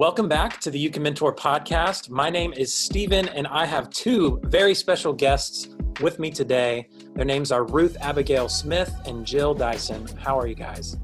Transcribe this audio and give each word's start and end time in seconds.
Welcome 0.00 0.28
back 0.28 0.58
to 0.60 0.70
the 0.70 0.78
You 0.78 0.88
Can 0.88 1.02
Mentor 1.02 1.34
podcast. 1.34 2.08
My 2.08 2.30
name 2.30 2.54
is 2.54 2.72
Stephen, 2.72 3.28
and 3.28 3.46
I 3.46 3.66
have 3.66 3.90
two 3.90 4.40
very 4.44 4.74
special 4.74 5.12
guests 5.12 5.76
with 6.00 6.18
me 6.18 6.30
today. 6.30 6.88
Their 7.14 7.26
names 7.26 7.52
are 7.52 7.66
Ruth 7.66 7.98
Abigail 8.00 8.48
Smith 8.48 8.98
and 9.04 9.26
Jill 9.26 9.52
Dyson. 9.52 10.06
How 10.16 10.38
are 10.38 10.46
you 10.46 10.54
guys? 10.54 10.96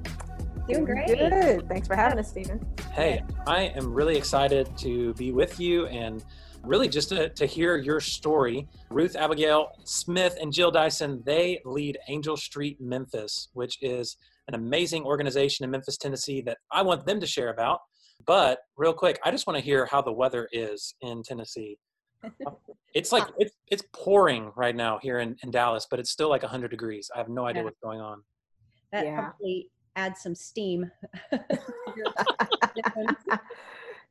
Doing 0.67 0.87
great. 0.87 1.09
Good. 1.09 1.69
Thanks 1.69 1.87
for 1.87 1.95
having 1.95 2.19
us, 2.19 2.31
Stephen. 2.31 2.67
Hey, 2.95 3.23
I 3.47 3.65
am 3.65 3.93
really 3.93 4.17
excited 4.17 4.75
to 4.79 5.13
be 5.13 5.31
with 5.31 5.61
you 5.61 5.85
and 5.89 6.25
really 6.65 6.89
just 6.89 7.11
to, 7.11 7.29
to 7.29 7.45
hear 7.45 7.77
your 7.77 8.01
story. 8.01 8.67
Ruth 8.89 9.15
Abigail 9.15 9.73
Smith 9.85 10.39
and 10.41 10.51
Jill 10.51 10.71
Dyson, 10.71 11.23
they 11.27 11.61
lead 11.67 11.99
Angel 12.09 12.39
Street 12.39 12.81
Memphis, 12.81 13.51
which 13.53 13.77
is 13.83 14.17
an 14.49 14.55
amazing 14.55 15.05
organization 15.05 15.65
in 15.65 15.71
Memphis, 15.71 15.99
Tennessee 15.99 16.41
that 16.47 16.57
I 16.73 16.81
want 16.81 17.05
them 17.05 17.21
to 17.21 17.27
share 17.27 17.51
about. 17.51 17.81
But 18.25 18.61
real 18.77 18.93
quick, 18.95 19.19
I 19.25 19.31
just 19.31 19.47
want 19.47 19.59
to 19.59 19.65
hear 19.65 19.87
how 19.87 20.01
the 20.01 20.13
weather 20.13 20.49
is 20.53 20.95
in 21.01 21.23
Tennessee. 21.23 21.79
It's 22.95 23.13
like 23.13 23.25
it's 23.37 23.53
it's 23.67 23.83
pouring 23.93 24.53
right 24.57 24.75
now 24.75 24.99
here 25.03 25.19
in, 25.19 25.37
in 25.43 25.51
Dallas, 25.51 25.87
but 25.91 26.01
it's 26.01 26.09
still 26.09 26.31
like 26.31 26.41
100 26.41 26.69
degrees. 26.71 27.11
I 27.15 27.19
have 27.19 27.29
no 27.29 27.45
idea 27.45 27.61
Yeah. 27.61 27.65
what's 27.67 27.79
going 27.83 28.01
on. 28.01 28.23
That 28.91 29.05
Yeah. 29.05 29.17
probably 29.21 29.71
adds 29.97 30.23
some 30.23 30.35
steam. 30.35 30.91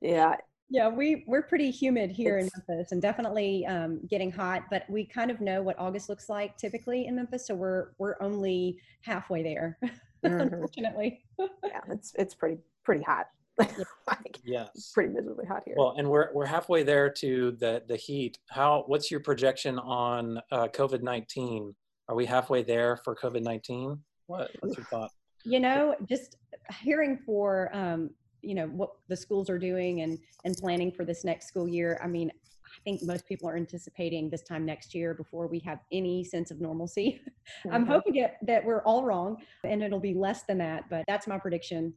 yeah, 0.01 0.35
yeah, 0.69 0.87
we 0.87 1.23
we're 1.25 1.41
pretty 1.41 1.71
humid 1.71 2.11
here 2.11 2.37
in 2.37 2.47
Memphis, 2.55 2.91
and 2.91 3.01
definitely 3.01 3.65
um, 3.65 4.01
getting 4.07 4.31
hot. 4.31 4.65
But 4.69 4.87
we 4.87 5.03
kind 5.03 5.31
of 5.31 5.41
know 5.41 5.63
what 5.63 5.79
August 5.79 6.07
looks 6.07 6.29
like 6.29 6.55
typically 6.57 7.07
in 7.07 7.15
Memphis, 7.15 7.47
so 7.47 7.55
we're 7.55 7.87
we're 7.97 8.17
only 8.21 8.77
halfway 9.01 9.41
there, 9.41 9.79
Mhm. 10.23 10.41
unfortunately. 10.43 11.25
yeah, 11.39 11.81
it's 11.89 12.13
it's 12.19 12.35
pretty 12.35 12.57
pretty 12.83 13.03
hot. 13.03 13.29
like 14.07 14.39
Yes. 14.43 14.91
pretty 14.93 15.13
miserably 15.13 15.45
hot 15.45 15.63
here. 15.65 15.75
Well, 15.77 15.95
and 15.97 16.09
we're 16.09 16.29
we're 16.33 16.45
halfway 16.45 16.83
there 16.83 17.09
to 17.09 17.51
the 17.53 17.83
the 17.87 17.95
heat. 17.95 18.37
How 18.49 18.83
what's 18.87 19.09
your 19.09 19.19
projection 19.21 19.79
on 19.79 20.39
uh, 20.51 20.67
COVID 20.67 21.01
nineteen? 21.01 21.73
Are 22.09 22.15
we 22.15 22.25
halfway 22.25 22.61
there 22.63 22.97
for 22.97 23.15
COVID 23.15 23.41
nineteen? 23.41 23.99
What 24.27 24.51
what's 24.59 24.77
your 24.77 24.85
thought? 24.87 25.11
you 25.47 25.59
know, 25.59 25.95
just 26.09 26.37
hearing 26.81 27.19
for 27.25 27.69
um, 27.75 28.09
you 28.41 28.55
know 28.55 28.67
what 28.67 28.91
the 29.07 29.15
schools 29.15 29.49
are 29.49 29.59
doing 29.59 30.01
and 30.01 30.19
and 30.43 30.55
planning 30.57 30.91
for 30.91 31.05
this 31.05 31.23
next 31.23 31.47
school 31.47 31.67
year. 31.67 31.99
I 32.03 32.07
mean, 32.07 32.31
I 32.65 32.81
think 32.83 33.03
most 33.03 33.27
people 33.27 33.47
are 33.49 33.55
anticipating 33.55 34.29
this 34.29 34.41
time 34.43 34.65
next 34.65 34.93
year 34.93 35.13
before 35.13 35.47
we 35.47 35.59
have 35.59 35.79
any 35.91 36.23
sense 36.23 36.51
of 36.51 36.59
normalcy. 36.61 37.21
I'm 37.71 37.85
Mhm. 37.85 37.87
hoping 37.87 38.13
that, 38.21 38.37
that 38.43 38.65
we're 38.65 38.81
all 38.83 39.03
wrong 39.03 39.37
and 39.63 39.81
it'll 39.81 39.99
be 39.99 40.13
less 40.13 40.43
than 40.43 40.57
that, 40.59 40.89
but 40.89 41.03
that's 41.07 41.25
my 41.25 41.37
prediction. 41.39 41.93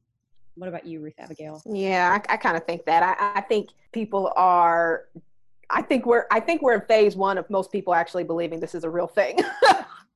What 0.59 0.69
about 0.69 0.87
you, 0.87 1.01
Ruth 1.01 1.15
Abigail? 1.19 1.63
Yeah, 1.67 2.19
I, 2.29 2.35
I 2.35 2.37
kind 2.37 2.57
of 2.57 2.65
think 2.65 2.85
that. 2.87 3.03
I, 3.03 3.39
I 3.39 3.41
think 3.43 3.71
people 3.93 4.33
are. 4.37 5.05
I 5.71 5.83
think 5.83 6.05
we're. 6.05 6.27
I 6.33 6.41
think 6.41 6.63
we're 6.63 6.75
in 6.75 6.81
phase 6.83 7.15
one 7.15 7.39
of 7.39 7.49
most 7.49 7.71
people 7.71 7.95
actually 7.95 8.25
believing 8.25 8.59
this 8.59 8.75
is 8.75 8.83
a 8.83 8.91
real 8.91 9.07
thing. 9.07 9.39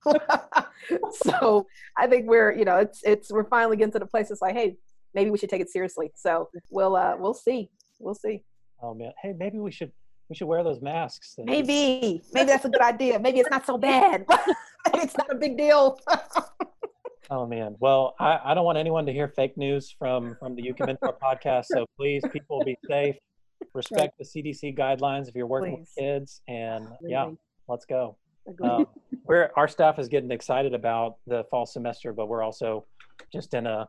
so 1.24 1.66
I 1.96 2.06
think 2.08 2.28
we're. 2.28 2.52
You 2.52 2.64
know, 2.64 2.78
it's 2.78 3.02
it's 3.04 3.30
we're 3.30 3.44
finally 3.44 3.76
getting 3.76 3.92
to 3.92 4.00
the 4.00 4.06
place. 4.06 4.30
It's 4.32 4.42
like, 4.42 4.56
hey, 4.56 4.76
maybe 5.14 5.30
we 5.30 5.38
should 5.38 5.50
take 5.50 5.60
it 5.60 5.70
seriously. 5.70 6.10
So 6.16 6.48
we'll 6.70 6.96
uh 6.96 7.14
we'll 7.18 7.34
see. 7.34 7.70
We'll 8.00 8.16
see. 8.16 8.42
Oh 8.82 8.94
man, 8.94 9.12
hey, 9.22 9.32
maybe 9.38 9.58
we 9.58 9.70
should 9.70 9.92
we 10.28 10.34
should 10.34 10.48
wear 10.48 10.64
those 10.64 10.80
masks. 10.80 11.34
and 11.38 11.46
Maybe. 11.46 12.20
Maybe 12.32 12.46
that's 12.46 12.64
a 12.64 12.68
good 12.68 12.82
idea. 12.82 13.20
Maybe 13.20 13.38
it's 13.38 13.50
not 13.50 13.64
so 13.64 13.78
bad. 13.78 14.26
It's 14.94 15.16
not 15.16 15.30
a 15.30 15.36
big 15.36 15.56
deal. 15.56 16.00
Oh 17.32 17.46
man. 17.46 17.76
Well, 17.80 18.14
I, 18.20 18.38
I 18.44 18.52
don't 18.52 18.66
want 18.66 18.76
anyone 18.76 19.06
to 19.06 19.12
hear 19.12 19.26
fake 19.26 19.56
news 19.56 19.90
from 19.98 20.36
from 20.38 20.54
the 20.54 20.62
You 20.62 20.74
Can 20.74 20.84
Mentor 20.84 21.16
podcast. 21.20 21.64
So 21.64 21.86
please, 21.96 22.22
people, 22.30 22.62
be 22.62 22.76
safe. 22.86 23.16
Respect 23.74 24.18
the 24.18 24.24
CDC 24.24 24.76
guidelines 24.76 25.28
if 25.28 25.34
you're 25.34 25.46
working 25.46 25.80
with 25.80 25.88
kids, 25.96 26.42
and 26.46 26.86
yeah, 27.00 27.30
let's 27.68 27.86
go. 27.86 28.18
Um, 28.62 28.86
we're 29.24 29.50
our 29.56 29.66
staff 29.66 29.98
is 29.98 30.08
getting 30.08 30.30
excited 30.30 30.74
about 30.74 31.16
the 31.26 31.44
fall 31.50 31.64
semester, 31.64 32.12
but 32.12 32.28
we're 32.28 32.42
also 32.42 32.84
just 33.32 33.54
in 33.54 33.66
a 33.66 33.88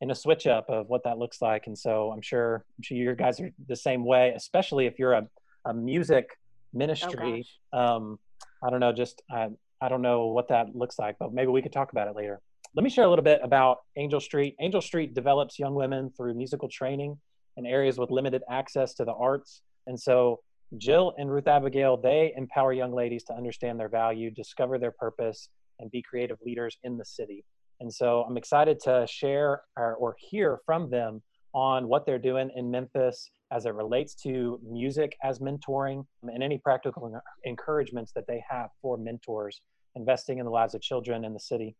in 0.00 0.10
a 0.10 0.14
switch 0.14 0.46
up 0.46 0.70
of 0.70 0.88
what 0.88 1.04
that 1.04 1.18
looks 1.18 1.42
like. 1.42 1.66
And 1.66 1.76
so 1.76 2.10
I'm 2.10 2.22
sure 2.22 2.64
I'm 2.78 2.82
sure 2.82 2.96
you 2.96 3.14
guys 3.14 3.38
are 3.38 3.50
the 3.66 3.76
same 3.76 4.02
way, 4.02 4.32
especially 4.34 4.86
if 4.86 4.98
you're 4.98 5.12
a, 5.12 5.28
a 5.66 5.74
music 5.74 6.38
ministry. 6.72 7.44
um, 7.74 8.18
I 8.64 8.70
don't 8.70 8.80
know, 8.80 8.94
just 8.94 9.20
I, 9.30 9.48
I 9.82 9.90
don't 9.90 10.00
know 10.00 10.28
what 10.28 10.48
that 10.48 10.74
looks 10.74 10.98
like, 10.98 11.16
but 11.18 11.34
maybe 11.34 11.48
we 11.48 11.60
could 11.60 11.72
talk 11.72 11.92
about 11.92 12.08
it 12.08 12.16
later. 12.16 12.40
Let 12.78 12.84
me 12.84 12.90
share 12.90 13.06
a 13.06 13.08
little 13.08 13.24
bit 13.24 13.40
about 13.42 13.78
Angel 13.96 14.20
Street. 14.20 14.54
Angel 14.60 14.80
Street 14.80 15.12
develops 15.12 15.58
young 15.58 15.74
women 15.74 16.12
through 16.16 16.34
musical 16.34 16.68
training 16.68 17.18
in 17.56 17.66
areas 17.66 17.98
with 17.98 18.12
limited 18.12 18.44
access 18.48 18.94
to 18.94 19.04
the 19.04 19.14
arts. 19.14 19.62
And 19.88 19.98
so 19.98 20.38
Jill 20.76 21.12
and 21.18 21.28
Ruth 21.28 21.48
Abigail, 21.48 21.96
they 21.96 22.32
empower 22.36 22.72
young 22.72 22.94
ladies 22.94 23.24
to 23.24 23.34
understand 23.34 23.80
their 23.80 23.88
value, 23.88 24.30
discover 24.30 24.78
their 24.78 24.92
purpose, 24.92 25.48
and 25.80 25.90
be 25.90 26.02
creative 26.02 26.38
leaders 26.46 26.78
in 26.84 26.96
the 26.96 27.04
city. 27.04 27.44
And 27.80 27.92
so 27.92 28.22
I'm 28.22 28.36
excited 28.36 28.78
to 28.84 29.08
share 29.08 29.62
or, 29.76 29.96
or 29.96 30.14
hear 30.16 30.60
from 30.64 30.88
them 30.88 31.20
on 31.54 31.88
what 31.88 32.06
they're 32.06 32.16
doing 32.16 32.48
in 32.54 32.70
Memphis 32.70 33.32
as 33.50 33.66
it 33.66 33.74
relates 33.74 34.14
to 34.22 34.60
music 34.62 35.16
as 35.24 35.40
mentoring 35.40 36.06
and 36.22 36.44
any 36.44 36.58
practical 36.58 37.20
encouragements 37.42 38.12
that 38.14 38.28
they 38.28 38.40
have 38.48 38.68
for 38.80 38.96
mentors 38.96 39.62
investing 39.96 40.38
in 40.38 40.44
the 40.44 40.52
lives 40.52 40.76
of 40.76 40.80
children 40.80 41.24
in 41.24 41.34
the 41.34 41.40
city. 41.40 41.74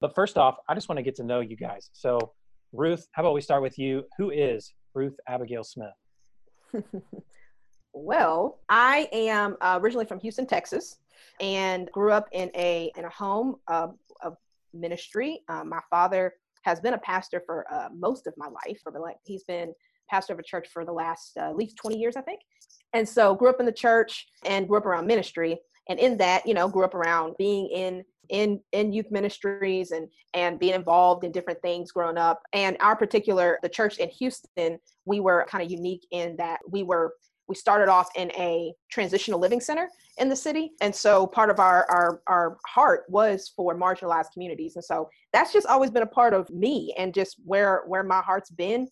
But 0.00 0.14
first 0.14 0.36
off, 0.36 0.56
I 0.68 0.74
just 0.74 0.88
want 0.88 0.98
to 0.98 1.02
get 1.02 1.16
to 1.16 1.24
know 1.24 1.40
you 1.40 1.56
guys. 1.56 1.90
So, 1.92 2.32
Ruth, 2.72 3.06
how 3.12 3.22
about 3.22 3.34
we 3.34 3.40
start 3.40 3.62
with 3.62 3.78
you? 3.78 4.04
Who 4.18 4.30
is 4.30 4.72
Ruth 4.94 5.16
Abigail 5.28 5.64
Smith? 5.64 5.94
well, 7.92 8.58
I 8.68 9.08
am 9.12 9.56
uh, 9.60 9.78
originally 9.80 10.04
from 10.04 10.20
Houston, 10.20 10.46
Texas, 10.46 10.98
and 11.40 11.90
grew 11.92 12.12
up 12.12 12.28
in 12.32 12.50
a 12.54 12.92
in 12.96 13.04
a 13.04 13.10
home 13.10 13.56
of, 13.68 13.94
of 14.22 14.36
ministry. 14.74 15.40
Um, 15.48 15.70
my 15.70 15.80
father 15.88 16.34
has 16.62 16.80
been 16.80 16.94
a 16.94 16.98
pastor 16.98 17.42
for 17.46 17.64
uh, 17.72 17.88
most 17.96 18.26
of 18.26 18.34
my 18.36 18.48
life. 18.48 18.80
For 18.82 18.92
like, 19.00 19.16
he's 19.24 19.44
been 19.44 19.72
pastor 20.10 20.34
of 20.34 20.38
a 20.38 20.42
church 20.42 20.68
for 20.72 20.84
the 20.84 20.92
last 20.92 21.32
uh, 21.38 21.48
at 21.48 21.56
least 21.56 21.76
20 21.78 21.98
years, 21.98 22.16
I 22.16 22.20
think. 22.20 22.40
And 22.92 23.08
so, 23.08 23.34
grew 23.34 23.48
up 23.48 23.60
in 23.60 23.66
the 23.66 23.72
church 23.72 24.26
and 24.44 24.68
grew 24.68 24.76
up 24.76 24.86
around 24.86 25.06
ministry. 25.06 25.58
And 25.88 25.98
in 25.98 26.16
that, 26.18 26.46
you 26.46 26.54
know, 26.54 26.68
grew 26.68 26.84
up 26.84 26.94
around 26.94 27.34
being 27.38 27.68
in 27.68 28.04
in 28.28 28.60
in 28.72 28.92
youth 28.92 29.10
ministries 29.10 29.90
and 29.90 30.08
and 30.34 30.58
being 30.58 30.74
involved 30.74 31.24
in 31.24 31.32
different 31.32 31.60
things 31.62 31.92
growing 31.92 32.18
up. 32.18 32.42
And 32.52 32.76
our 32.80 32.96
particular 32.96 33.58
the 33.62 33.68
church 33.68 33.98
in 33.98 34.08
Houston, 34.10 34.78
we 35.04 35.20
were 35.20 35.46
kind 35.48 35.64
of 35.64 35.70
unique 35.70 36.06
in 36.10 36.36
that 36.36 36.60
we 36.68 36.82
were 36.82 37.14
we 37.48 37.54
started 37.54 37.88
off 37.88 38.08
in 38.16 38.30
a 38.32 38.74
transitional 38.90 39.38
living 39.38 39.60
center 39.60 39.88
in 40.18 40.28
the 40.28 40.36
city. 40.36 40.72
And 40.80 40.94
so 40.94 41.26
part 41.26 41.50
of 41.50 41.60
our 41.60 41.86
our 41.90 42.22
our 42.26 42.58
heart 42.66 43.04
was 43.08 43.52
for 43.54 43.78
marginalized 43.78 44.32
communities. 44.32 44.76
And 44.76 44.84
so 44.84 45.08
that's 45.32 45.52
just 45.52 45.66
always 45.66 45.90
been 45.90 46.02
a 46.02 46.06
part 46.06 46.34
of 46.34 46.48
me 46.50 46.94
and 46.98 47.14
just 47.14 47.36
where 47.44 47.82
where 47.86 48.02
my 48.02 48.20
heart's 48.20 48.50
been. 48.50 48.88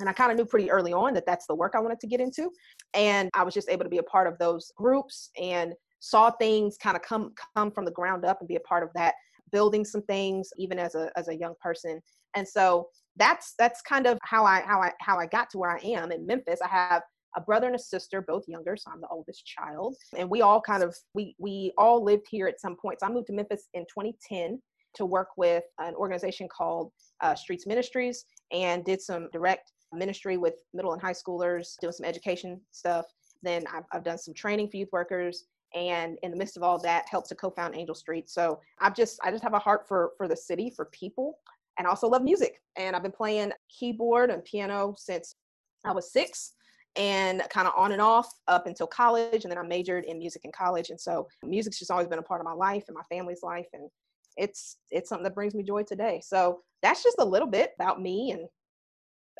And 0.00 0.08
i 0.08 0.12
kind 0.12 0.30
of 0.30 0.36
knew 0.36 0.44
pretty 0.44 0.70
early 0.70 0.92
on 0.92 1.12
that 1.14 1.26
that's 1.26 1.46
the 1.46 1.56
work 1.56 1.72
i 1.74 1.80
wanted 1.80 2.00
to 2.00 2.06
get 2.06 2.20
into. 2.20 2.50
And 2.94 3.30
i 3.34 3.42
was 3.42 3.54
just 3.54 3.68
able 3.68 3.84
to 3.84 3.90
be 3.90 3.98
a 3.98 4.02
part 4.02 4.26
of 4.26 4.38
those 4.38 4.70
groups 4.76 5.30
and 5.40 5.74
saw 6.00 6.30
things 6.30 6.76
kind 6.76 6.96
of 6.96 7.02
come 7.02 7.32
come 7.56 7.70
from 7.70 7.84
the 7.84 7.90
ground 7.90 8.24
up 8.24 8.40
and 8.40 8.48
be 8.48 8.56
a 8.56 8.60
part 8.60 8.82
of 8.82 8.90
that 8.94 9.14
building 9.52 9.84
some 9.84 10.02
things 10.02 10.50
even 10.58 10.78
as 10.78 10.94
a 10.94 11.10
as 11.16 11.28
a 11.28 11.36
young 11.36 11.54
person 11.60 12.00
and 12.34 12.46
so 12.46 12.88
that's 13.16 13.54
that's 13.58 13.80
kind 13.82 14.06
of 14.06 14.18
how 14.22 14.44
i 14.44 14.62
how 14.66 14.80
i 14.80 14.92
how 15.00 15.18
i 15.18 15.26
got 15.26 15.48
to 15.50 15.58
where 15.58 15.70
i 15.70 15.80
am 15.80 16.12
in 16.12 16.26
memphis 16.26 16.60
i 16.62 16.68
have 16.68 17.02
a 17.36 17.40
brother 17.40 17.66
and 17.66 17.76
a 17.76 17.78
sister, 17.78 18.20
both 18.20 18.48
younger, 18.48 18.76
so 18.76 18.90
I'm 18.90 19.00
the 19.00 19.08
oldest 19.08 19.46
child. 19.46 19.96
And 20.16 20.28
we 20.28 20.42
all 20.42 20.60
kind 20.60 20.82
of 20.82 20.96
we 21.14 21.34
we 21.38 21.72
all 21.78 22.02
lived 22.02 22.26
here 22.30 22.48
at 22.48 22.60
some 22.60 22.76
point. 22.76 23.00
So 23.00 23.06
I 23.06 23.10
moved 23.10 23.28
to 23.28 23.32
Memphis 23.32 23.68
in 23.74 23.82
2010 23.82 24.60
to 24.94 25.06
work 25.06 25.28
with 25.36 25.64
an 25.78 25.94
organization 25.94 26.48
called 26.48 26.90
uh, 27.20 27.34
Streets 27.34 27.66
Ministries 27.66 28.24
and 28.52 28.84
did 28.84 29.00
some 29.00 29.28
direct 29.32 29.72
ministry 29.92 30.36
with 30.36 30.54
middle 30.74 30.92
and 30.92 31.02
high 31.02 31.12
schoolers, 31.12 31.78
doing 31.80 31.92
some 31.92 32.06
education 32.06 32.60
stuff. 32.70 33.06
Then 33.42 33.64
I've, 33.72 33.84
I've 33.92 34.04
done 34.04 34.18
some 34.18 34.34
training 34.34 34.70
for 34.70 34.78
youth 34.78 34.88
workers, 34.92 35.44
and 35.74 36.18
in 36.22 36.30
the 36.30 36.36
midst 36.36 36.56
of 36.56 36.62
all 36.62 36.78
that, 36.78 37.08
helped 37.08 37.28
to 37.28 37.34
co-found 37.34 37.76
Angel 37.76 37.94
Street. 37.94 38.28
So 38.30 38.60
I've 38.80 38.94
just 38.94 39.18
I 39.22 39.30
just 39.30 39.42
have 39.42 39.54
a 39.54 39.58
heart 39.58 39.86
for 39.86 40.12
for 40.16 40.28
the 40.28 40.36
city, 40.36 40.70
for 40.74 40.86
people, 40.86 41.38
and 41.78 41.86
also 41.86 42.08
love 42.08 42.22
music. 42.22 42.60
And 42.76 42.94
I've 42.94 43.02
been 43.02 43.12
playing 43.12 43.52
keyboard 43.68 44.30
and 44.30 44.44
piano 44.44 44.94
since 44.96 45.36
I 45.84 45.92
was 45.92 46.12
six 46.12 46.54
and 46.96 47.42
kind 47.50 47.68
of 47.68 47.74
on 47.76 47.92
and 47.92 48.02
off 48.02 48.28
up 48.48 48.66
until 48.66 48.86
college. 48.86 49.44
And 49.44 49.50
then 49.50 49.58
I 49.58 49.62
majored 49.62 50.04
in 50.04 50.18
music 50.18 50.44
in 50.44 50.52
college. 50.52 50.90
And 50.90 51.00
so 51.00 51.28
music's 51.44 51.78
just 51.78 51.90
always 51.90 52.08
been 52.08 52.18
a 52.18 52.22
part 52.22 52.40
of 52.40 52.44
my 52.44 52.52
life 52.52 52.84
and 52.88 52.96
my 52.96 53.04
family's 53.08 53.42
life. 53.42 53.68
And 53.72 53.88
it's 54.36 54.78
it's 54.90 55.08
something 55.08 55.24
that 55.24 55.34
brings 55.34 55.54
me 55.54 55.62
joy 55.62 55.82
today. 55.82 56.20
So 56.24 56.62
that's 56.82 57.02
just 57.02 57.16
a 57.18 57.24
little 57.24 57.48
bit 57.48 57.72
about 57.78 58.00
me 58.00 58.32
and 58.32 58.48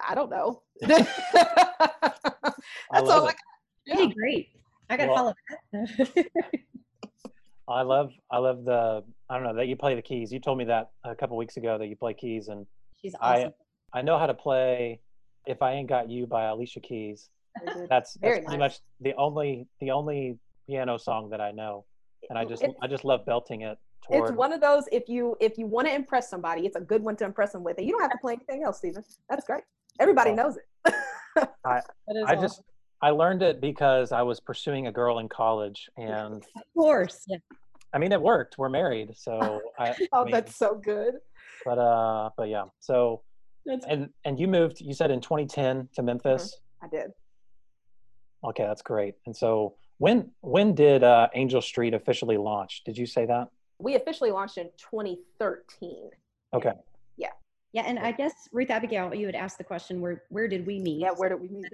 I 0.07 0.15
don't 0.15 0.31
know. 0.31 0.63
that's 0.81 1.09
I 2.93 3.01
love 3.01 3.23
all 3.23 3.27
I 3.27 3.31
it. 3.31 3.37
got. 3.87 3.99
Hey, 3.99 4.07
great. 4.09 4.49
I 4.91 4.97
got 4.97 5.05
to 5.07 5.13
Well- 5.13 5.17
follow 5.17 5.35
that. 6.15 6.27
I 7.69 7.83
love 7.83 8.13
I 8.31 8.39
love 8.39 8.65
the 8.65 9.05
I 9.29 9.35
don't 9.35 9.43
know 9.45 9.55
that 9.57 9.69
you 9.69 9.77
play 9.77 9.95
the 9.95 10.01
keys. 10.03 10.33
You 10.33 10.41
told 10.41 10.57
me 10.57 10.65
that 10.65 10.91
a 11.05 11.15
couple 11.15 11.37
weeks 11.37 11.59
ago 11.59 11.77
that 11.77 11.87
you 11.89 11.97
play 11.97 12.15
keys, 12.15 12.49
and 12.49 12.67
She's 13.01 13.15
I- 13.21 13.41
awesome. 13.41 13.53
I 13.93 14.01
know 14.03 14.19
how 14.19 14.27
to 14.27 14.33
play 14.35 15.01
"If 15.47 15.61
I 15.61 15.73
Ain't 15.73 15.89
Got 15.89 16.09
You" 16.11 16.27
by 16.27 16.45
Alicia 16.45 16.81
Keys. 16.81 17.29
That's, 17.89 18.17
Very 18.17 18.37
that's 18.37 18.45
pretty 18.47 18.47
nice. 18.47 18.59
much 18.59 18.81
the 19.01 19.15
only 19.17 19.67
the 19.81 19.91
only 19.91 20.39
piano 20.67 20.97
song 20.97 21.29
that 21.31 21.41
I 21.43 21.51
know, 21.51 21.85
and 22.31 22.39
I 22.39 22.45
just 22.47 22.63
It's- 22.63 22.79
I 22.83 22.87
just 22.87 23.05
love 23.05 23.27
belting 23.27 23.63
it 23.63 23.77
It's 24.09 24.31
one 24.33 24.53
of 24.55 24.63
those 24.63 24.85
if 24.91 25.07
you 25.09 25.37
if 25.39 25.59
you 25.59 25.67
want 25.67 25.89
to 25.89 25.95
impress 25.95 26.31
somebody, 26.31 26.65
it's 26.65 26.77
a 26.77 26.81
good 26.81 27.03
one 27.03 27.17
to 27.17 27.25
impress 27.27 27.53
them 27.53 27.65
with, 27.65 27.77
and 27.77 27.87
you 27.87 27.93
don't 27.93 28.01
have 28.01 28.13
to 28.13 28.19
play 28.19 28.33
anything 28.35 28.63
else, 28.65 28.79
Stephen. 28.79 29.05
That's 29.29 29.45
great. 29.45 29.65
Everybody 30.01 30.33
knows 30.33 30.57
it. 30.57 30.95
I 31.67 31.83
just 32.35 32.61
awesome. 32.61 32.65
I 33.01 33.11
learned 33.11 33.43
it 33.43 33.61
because 33.61 34.13
I 34.13 34.23
was 34.23 34.41
pursuing 34.41 34.87
a 34.89 34.93
girl 34.93 35.19
in 35.19 35.29
college, 35.29 35.89
and 35.97 36.45
of 36.57 36.63
course. 36.75 37.25
Yeah. 37.27 37.39
I 37.93 37.99
mean 37.99 38.13
it 38.13 38.21
worked. 38.21 38.59
We're 38.59 38.69
married, 38.69 39.17
so 39.17 39.61
I. 39.79 39.95
oh, 40.13 40.21
I 40.21 40.25
mean, 40.25 40.33
that's 40.33 40.57
so 40.57 40.75
good. 40.75 41.15
But 41.65 41.79
uh, 41.79 42.31
but 42.37 42.49
yeah. 42.49 42.65
So 42.81 43.23
That's 43.65 43.87
and 43.87 44.11
and 44.25 44.39
you 44.39 44.49
moved. 44.49 44.81
You 44.81 44.95
said 44.95 45.11
in 45.11 45.21
2010 45.21 45.89
to 45.95 46.03
Memphis. 46.03 46.61
I 46.83 46.89
did. 46.89 47.13
Okay, 48.45 48.65
that's 48.65 48.83
great. 48.83 49.15
And 49.27 49.37
so 49.37 49.75
when 49.99 50.31
when 50.41 50.75
did 50.75 51.05
uh, 51.05 51.29
Angel 51.35 51.63
Street 51.63 51.95
officially 51.95 52.37
launch? 52.37 52.83
Did 52.85 52.99
you 52.99 53.07
say 53.07 53.27
that? 53.27 53.49
We 53.79 53.95
officially 53.95 54.33
launched 54.33 54.59
in 54.59 54.71
2013. 54.79 56.11
Okay. 56.53 56.73
Yeah, 57.73 57.83
and 57.87 57.99
I 57.99 58.13
guess 58.13 58.49
Ruth 58.53 58.71
Abigail, 58.71 59.15
you 59.15 59.27
had 59.27 59.35
asked 59.35 59.59
the 59.59 59.65
question 59.65 60.01
where 60.01 60.23
where 60.31 60.49
did 60.49 60.67
we 60.67 60.79
meet? 60.81 61.01
Yeah, 61.01 61.11
where 61.11 61.29
did 61.29 61.41
we 61.41 61.49
meet? 61.49 61.67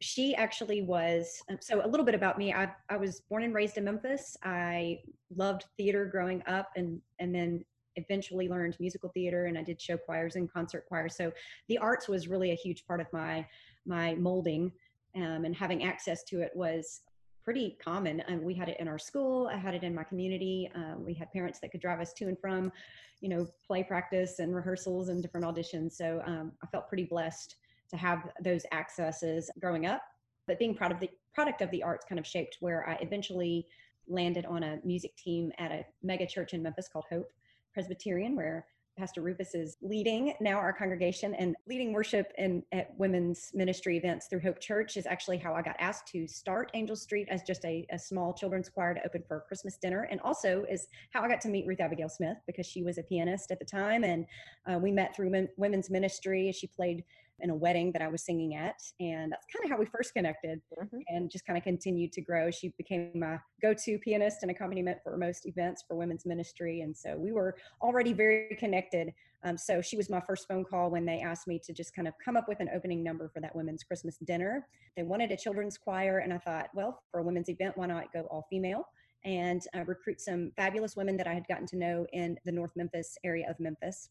She 0.00 0.34
actually 0.34 0.82
was 0.82 1.42
um, 1.50 1.58
so 1.60 1.84
a 1.84 1.88
little 1.88 2.06
bit 2.06 2.14
about 2.14 2.38
me 2.38 2.52
I, 2.52 2.70
I 2.88 2.96
was 2.96 3.20
born 3.20 3.42
and 3.42 3.54
raised 3.54 3.76
in 3.76 3.84
memphis 3.84 4.36
i 4.42 5.00
loved 5.36 5.66
theater 5.76 6.06
growing 6.06 6.42
up 6.46 6.70
and 6.76 7.00
and 7.18 7.34
then 7.34 7.64
eventually 7.96 8.48
learned 8.48 8.76
musical 8.80 9.10
theater 9.10 9.46
and 9.46 9.58
i 9.58 9.62
did 9.62 9.80
show 9.80 9.96
choirs 9.96 10.36
and 10.36 10.50
concert 10.50 10.86
choirs 10.88 11.14
so 11.16 11.30
the 11.68 11.78
arts 11.78 12.08
was 12.08 12.28
really 12.28 12.50
a 12.50 12.56
huge 12.56 12.86
part 12.86 13.00
of 13.00 13.06
my 13.12 13.46
my 13.86 14.14
molding 14.14 14.72
um, 15.16 15.44
and 15.44 15.54
having 15.54 15.84
access 15.84 16.24
to 16.24 16.40
it 16.40 16.50
was 16.54 17.02
pretty 17.44 17.76
common 17.82 18.20
and 18.20 18.40
we 18.40 18.54
had 18.54 18.68
it 18.68 18.76
in 18.80 18.88
our 18.88 18.98
school 18.98 19.50
i 19.52 19.56
had 19.56 19.74
it 19.74 19.82
in 19.82 19.94
my 19.94 20.02
community 20.02 20.70
um, 20.74 21.04
we 21.04 21.12
had 21.12 21.30
parents 21.30 21.58
that 21.60 21.70
could 21.70 21.80
drive 21.80 22.00
us 22.00 22.12
to 22.12 22.24
and 22.26 22.38
from 22.38 22.72
you 23.20 23.28
know 23.28 23.46
play 23.66 23.82
practice 23.82 24.38
and 24.38 24.54
rehearsals 24.54 25.10
and 25.10 25.20
different 25.20 25.44
auditions 25.44 25.92
so 25.92 26.22
um, 26.26 26.52
i 26.62 26.66
felt 26.66 26.88
pretty 26.88 27.04
blessed 27.04 27.56
to 27.94 27.96
have 27.96 28.28
those 28.42 28.64
accesses 28.72 29.50
growing 29.60 29.86
up. 29.86 30.02
But 30.46 30.58
being 30.58 30.74
proud 30.74 30.92
of 30.92 31.00
the 31.00 31.10
product 31.32 31.62
of 31.62 31.70
the 31.70 31.82
arts 31.82 32.04
kind 32.08 32.18
of 32.18 32.26
shaped 32.26 32.58
where 32.60 32.88
I 32.88 32.94
eventually 33.00 33.66
landed 34.06 34.44
on 34.44 34.62
a 34.62 34.78
music 34.84 35.16
team 35.16 35.52
at 35.58 35.70
a 35.70 35.86
mega 36.02 36.26
church 36.26 36.52
in 36.52 36.62
Memphis 36.62 36.88
called 36.92 37.06
Hope 37.10 37.30
Presbyterian, 37.72 38.36
where 38.36 38.66
Pastor 38.96 39.22
Rufus 39.22 39.54
is 39.54 39.76
leading 39.82 40.34
now 40.40 40.56
our 40.56 40.72
congregation 40.72 41.34
and 41.34 41.56
leading 41.66 41.92
worship 41.92 42.32
and 42.38 42.62
at 42.70 42.96
women's 42.96 43.50
ministry 43.52 43.96
events 43.96 44.28
through 44.28 44.40
Hope 44.40 44.60
Church 44.60 44.96
is 44.96 45.04
actually 45.04 45.38
how 45.38 45.52
I 45.52 45.62
got 45.62 45.74
asked 45.80 46.06
to 46.08 46.28
start 46.28 46.70
Angel 46.74 46.94
Street 46.94 47.26
as 47.28 47.42
just 47.42 47.64
a, 47.64 47.84
a 47.90 47.98
small 47.98 48.32
children's 48.32 48.68
choir 48.68 48.94
to 48.94 49.04
open 49.04 49.24
for 49.26 49.44
Christmas 49.48 49.76
dinner, 49.76 50.06
and 50.10 50.20
also 50.20 50.64
is 50.70 50.86
how 51.10 51.22
I 51.22 51.28
got 51.28 51.40
to 51.40 51.48
meet 51.48 51.66
Ruth 51.66 51.80
Abigail 51.80 52.08
Smith 52.08 52.36
because 52.46 52.66
she 52.66 52.84
was 52.84 52.98
a 52.98 53.02
pianist 53.02 53.50
at 53.50 53.58
the 53.58 53.64
time, 53.64 54.04
and 54.04 54.26
uh, 54.70 54.78
we 54.78 54.92
met 54.92 55.16
through 55.16 55.30
men, 55.30 55.48
women's 55.56 55.90
ministry. 55.90 56.52
She 56.52 56.68
played 56.68 57.04
in 57.40 57.50
a 57.50 57.54
wedding 57.54 57.90
that 57.92 58.02
I 58.02 58.08
was 58.08 58.24
singing 58.24 58.54
at. 58.54 58.76
And 59.00 59.32
that's 59.32 59.46
kind 59.52 59.64
of 59.64 59.70
how 59.70 59.78
we 59.78 59.86
first 59.86 60.14
connected 60.14 60.62
Mhm. 60.78 61.02
and 61.08 61.30
just 61.30 61.44
kind 61.46 61.56
of 61.56 61.64
continued 61.64 62.12
to 62.12 62.20
grow. 62.20 62.50
She 62.50 62.68
became 62.78 63.10
my 63.14 63.38
go 63.60 63.74
to 63.74 63.98
pianist 63.98 64.42
and 64.42 64.50
accompaniment 64.50 64.98
for 65.02 65.16
most 65.16 65.46
events 65.46 65.82
for 65.82 65.96
women's 65.96 66.24
ministry. 66.24 66.80
And 66.82 66.96
so 66.96 67.16
we 67.16 67.32
were 67.32 67.56
already 67.82 68.12
very 68.12 68.54
connected. 68.56 69.12
Um, 69.42 69.58
so 69.58 69.82
she 69.82 69.96
was 69.96 70.08
my 70.08 70.20
first 70.20 70.48
phone 70.48 70.64
call 70.64 70.90
when 70.90 71.04
they 71.04 71.20
asked 71.20 71.46
me 71.46 71.58
to 71.64 71.72
just 71.72 71.94
kind 71.94 72.08
of 72.08 72.14
come 72.24 72.36
up 72.36 72.48
with 72.48 72.60
an 72.60 72.70
opening 72.72 73.02
number 73.02 73.28
for 73.28 73.40
that 73.40 73.54
women's 73.54 73.82
Christmas 73.82 74.16
dinner. 74.18 74.66
They 74.96 75.02
wanted 75.02 75.32
a 75.32 75.36
children's 75.36 75.76
choir. 75.76 76.18
And 76.18 76.32
I 76.32 76.38
thought, 76.38 76.70
well, 76.72 77.02
for 77.10 77.20
a 77.20 77.22
women's 77.22 77.48
event, 77.50 77.76
why 77.76 77.86
not 77.86 78.12
go 78.12 78.22
all 78.30 78.46
female? 78.48 78.88
And 79.24 79.66
uh, 79.74 79.84
recruit 79.84 80.20
some 80.20 80.52
fabulous 80.56 80.96
women 80.96 81.16
that 81.16 81.26
I 81.26 81.34
had 81.34 81.48
gotten 81.48 81.66
to 81.68 81.76
know 81.76 82.06
in 82.12 82.38
the 82.44 82.52
North 82.52 82.72
Memphis 82.76 83.18
area 83.24 83.50
of 83.50 83.58
Memphis. 83.58 84.10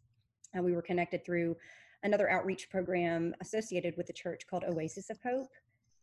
And 0.53 0.63
we 0.63 0.73
were 0.73 0.81
connected 0.81 1.23
through 1.25 1.55
another 2.03 2.29
outreach 2.29 2.69
program 2.69 3.33
associated 3.41 3.95
with 3.97 4.07
the 4.07 4.13
church 4.13 4.43
called 4.49 4.63
Oasis 4.63 5.09
of 5.09 5.19
Hope. 5.23 5.49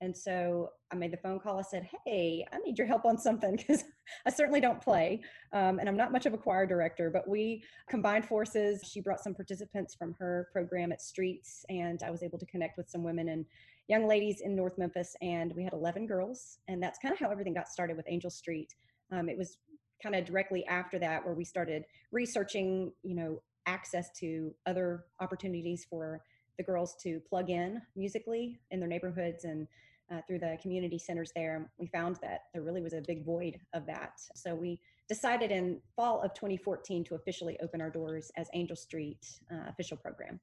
And 0.02 0.16
so 0.16 0.70
I 0.90 0.96
made 0.96 1.12
the 1.12 1.18
phone 1.18 1.38
call. 1.38 1.58
I 1.58 1.62
said, 1.62 1.86
Hey, 2.06 2.46
I 2.52 2.58
need 2.58 2.78
your 2.78 2.86
help 2.86 3.04
on 3.04 3.18
something 3.18 3.56
because 3.56 3.84
I 4.26 4.30
certainly 4.30 4.60
don't 4.60 4.80
play. 4.80 5.20
Um, 5.52 5.78
and 5.78 5.88
I'm 5.88 5.96
not 5.96 6.10
much 6.10 6.24
of 6.26 6.32
a 6.32 6.38
choir 6.38 6.66
director, 6.66 7.10
but 7.10 7.28
we 7.28 7.62
combined 7.88 8.26
forces. 8.26 8.82
She 8.90 9.00
brought 9.00 9.20
some 9.20 9.34
participants 9.34 9.94
from 9.94 10.14
her 10.18 10.48
program 10.52 10.90
at 10.90 11.02
Streets, 11.02 11.64
and 11.68 12.02
I 12.02 12.10
was 12.10 12.22
able 12.22 12.38
to 12.38 12.46
connect 12.46 12.78
with 12.78 12.88
some 12.88 13.04
women 13.04 13.28
and 13.28 13.44
young 13.88 14.06
ladies 14.08 14.40
in 14.40 14.56
North 14.56 14.78
Memphis. 14.78 15.14
And 15.20 15.52
we 15.54 15.64
had 15.64 15.74
11 15.74 16.06
girls. 16.06 16.58
And 16.68 16.82
that's 16.82 16.98
kind 16.98 17.12
of 17.12 17.18
how 17.18 17.30
everything 17.30 17.54
got 17.54 17.68
started 17.68 17.96
with 17.96 18.06
Angel 18.08 18.30
Street. 18.30 18.74
Um, 19.12 19.28
it 19.28 19.36
was 19.36 19.58
kind 20.02 20.14
of 20.14 20.24
directly 20.24 20.64
after 20.66 20.98
that 20.98 21.24
where 21.24 21.34
we 21.34 21.44
started 21.44 21.84
researching, 22.10 22.92
you 23.02 23.14
know, 23.14 23.42
access 23.66 24.10
to 24.20 24.54
other 24.66 25.04
opportunities 25.20 25.86
for 25.88 26.22
the 26.56 26.64
girls 26.64 26.94
to 27.02 27.20
plug 27.28 27.50
in 27.50 27.80
musically 27.96 28.60
in 28.70 28.80
their 28.80 28.88
neighborhoods 28.88 29.44
and 29.44 29.66
uh, 30.12 30.20
through 30.26 30.38
the 30.38 30.58
community 30.60 30.98
centers 30.98 31.32
there. 31.34 31.70
We 31.78 31.86
found 31.86 32.16
that 32.22 32.44
there 32.52 32.62
really 32.62 32.82
was 32.82 32.92
a 32.92 33.00
big 33.06 33.24
void 33.24 33.58
of 33.72 33.86
that. 33.86 34.20
So 34.34 34.54
we 34.54 34.80
decided 35.08 35.50
in 35.50 35.80
fall 35.96 36.20
of 36.20 36.34
2014 36.34 37.04
to 37.04 37.14
officially 37.14 37.58
open 37.62 37.80
our 37.80 37.90
doors 37.90 38.30
as 38.36 38.48
Angel 38.54 38.76
Street 38.76 39.24
uh, 39.50 39.68
official 39.68 39.96
program. 39.96 40.40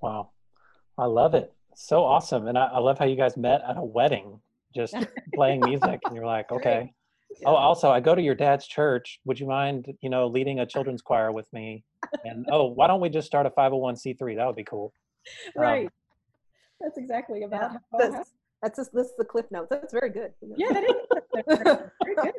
Wow, 0.00 0.30
I 0.98 1.06
love 1.06 1.34
it. 1.34 1.52
So 1.74 2.04
awesome, 2.04 2.48
and 2.48 2.58
I, 2.58 2.66
I 2.66 2.78
love 2.80 2.98
how 2.98 3.06
you 3.06 3.16
guys 3.16 3.36
met 3.36 3.62
at 3.66 3.78
a 3.78 3.82
wedding, 3.82 4.40
just 4.74 4.94
playing 5.34 5.60
music, 5.60 6.00
and 6.04 6.14
you're 6.14 6.26
like, 6.26 6.52
okay. 6.52 6.92
Oh, 7.46 7.54
also, 7.54 7.90
I 7.90 8.00
go 8.00 8.14
to 8.14 8.20
your 8.20 8.34
dad's 8.34 8.66
church. 8.66 9.18
Would 9.24 9.40
you 9.40 9.46
mind, 9.46 9.86
you 10.02 10.10
know, 10.10 10.26
leading 10.26 10.60
a 10.60 10.66
children's 10.66 11.00
choir 11.00 11.32
with 11.32 11.50
me? 11.50 11.82
And 12.24 12.46
oh, 12.50 12.66
why 12.66 12.86
don't 12.86 13.00
we 13.00 13.08
just 13.08 13.26
start 13.26 13.46
a 13.46 13.50
501c3? 13.50 14.36
That 14.36 14.46
would 14.46 14.56
be 14.56 14.64
cool. 14.64 14.92
Um, 15.56 15.62
Right. 15.62 15.88
That's 16.80 16.98
exactly 16.98 17.44
about 17.44 17.60
Yeah, 17.60 17.68
how 17.68 17.74
it 17.74 17.80
all 17.92 18.00
happened. 18.00 18.14
That's, 18.14 18.30
that's 18.62 18.78
just, 18.78 18.92
this 18.92 19.06
is 19.06 19.12
the 19.16 19.24
cliff 19.24 19.46
notes. 19.50 19.68
That's 19.70 19.92
very 19.92 20.10
good. 20.10 20.32
Yeah, 20.56 20.72
that 20.72 20.84
is 20.84 20.96
very 22.04 22.16
good. 22.16 22.34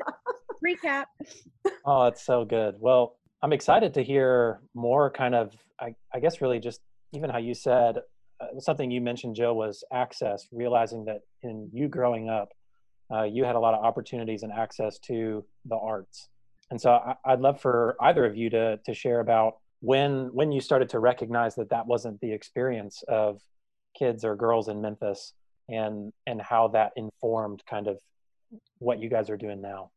Recap. 0.66 1.06
Oh, 1.86 2.06
it's 2.08 2.26
so 2.26 2.44
good. 2.46 2.76
Well, 2.80 3.18
I'm 3.42 3.54
excited 3.54 3.94
to 3.96 4.04
hear 4.04 4.62
more 4.74 5.10
kind 5.12 5.36
of, 5.36 5.54
I, 5.80 5.96
I 6.14 6.20
guess, 6.20 6.42
really 6.42 6.60
just 6.60 6.82
even 7.14 7.30
how 7.30 7.38
you 7.38 7.54
said 7.54 7.98
uh, 8.42 8.60
something 8.60 8.90
you 8.92 9.02
mentioned, 9.02 9.36
Joe, 9.36 9.54
was 9.54 9.84
access, 9.94 10.48
realizing 10.52 11.06
that 11.06 11.22
in 11.42 11.70
you 11.74 11.88
growing 11.88 12.30
up, 12.30 12.50
uh, 13.14 13.24
you 13.24 13.44
had 13.44 13.56
a 13.56 13.60
lot 13.60 13.74
of 13.74 13.84
opportunities 13.84 14.44
and 14.44 14.52
access 14.52 14.98
to 15.00 15.46
the 15.66 15.76
arts. 15.76 16.30
And 16.72 16.80
so 16.80 16.92
I, 16.92 17.16
I'd 17.26 17.42
love 17.42 17.62
for 17.62 17.96
either 18.02 18.26
of 18.26 18.36
you 18.36 18.50
to, 18.50 18.78
to 18.86 18.94
share 18.94 19.20
about 19.20 19.58
when, 19.84 20.30
when 20.32 20.54
you 20.54 20.62
started 20.62 20.88
to 20.88 21.00
recognize 21.00 21.56
that 21.56 21.70
that 21.70 21.86
wasn't 21.86 22.18
the 22.22 22.32
experience 22.32 23.04
of 23.10 23.42
kids 24.00 24.24
or 24.24 24.34
girls 24.34 24.70
in 24.70 24.80
Memphis 24.80 25.34
and, 25.68 26.14
and 26.26 26.42
how 26.42 26.70
that 26.70 26.94
informed 26.96 27.62
kind 27.70 27.90
of 27.90 28.00
what 28.78 29.00
you 29.00 29.10
guys 29.10 29.30
are 29.30 29.36
doing 29.36 29.62
now. 29.62 29.92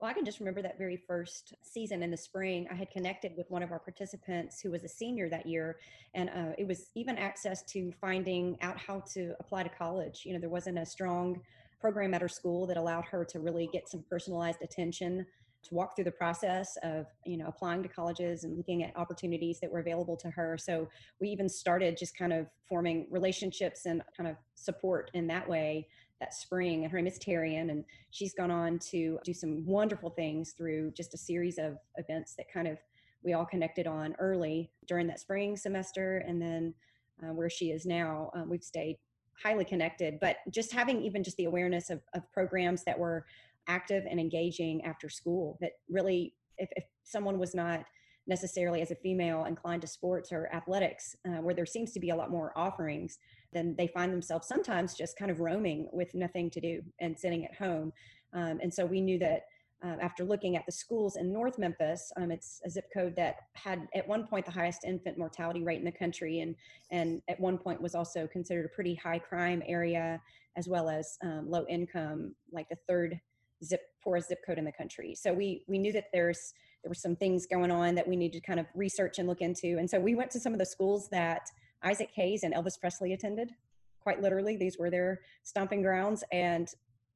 Well, 0.00 0.08
I 0.08 0.14
can 0.14 0.24
just 0.24 0.38
remember 0.38 0.62
that 0.62 0.78
very 0.78 0.96
first 0.96 1.52
season 1.64 2.04
in 2.04 2.12
the 2.12 2.16
spring. 2.16 2.68
I 2.70 2.76
had 2.76 2.92
connected 2.92 3.32
with 3.36 3.50
one 3.50 3.64
of 3.64 3.72
our 3.72 3.80
participants 3.80 4.60
who 4.60 4.70
was 4.70 4.84
a 4.84 4.88
senior 4.88 5.28
that 5.30 5.46
year, 5.46 5.78
and 6.14 6.30
uh, 6.30 6.52
it 6.56 6.68
was 6.68 6.90
even 6.94 7.18
access 7.18 7.64
to 7.72 7.90
finding 8.00 8.56
out 8.62 8.78
how 8.78 9.02
to 9.14 9.34
apply 9.40 9.64
to 9.64 9.68
college. 9.68 10.22
You 10.24 10.34
know, 10.34 10.38
there 10.38 10.48
wasn't 10.48 10.78
a 10.78 10.86
strong 10.86 11.40
program 11.80 12.14
at 12.14 12.22
her 12.22 12.28
school 12.28 12.68
that 12.68 12.76
allowed 12.76 13.06
her 13.06 13.24
to 13.24 13.40
really 13.40 13.68
get 13.72 13.88
some 13.88 14.04
personalized 14.08 14.62
attention 14.62 15.26
to 15.62 15.74
walk 15.74 15.94
through 15.94 16.04
the 16.04 16.10
process 16.10 16.76
of 16.82 17.06
you 17.24 17.36
know 17.36 17.46
applying 17.46 17.82
to 17.82 17.88
colleges 17.88 18.44
and 18.44 18.56
looking 18.56 18.82
at 18.82 18.96
opportunities 18.96 19.60
that 19.60 19.70
were 19.70 19.80
available 19.80 20.16
to 20.16 20.30
her 20.30 20.56
so 20.58 20.88
we 21.20 21.28
even 21.28 21.48
started 21.48 21.96
just 21.96 22.16
kind 22.16 22.32
of 22.32 22.46
forming 22.68 23.06
relationships 23.10 23.86
and 23.86 24.02
kind 24.16 24.28
of 24.28 24.36
support 24.54 25.10
in 25.14 25.26
that 25.26 25.48
way 25.48 25.86
that 26.20 26.34
spring 26.34 26.82
and 26.84 26.92
her 26.92 26.98
name 26.98 27.06
is 27.06 27.18
Terrian 27.18 27.70
and 27.70 27.84
she's 28.10 28.34
gone 28.34 28.50
on 28.50 28.78
to 28.78 29.18
do 29.24 29.32
some 29.32 29.64
wonderful 29.66 30.10
things 30.10 30.52
through 30.52 30.92
just 30.92 31.14
a 31.14 31.18
series 31.18 31.58
of 31.58 31.76
events 31.96 32.34
that 32.36 32.50
kind 32.52 32.68
of 32.68 32.78
we 33.22 33.34
all 33.34 33.44
connected 33.44 33.86
on 33.86 34.14
early 34.18 34.70
during 34.86 35.06
that 35.06 35.20
spring 35.20 35.56
semester 35.56 36.24
and 36.26 36.40
then 36.40 36.74
uh, 37.22 37.32
where 37.32 37.50
she 37.50 37.70
is 37.70 37.84
now 37.84 38.30
um, 38.34 38.48
we've 38.48 38.62
stayed 38.62 38.96
highly 39.42 39.64
connected. 39.64 40.18
But 40.20 40.36
just 40.50 40.72
having 40.72 41.02
even 41.02 41.24
just 41.24 41.36
the 41.36 41.44
awareness 41.44 41.90
of, 41.90 42.00
of 42.14 42.30
programs 42.32 42.84
that 42.84 42.98
were 42.98 43.24
active 43.68 44.04
and 44.08 44.20
engaging 44.20 44.82
after 44.84 45.08
school 45.08 45.58
that 45.60 45.72
really, 45.88 46.34
if, 46.58 46.68
if 46.76 46.84
someone 47.04 47.38
was 47.38 47.54
not 47.54 47.84
necessarily 48.26 48.80
as 48.80 48.90
a 48.90 48.96
female 48.96 49.44
inclined 49.44 49.82
to 49.82 49.88
sports 49.88 50.30
or 50.32 50.48
athletics, 50.54 51.16
uh, 51.26 51.42
where 51.42 51.54
there 51.54 51.66
seems 51.66 51.92
to 51.92 52.00
be 52.00 52.10
a 52.10 52.16
lot 52.16 52.30
more 52.30 52.52
offerings, 52.56 53.18
then 53.52 53.74
they 53.76 53.86
find 53.88 54.12
themselves 54.12 54.46
sometimes 54.46 54.94
just 54.94 55.18
kind 55.18 55.30
of 55.30 55.40
roaming 55.40 55.88
with 55.92 56.14
nothing 56.14 56.50
to 56.50 56.60
do 56.60 56.80
and 57.00 57.18
sitting 57.18 57.44
at 57.44 57.54
home. 57.54 57.92
Um, 58.32 58.60
and 58.62 58.72
so 58.72 58.86
we 58.86 59.00
knew 59.00 59.18
that 59.18 59.42
uh, 59.82 59.96
after 60.00 60.24
looking 60.24 60.56
at 60.56 60.66
the 60.66 60.72
schools 60.72 61.16
in 61.16 61.32
North 61.32 61.58
Memphis, 61.58 62.12
um, 62.16 62.30
it's 62.30 62.60
a 62.66 62.70
zip 62.70 62.84
code 62.92 63.16
that 63.16 63.36
had 63.54 63.88
at 63.94 64.06
one 64.06 64.26
point 64.26 64.44
the 64.44 64.52
highest 64.52 64.84
infant 64.84 65.16
mortality 65.16 65.62
rate 65.62 65.78
in 65.78 65.86
the 65.86 65.92
country, 65.92 66.40
and 66.40 66.54
and 66.90 67.22
at 67.28 67.40
one 67.40 67.56
point 67.56 67.80
was 67.80 67.94
also 67.94 68.26
considered 68.26 68.66
a 68.66 68.74
pretty 68.74 68.94
high 68.94 69.18
crime 69.18 69.62
area 69.66 70.20
as 70.56 70.68
well 70.68 70.90
as 70.90 71.16
um, 71.22 71.48
low 71.48 71.64
income, 71.68 72.34
like 72.52 72.68
the 72.68 72.76
third 72.86 73.18
zip 73.64 73.82
poorest 74.02 74.28
zip 74.28 74.40
code 74.46 74.58
in 74.58 74.64
the 74.64 74.72
country. 74.72 75.14
So 75.14 75.32
we 75.32 75.64
we 75.68 75.78
knew 75.78 75.92
that 75.92 76.06
there's 76.12 76.52
there 76.82 76.90
were 76.90 76.94
some 76.94 77.16
things 77.16 77.46
going 77.46 77.70
on 77.70 77.94
that 77.94 78.08
we 78.08 78.16
needed 78.16 78.40
to 78.40 78.46
kind 78.46 78.60
of 78.60 78.66
research 78.74 79.18
and 79.18 79.28
look 79.28 79.40
into, 79.40 79.76
and 79.78 79.88
so 79.88 80.00
we 80.00 80.14
went 80.14 80.30
to 80.32 80.40
some 80.40 80.52
of 80.52 80.58
the 80.58 80.66
schools 80.66 81.08
that 81.10 81.42
Isaac 81.82 82.10
Hayes 82.14 82.42
and 82.42 82.54
Elvis 82.54 82.78
Presley 82.80 83.12
attended. 83.12 83.52
Quite 84.00 84.22
literally, 84.22 84.56
these 84.56 84.78
were 84.78 84.90
their 84.90 85.20
stomping 85.42 85.82
grounds, 85.82 86.24
and 86.32 86.68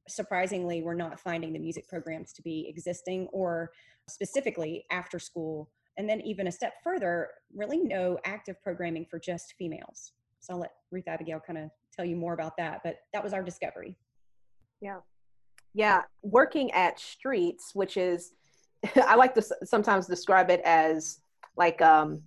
surprisingly, 0.09 0.83
we're 0.83 0.95
not 0.95 1.19
finding 1.19 1.53
the 1.53 1.59
music 1.59 1.89
programs 1.89 2.33
to 2.35 2.43
be 2.43 2.67
existing 2.69 3.29
or 3.33 3.71
specifically 4.09 4.85
after 4.91 5.19
school. 5.19 5.71
And 5.97 6.09
then, 6.09 6.21
even 6.23 6.47
a 6.47 6.53
step 6.53 6.75
further, 6.83 7.29
really 7.55 7.79
no 7.79 8.19
active 8.25 8.61
programming 8.63 9.07
for 9.09 9.19
just 9.19 9.55
females. 9.59 10.13
So 10.41 10.53
I'll 10.53 10.61
let 10.61 10.73
Ruth 10.91 11.09
Abigail 11.09 11.41
kind 11.41 11.59
of 11.59 11.71
tell 11.93 12.05
you 12.05 12.17
more 12.17 12.35
about 12.35 12.57
that. 12.59 12.81
But 12.85 12.97
that 13.15 13.25
was 13.25 13.33
our 13.33 13.43
discovery. 13.43 13.97
Yeah. 14.83 14.99
Yeah. 15.75 16.03
Working 16.23 16.71
at 16.71 16.99
Streets, 16.99 17.73
which 17.75 17.97
is, 17.97 18.33
I 19.07 19.17
like 19.17 19.35
to 19.35 19.43
sometimes 19.65 20.07
describe 20.07 20.51
it 20.51 20.61
as 20.65 21.21
like, 21.57 21.83
um, 21.83 22.23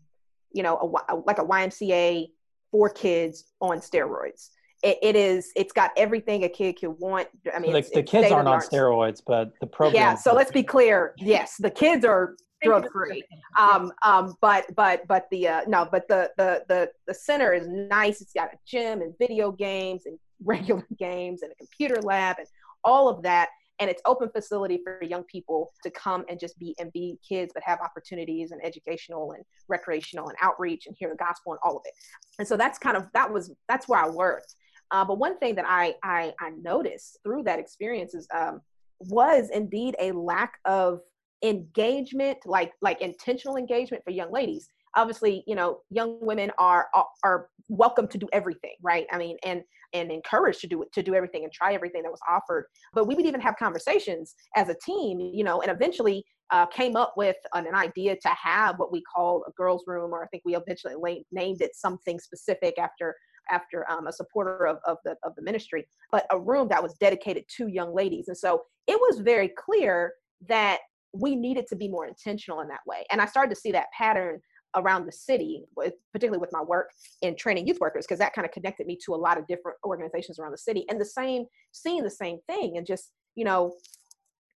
you 0.52 0.64
know, 0.64 1.02
a, 1.10 1.16
like 1.16 1.40
a 1.40 1.46
YMCA 1.46 2.30
for 2.72 2.90
kids 2.90 3.46
on 3.62 3.80
steroids. 3.80 4.50
It, 4.84 5.00
it 5.02 5.16
is 5.16 5.52
it's 5.56 5.74
got 5.74 5.92
everything 5.98 6.44
a 6.44 6.50
kid 6.50 6.80
could 6.80 6.96
want. 7.00 7.28
I 7.54 7.60
mean 7.60 7.74
like 7.74 7.86
it's, 7.86 7.94
the 7.94 8.00
it's 8.00 8.12
kids 8.12 8.32
aren't 8.32 8.48
on 8.48 8.60
steroids 8.60 9.22
but 9.26 9.52
the 9.60 9.66
program 9.66 9.96
yeah 9.96 10.16
so 10.16 10.34
let's 10.34 10.52
be 10.52 10.62
clear. 10.62 11.16
Yes 11.18 11.56
the 11.58 11.72
kids 11.72 12.06
are 12.06 12.36
drug 12.64 12.88
free. 12.92 13.24
um 13.58 13.92
um 14.04 14.36
but 14.42 14.66
but 14.76 15.08
but 15.08 15.28
the 15.32 15.48
uh 15.48 15.62
no 15.68 15.88
but 15.92 16.08
the 16.08 16.32
the 16.38 16.64
the 16.68 16.90
the 17.08 17.14
center 17.14 17.54
is 17.54 17.68
nice. 17.68 18.22
It's 18.22 18.34
got 18.34 18.54
a 18.54 18.58
gym 18.68 19.02
and 19.02 19.16
video 19.18 19.52
games 19.52 20.06
and 20.06 20.20
regular 20.44 20.86
games 21.00 21.42
and 21.42 21.52
a 21.52 21.56
computer 21.56 22.00
lab 22.04 22.38
and 22.38 22.48
all 22.84 23.10
of 23.10 23.24
that 23.24 23.50
and 23.80 23.92
it's 23.92 24.02
open 24.06 24.28
facility 24.30 24.80
for 24.84 25.04
young 25.04 25.24
people 25.26 25.72
to 25.84 25.92
come 25.92 26.26
and 26.30 26.40
just 26.40 26.58
be 26.58 26.76
and 26.80 26.92
be 26.94 27.18
kids 27.28 27.52
but 27.54 27.64
have 27.64 27.80
opportunities 27.82 28.52
and 28.52 28.60
educational 28.66 29.34
and 29.34 29.44
recreational 29.68 30.28
and 30.28 30.38
outreach 30.42 30.88
and 30.88 30.96
hear 30.98 31.10
the 31.10 31.16
gospel 31.16 31.54
and 31.54 31.60
all 31.64 31.78
of 31.78 31.84
it 31.86 31.94
and 32.40 32.48
so 32.48 32.58
that's 32.58 32.80
kind 32.80 32.98
of 32.98 33.06
that 33.14 33.32
was 33.32 33.52
that's 33.68 33.88
where 33.88 34.00
i 34.00 34.10
worked 34.10 34.56
uh, 34.92 35.04
but 35.04 35.18
one 35.18 35.38
thing 35.40 35.56
that 35.56 35.66
I, 35.68 35.96
I, 36.04 36.34
I 36.40 36.52
noticed 36.52 37.20
through 37.24 37.44
that 37.44 37.60
experience 37.60 38.14
is 38.14 38.28
um, 38.34 38.62
was 39.00 39.50
indeed 39.50 39.96
a 40.00 40.12
lack 40.12 40.54
of 40.66 41.02
engagement, 41.44 42.40
like 42.46 42.72
like 42.82 43.02
intentional 43.02 43.58
engagement 43.58 44.04
for 44.04 44.12
young 44.12 44.32
ladies. 44.32 44.70
Obviously, 44.98 45.44
you 45.48 45.56
know, 45.56 45.80
young 45.90 46.18
women 46.22 46.52
are 46.58 46.88
are 47.24 47.48
welcome 47.70 48.08
to 48.10 48.18
do 48.18 48.28
everything, 48.34 48.76
right? 48.82 49.06
I 49.12 49.18
mean, 49.18 49.38
and 49.44 49.62
and 49.94 50.12
encouraged 50.12 50.60
to 50.62 50.68
do 50.68 50.84
to 50.92 51.04
do 51.04 51.16
everything 51.16 51.44
and 51.44 51.54
try 51.54 51.74
everything 51.74 52.04
that 52.04 52.12
was 52.12 52.20
offered. 52.30 52.66
But 52.94 53.08
we 53.08 53.16
would 53.16 53.26
even 53.26 53.42
have 53.42 53.56
conversations 53.58 54.36
as 54.56 54.70
a 54.70 54.76
team, 54.86 55.20
you 55.20 55.44
know, 55.44 55.62
and 55.62 55.72
eventually 55.72 56.26
uh, 56.50 56.66
came 56.66 56.96
up 56.96 57.14
with 57.18 57.36
an, 57.54 57.68
an, 57.68 57.76
idea 57.76 58.16
to 58.16 58.30
have 58.30 58.80
what 58.80 58.92
we 58.92 59.02
call 59.02 59.44
a 59.48 59.52
girls' 59.52 59.84
room, 59.86 60.14
or 60.14 60.24
I 60.24 60.28
think 60.28 60.44
we 60.46 60.56
eventually 60.56 60.96
la- 60.96 61.22
named 61.32 61.62
it 61.62 61.76
something 61.76 62.20
specific 62.20 62.76
after 62.80 63.16
after 63.50 63.90
um, 63.90 64.08
a 64.08 64.12
supporter 64.12 64.66
of, 64.66 64.78
of 64.86 64.98
the 65.06 65.16
of 65.24 65.36
the 65.36 65.42
ministry, 65.42 65.88
but 66.12 66.26
a 66.32 66.40
room 66.40 66.68
that 66.70 66.82
was 66.82 66.94
dedicated 66.96 67.44
to 67.58 67.68
young 67.68 67.94
ladies. 67.94 68.28
And 68.28 68.38
so 68.38 68.64
it 68.88 69.00
was 69.00 69.20
very 69.20 69.50
clear 69.50 70.14
that 70.48 70.80
we 71.14 71.36
needed 71.36 71.66
to 71.68 71.76
be 71.76 71.88
more 71.88 72.06
intentional 72.06 72.62
in 72.62 72.68
that 72.68 72.82
way. 72.86 73.04
And 73.12 73.22
I 73.22 73.26
started 73.26 73.54
to 73.54 73.60
see 73.60 73.72
that 73.72 73.88
pattern 73.98 74.40
around 74.76 75.06
the 75.06 75.12
city, 75.12 75.64
with, 75.76 75.94
particularly 76.14 76.40
with 76.40 76.52
my 76.52 76.62
work 76.62 76.92
in 77.22 77.36
training 77.36 77.68
youth 77.68 77.80
workers, 77.80 78.06
because 78.06 78.20
that 78.20 78.34
kind 78.34 78.46
of 78.46 78.52
connected 78.52 78.86
me 78.86 78.98
to 79.06 79.14
a 79.14 79.16
lot 79.16 79.38
of 79.38 79.48
different 79.48 79.78
organizations 79.86 80.40
around 80.40 80.52
the 80.52 80.58
city. 80.58 80.86
And 80.90 81.00
the 81.00 81.06
same, 81.06 81.46
seeing 81.72 82.04
the 82.04 82.10
same 82.10 82.40
thing, 82.48 82.78
and 82.78 82.86
just 82.86 83.12
you 83.38 83.46
know, 83.46 83.76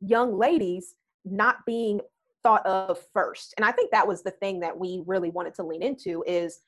young 0.01 0.39
ladies 0.39 0.95
not 1.27 1.57
being 1.67 2.01
thought 2.43 2.65
of 2.65 2.99
first. 3.13 3.53
And 3.59 3.67
I 3.67 3.73
think 3.73 3.91
that 3.91 4.07
was 4.07 4.23
the 4.23 4.31
thing 4.31 4.61
that 4.61 4.79
we 4.79 5.03
really 5.05 5.31
wanted 5.31 5.55
to 5.57 5.65
lean 5.65 5.83
into 5.83 6.25
is 6.27 6.61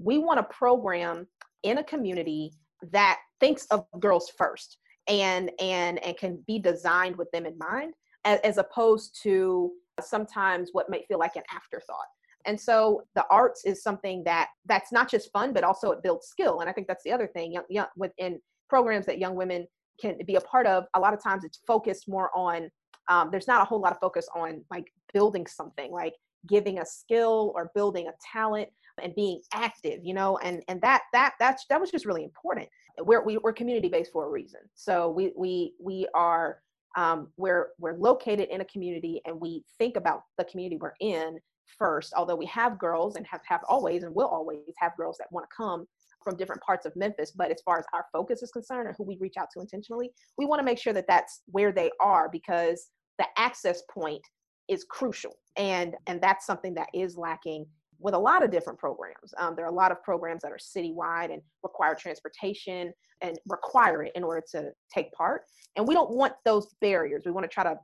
we 0.00 0.18
want 0.18 0.38
a 0.38 0.44
program 0.44 1.26
in 1.62 1.78
a 1.78 1.84
community 1.84 2.52
that 2.92 3.18
thinks 3.40 3.64
of 3.66 3.86
girls 3.98 4.30
first 4.36 4.76
and 5.08 5.50
and 5.60 5.98
and 6.04 6.16
can 6.16 6.42
be 6.46 6.58
designed 6.58 7.16
with 7.16 7.30
them 7.30 7.46
in 7.46 7.56
mind 7.58 7.94
as, 8.24 8.40
as 8.40 8.58
opposed 8.58 9.18
to 9.22 9.70
sometimes 10.00 10.70
what 10.72 10.90
might 10.90 11.06
feel 11.08 11.18
like 11.18 11.36
an 11.36 11.42
afterthought 11.54 12.06
and 12.46 12.60
so 12.60 13.02
the 13.14 13.24
arts 13.30 13.64
is 13.64 13.82
something 13.82 14.22
that 14.24 14.48
that's 14.66 14.92
not 14.92 15.10
just 15.10 15.32
fun 15.32 15.52
but 15.52 15.64
also 15.64 15.90
it 15.90 16.02
builds 16.02 16.26
skill. 16.26 16.60
And 16.60 16.68
i 16.68 16.72
think 16.72 16.86
that's 16.86 17.04
the 17.04 17.12
other 17.12 17.26
thing 17.26 17.52
young, 17.52 17.64
young 17.68 17.86
within 17.96 18.40
programs 18.68 19.06
that 19.06 19.18
young 19.18 19.34
women 19.34 19.66
can 20.00 20.18
be 20.26 20.36
a 20.36 20.40
part 20.40 20.66
of 20.66 20.84
a 20.94 21.00
lot 21.00 21.14
of 21.14 21.22
times 21.22 21.44
it's 21.44 21.60
focused 21.66 22.08
more 22.08 22.30
on 22.36 22.70
um, 23.08 23.28
there's 23.30 23.46
not 23.46 23.60
a 23.60 23.64
whole 23.64 23.80
lot 23.80 23.92
of 23.92 23.98
focus 24.00 24.26
on 24.34 24.64
like 24.70 24.90
building 25.12 25.46
something 25.46 25.92
like 25.92 26.14
giving 26.48 26.78
a 26.78 26.86
skill 26.86 27.52
or 27.54 27.70
building 27.74 28.08
a 28.08 28.12
talent 28.32 28.68
and 29.02 29.14
being 29.14 29.40
active 29.52 30.00
you 30.02 30.14
know? 30.14 30.38
And 30.38 30.62
and 30.68 30.80
that 30.82 31.02
that 31.12 31.34
that's 31.38 31.64
that 31.68 31.80
was 31.80 31.90
just 31.90 32.06
really 32.06 32.24
important. 32.24 32.68
We're 32.98 33.24
we, 33.24 33.36
are 33.36 33.40
we 33.42 33.50
are 33.50 33.52
community 33.52 33.88
based 33.88 34.12
for 34.12 34.26
a 34.26 34.30
reason. 34.30 34.60
So 34.74 35.10
we 35.10 35.32
we 35.36 35.74
we 35.80 36.06
are 36.14 36.58
um, 36.96 37.28
we're 37.36 37.68
we're 37.78 37.96
located 37.96 38.48
in 38.50 38.60
a 38.60 38.64
community 38.66 39.20
and 39.26 39.40
we 39.40 39.64
think 39.78 39.96
about 39.96 40.22
the 40.38 40.44
community 40.44 40.78
we're 40.80 40.94
in 41.00 41.38
first 41.78 42.12
although 42.16 42.36
we 42.36 42.46
have 42.46 42.78
girls 42.78 43.16
and 43.16 43.26
have 43.26 43.40
have 43.46 43.60
always 43.68 44.02
and 44.02 44.14
will 44.14 44.28
always 44.28 44.58
have 44.78 44.96
girls 44.96 45.16
that 45.18 45.28
want 45.30 45.46
to 45.48 45.56
come 45.56 45.86
from 46.22 46.36
different 46.36 46.62
parts 46.62 46.86
of 46.86 46.94
memphis 46.96 47.32
but 47.32 47.50
as 47.50 47.60
far 47.64 47.78
as 47.78 47.84
our 47.92 48.06
focus 48.12 48.42
is 48.42 48.50
concerned 48.50 48.86
and 48.86 48.96
who 48.96 49.04
we 49.04 49.18
reach 49.20 49.36
out 49.38 49.48
to 49.52 49.60
intentionally 49.60 50.10
we 50.38 50.46
want 50.46 50.58
to 50.58 50.64
make 50.64 50.78
sure 50.78 50.92
that 50.92 51.06
that's 51.08 51.42
where 51.46 51.72
they 51.72 51.90
are 52.00 52.28
because 52.30 52.88
the 53.18 53.26
access 53.36 53.82
point 53.90 54.22
is 54.68 54.84
crucial 54.84 55.32
and 55.56 55.94
and 56.06 56.20
that's 56.20 56.46
something 56.46 56.74
that 56.74 56.88
is 56.94 57.16
lacking 57.16 57.66
with 58.04 58.14
a 58.14 58.18
lot 58.18 58.44
of 58.44 58.50
different 58.50 58.78
programs. 58.78 59.32
Um, 59.38 59.54
there 59.56 59.64
are 59.64 59.70
a 59.70 59.74
lot 59.74 59.90
of 59.90 60.02
programs 60.02 60.42
that 60.42 60.52
are 60.52 60.58
citywide 60.58 61.32
and 61.32 61.40
require 61.62 61.94
transportation 61.94 62.92
and 63.22 63.38
require 63.48 64.02
it 64.02 64.12
in 64.14 64.22
order 64.22 64.42
to 64.52 64.70
take 64.92 65.12
part. 65.12 65.42
And 65.76 65.86
we 65.86 65.94
don't 65.94 66.10
want 66.10 66.34
those 66.44 66.74
barriers. 66.80 67.22
We 67.24 67.32
want 67.32 67.44
to 67.44 67.52
try 67.52 67.64
to 67.64 67.76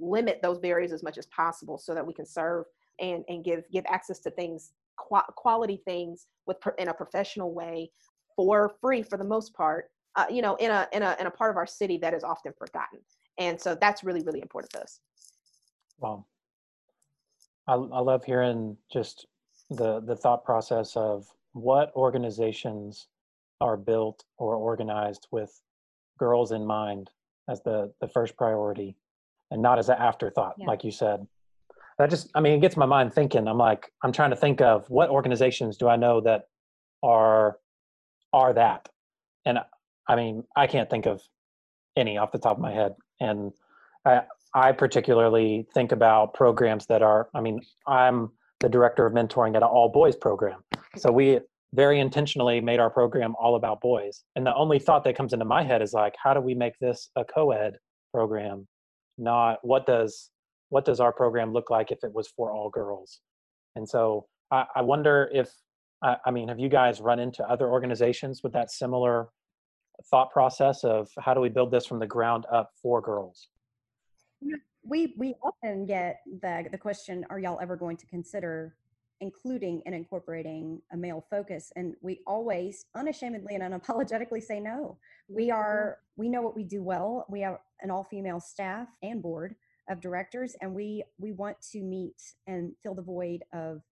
limit 0.00 0.40
those 0.42 0.58
barriers 0.58 0.92
as 0.92 1.02
much 1.02 1.18
as 1.18 1.26
possible 1.26 1.78
so 1.78 1.94
that 1.94 2.06
we 2.06 2.12
can 2.12 2.26
serve 2.26 2.64
and, 3.00 3.24
and 3.28 3.44
give 3.44 3.64
give 3.70 3.84
access 3.88 4.18
to 4.20 4.30
things 4.30 4.72
quality 4.96 5.80
things 5.84 6.26
with 6.46 6.56
in 6.78 6.88
a 6.88 6.94
professional 6.94 7.54
way 7.54 7.90
for 8.34 8.72
free 8.80 9.02
for 9.02 9.16
the 9.16 9.24
most 9.24 9.54
part 9.54 9.90
uh, 10.16 10.26
you 10.28 10.42
know 10.42 10.56
in 10.56 10.70
a 10.70 10.88
in 10.92 11.02
a 11.02 11.16
in 11.20 11.26
a 11.26 11.30
part 11.30 11.50
of 11.50 11.56
our 11.56 11.66
city 11.66 11.96
that 11.98 12.12
is 12.12 12.24
often 12.24 12.52
forgotten. 12.58 12.98
And 13.38 13.60
so 13.60 13.76
that's 13.80 14.02
really 14.02 14.22
really 14.22 14.40
important 14.40 14.72
to 14.72 14.82
us. 14.82 15.00
Wow. 15.98 16.26
I, 17.66 17.74
I 17.74 18.00
love 18.00 18.24
hearing 18.24 18.76
just 18.92 19.26
the 19.70 20.00
the 20.00 20.16
thought 20.16 20.44
process 20.44 20.96
of 20.96 21.26
what 21.52 21.92
organizations 21.94 23.06
are 23.60 23.76
built 23.76 24.24
or 24.38 24.56
organized 24.56 25.28
with 25.30 25.60
girls 26.18 26.52
in 26.52 26.66
mind 26.66 27.10
as 27.48 27.62
the 27.62 27.92
the 28.00 28.08
first 28.08 28.36
priority 28.36 28.96
and 29.50 29.62
not 29.62 29.78
as 29.78 29.88
an 29.88 29.96
afterthought 29.98 30.54
yeah. 30.58 30.66
like 30.66 30.84
you 30.84 30.90
said 30.90 31.26
that 31.98 32.10
just 32.10 32.30
i 32.34 32.40
mean 32.40 32.54
it 32.54 32.60
gets 32.60 32.76
my 32.76 32.86
mind 32.86 33.12
thinking 33.12 33.46
i'm 33.46 33.58
like 33.58 33.90
i'm 34.02 34.12
trying 34.12 34.30
to 34.30 34.36
think 34.36 34.60
of 34.60 34.88
what 34.88 35.10
organizations 35.10 35.76
do 35.76 35.88
i 35.88 35.96
know 35.96 36.20
that 36.20 36.42
are 37.02 37.58
are 38.32 38.52
that 38.52 38.88
and 39.44 39.58
i 40.08 40.16
mean 40.16 40.44
i 40.56 40.66
can't 40.66 40.90
think 40.90 41.06
of 41.06 41.22
any 41.96 42.18
off 42.18 42.32
the 42.32 42.38
top 42.38 42.56
of 42.56 42.62
my 42.62 42.72
head 42.72 42.94
and 43.20 43.52
i 44.04 44.22
i 44.54 44.72
particularly 44.72 45.66
think 45.74 45.92
about 45.92 46.34
programs 46.34 46.86
that 46.86 47.02
are 47.02 47.28
i 47.34 47.40
mean 47.40 47.60
i'm 47.86 48.30
the 48.60 48.68
director 48.68 49.06
of 49.06 49.12
mentoring 49.12 49.50
at 49.50 49.62
an 49.62 49.68
all 49.68 49.88
boys 49.88 50.16
program. 50.16 50.62
So 50.96 51.12
we 51.12 51.40
very 51.74 52.00
intentionally 52.00 52.60
made 52.60 52.80
our 52.80 52.90
program 52.90 53.34
all 53.38 53.56
about 53.56 53.80
boys. 53.80 54.24
And 54.36 54.46
the 54.46 54.54
only 54.54 54.78
thought 54.78 55.04
that 55.04 55.16
comes 55.16 55.32
into 55.32 55.44
my 55.44 55.62
head 55.62 55.82
is 55.82 55.92
like, 55.92 56.14
how 56.22 56.34
do 56.34 56.40
we 56.40 56.54
make 56.54 56.78
this 56.78 57.10
a 57.14 57.24
co-ed 57.24 57.76
program? 58.12 58.66
Not 59.16 59.58
what 59.62 59.86
does 59.86 60.30
what 60.70 60.84
does 60.84 61.00
our 61.00 61.12
program 61.12 61.52
look 61.52 61.70
like 61.70 61.90
if 61.90 62.04
it 62.04 62.12
was 62.12 62.28
for 62.28 62.52
all 62.52 62.70
girls? 62.70 63.20
And 63.76 63.88
so 63.88 64.26
I, 64.50 64.64
I 64.76 64.82
wonder 64.82 65.30
if 65.32 65.50
I, 66.02 66.16
I 66.26 66.30
mean, 66.30 66.48
have 66.48 66.58
you 66.58 66.68
guys 66.68 67.00
run 67.00 67.18
into 67.18 67.48
other 67.48 67.68
organizations 67.68 68.42
with 68.42 68.52
that 68.52 68.70
similar 68.70 69.28
thought 70.10 70.30
process 70.30 70.84
of 70.84 71.08
how 71.18 71.34
do 71.34 71.40
we 71.40 71.48
build 71.48 71.70
this 71.70 71.86
from 71.86 71.98
the 71.98 72.06
ground 72.06 72.46
up 72.52 72.70
for 72.80 73.00
girls? 73.00 73.48
We 74.84 75.14
we 75.18 75.34
often 75.42 75.86
get 75.86 76.20
the 76.40 76.66
the 76.70 76.78
question, 76.78 77.26
are 77.30 77.38
y'all 77.38 77.58
ever 77.60 77.76
going 77.76 77.96
to 77.98 78.06
consider 78.06 78.76
including 79.20 79.82
and 79.84 79.94
incorporating 79.94 80.80
a 80.92 80.96
male 80.96 81.24
focus? 81.28 81.72
And 81.76 81.94
we 82.00 82.20
always 82.26 82.86
unashamedly 82.94 83.56
and 83.56 83.64
unapologetically 83.64 84.42
say 84.42 84.60
no. 84.60 84.98
We 85.28 85.50
Mm-hmm. 85.50 85.58
are 85.58 85.98
we 86.16 86.28
know 86.28 86.42
what 86.42 86.54
we 86.56 86.64
do 86.64 86.82
well. 86.82 87.26
We 87.28 87.40
have 87.40 87.58
an 87.82 87.90
all 87.90 88.04
female 88.04 88.40
staff 88.40 88.88
and 89.02 89.20
board 89.20 89.56
of 89.88 90.00
directors, 90.00 90.54
and 90.60 90.74
we 90.74 91.02
we 91.18 91.32
want 91.32 91.56
to 91.72 91.82
meet 91.82 92.20
and 92.46 92.72
fill 92.82 92.94
the 92.94 93.02
void 93.02 93.42
of 93.52 93.82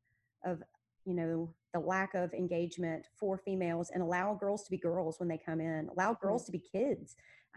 of 0.44 0.62
you 1.06 1.14
know 1.14 1.54
the 1.72 1.80
lack 1.80 2.14
of 2.14 2.32
engagement 2.34 3.06
for 3.18 3.38
females 3.38 3.90
and 3.92 4.02
allow 4.02 4.34
girls 4.34 4.64
to 4.64 4.70
be 4.70 4.78
girls 4.78 5.18
when 5.18 5.28
they 5.28 5.38
come 5.38 5.60
in 5.60 5.88
allow 5.96 6.14
girls 6.14 6.44
to 6.44 6.52
be 6.52 6.58
kids 6.58 7.16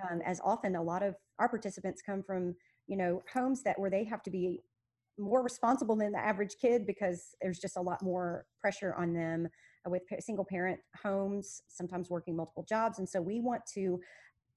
um, 0.10 0.22
as 0.26 0.40
often 0.44 0.76
a 0.76 0.82
lot 0.82 1.04
of 1.04 1.16
our 1.40 1.50
participants 1.50 2.02
come 2.06 2.22
from 2.22 2.56
you 2.88 2.96
know 2.96 3.22
homes 3.34 3.64
that 3.64 3.80
where 3.80 3.90
they 3.90 4.04
have 4.04 4.22
to 4.22 4.30
be 4.30 4.62
more 5.18 5.44
responsible 5.44 5.96
than 5.96 6.12
the 6.12 6.20
average 6.20 6.56
kid 6.62 6.86
because 6.86 7.36
there's 7.42 7.60
just 7.60 7.76
a 7.76 7.82
lot 7.82 8.02
more 8.02 8.46
pressure 8.62 8.94
on 8.98 9.14
them 9.14 9.48
with 9.88 10.04
single 10.20 10.46
parent 10.46 10.80
homes 11.02 11.62
sometimes 11.68 12.10
working 12.10 12.36
multiple 12.36 12.66
jobs 12.68 13.00
and 13.00 13.10
so 13.10 13.22
we 13.22 13.40
want 13.40 13.62
to 13.74 14.00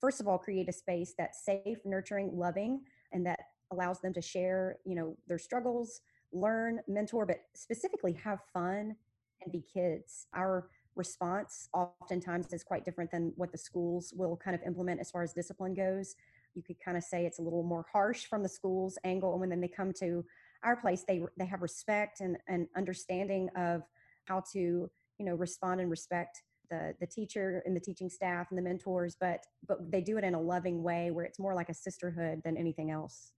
first 0.01 0.21
of 0.21 0.29
all 0.29 0.39
create 0.39 0.69
a 0.69 0.73
space 0.73 1.15
that's 1.17 1.45
safe 1.45 1.79
nurturing 1.85 2.31
loving 2.35 2.81
and 3.12 3.25
that 3.25 3.39
allows 3.73 4.00
them 4.00 4.12
to 4.12 4.23
share 4.23 4.76
you 4.85 4.95
know 4.95 5.17
their 5.26 5.38
struggles 5.38 6.00
learn 6.33 6.81
mentor 6.88 7.26
but 7.26 7.38
specifically 7.55 8.12
have 8.12 8.41
fun 8.52 8.97
and 9.43 9.52
be 9.52 9.62
kids. 9.73 10.26
Our 10.35 10.69
response 10.95 11.69
oftentimes 11.73 12.52
is 12.52 12.62
quite 12.62 12.85
different 12.85 13.11
than 13.11 13.33
what 13.37 13.50
the 13.50 13.59
schools 13.59 14.12
will 14.14 14.37
kind 14.37 14.55
of 14.55 14.62
implement 14.67 15.00
as 15.00 15.11
far 15.11 15.23
as 15.23 15.33
discipline 15.33 15.75
goes. 15.75 16.14
You 16.55 16.62
could 16.62 16.76
kind 16.85 16.97
of 16.97 17.02
say 17.02 17.25
it's 17.25 17.38
a 17.38 17.43
little 17.43 17.62
more 17.62 17.87
harsh 17.91 18.26
from 18.26 18.43
the 18.43 18.49
school's 18.49 18.99
angle 19.05 19.33
and 19.33 19.41
when 19.41 19.61
they 19.61 19.69
come 19.69 19.93
to 19.95 20.25
our 20.62 20.76
place 20.76 21.05
they 21.07 21.23
they 21.38 21.47
have 21.47 21.62
respect 21.62 22.21
and, 22.21 22.37
and 22.47 22.69
understanding 22.76 23.49
of 23.57 23.83
how 24.26 24.43
to 24.52 24.91
you 25.19 25.26
know 25.26 25.35
respond 25.35 25.81
and 25.81 25.91
respect 25.91 26.43
the 26.71 26.95
the 27.00 27.07
teacher 27.07 27.62
and 27.64 27.75
the 27.75 27.81
teaching 27.81 28.11
staff 28.11 28.49
and 28.50 28.59
the 28.59 28.62
mentors 28.62 29.17
but 29.19 29.41
but 29.67 29.91
they 29.91 30.02
do 30.02 30.19
it 30.19 30.25
in 30.25 30.35
a 30.35 30.41
loving 30.41 30.83
way 30.83 31.11
where 31.11 31.25
it's 31.25 31.38
more 31.38 31.55
like 31.55 31.69
a 31.69 31.75
sisterhood 31.75 32.43
than 32.45 32.57
anything 32.57 32.91
else 32.91 33.33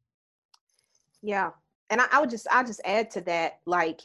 Yeah. 1.25 1.51
And 1.91 2.01
I, 2.01 2.07
I 2.13 2.21
would 2.21 2.31
just 2.31 2.47
I 2.51 2.63
just 2.63 2.83
add 2.85 3.11
to 3.13 3.23
that, 3.23 3.61
like 3.67 4.01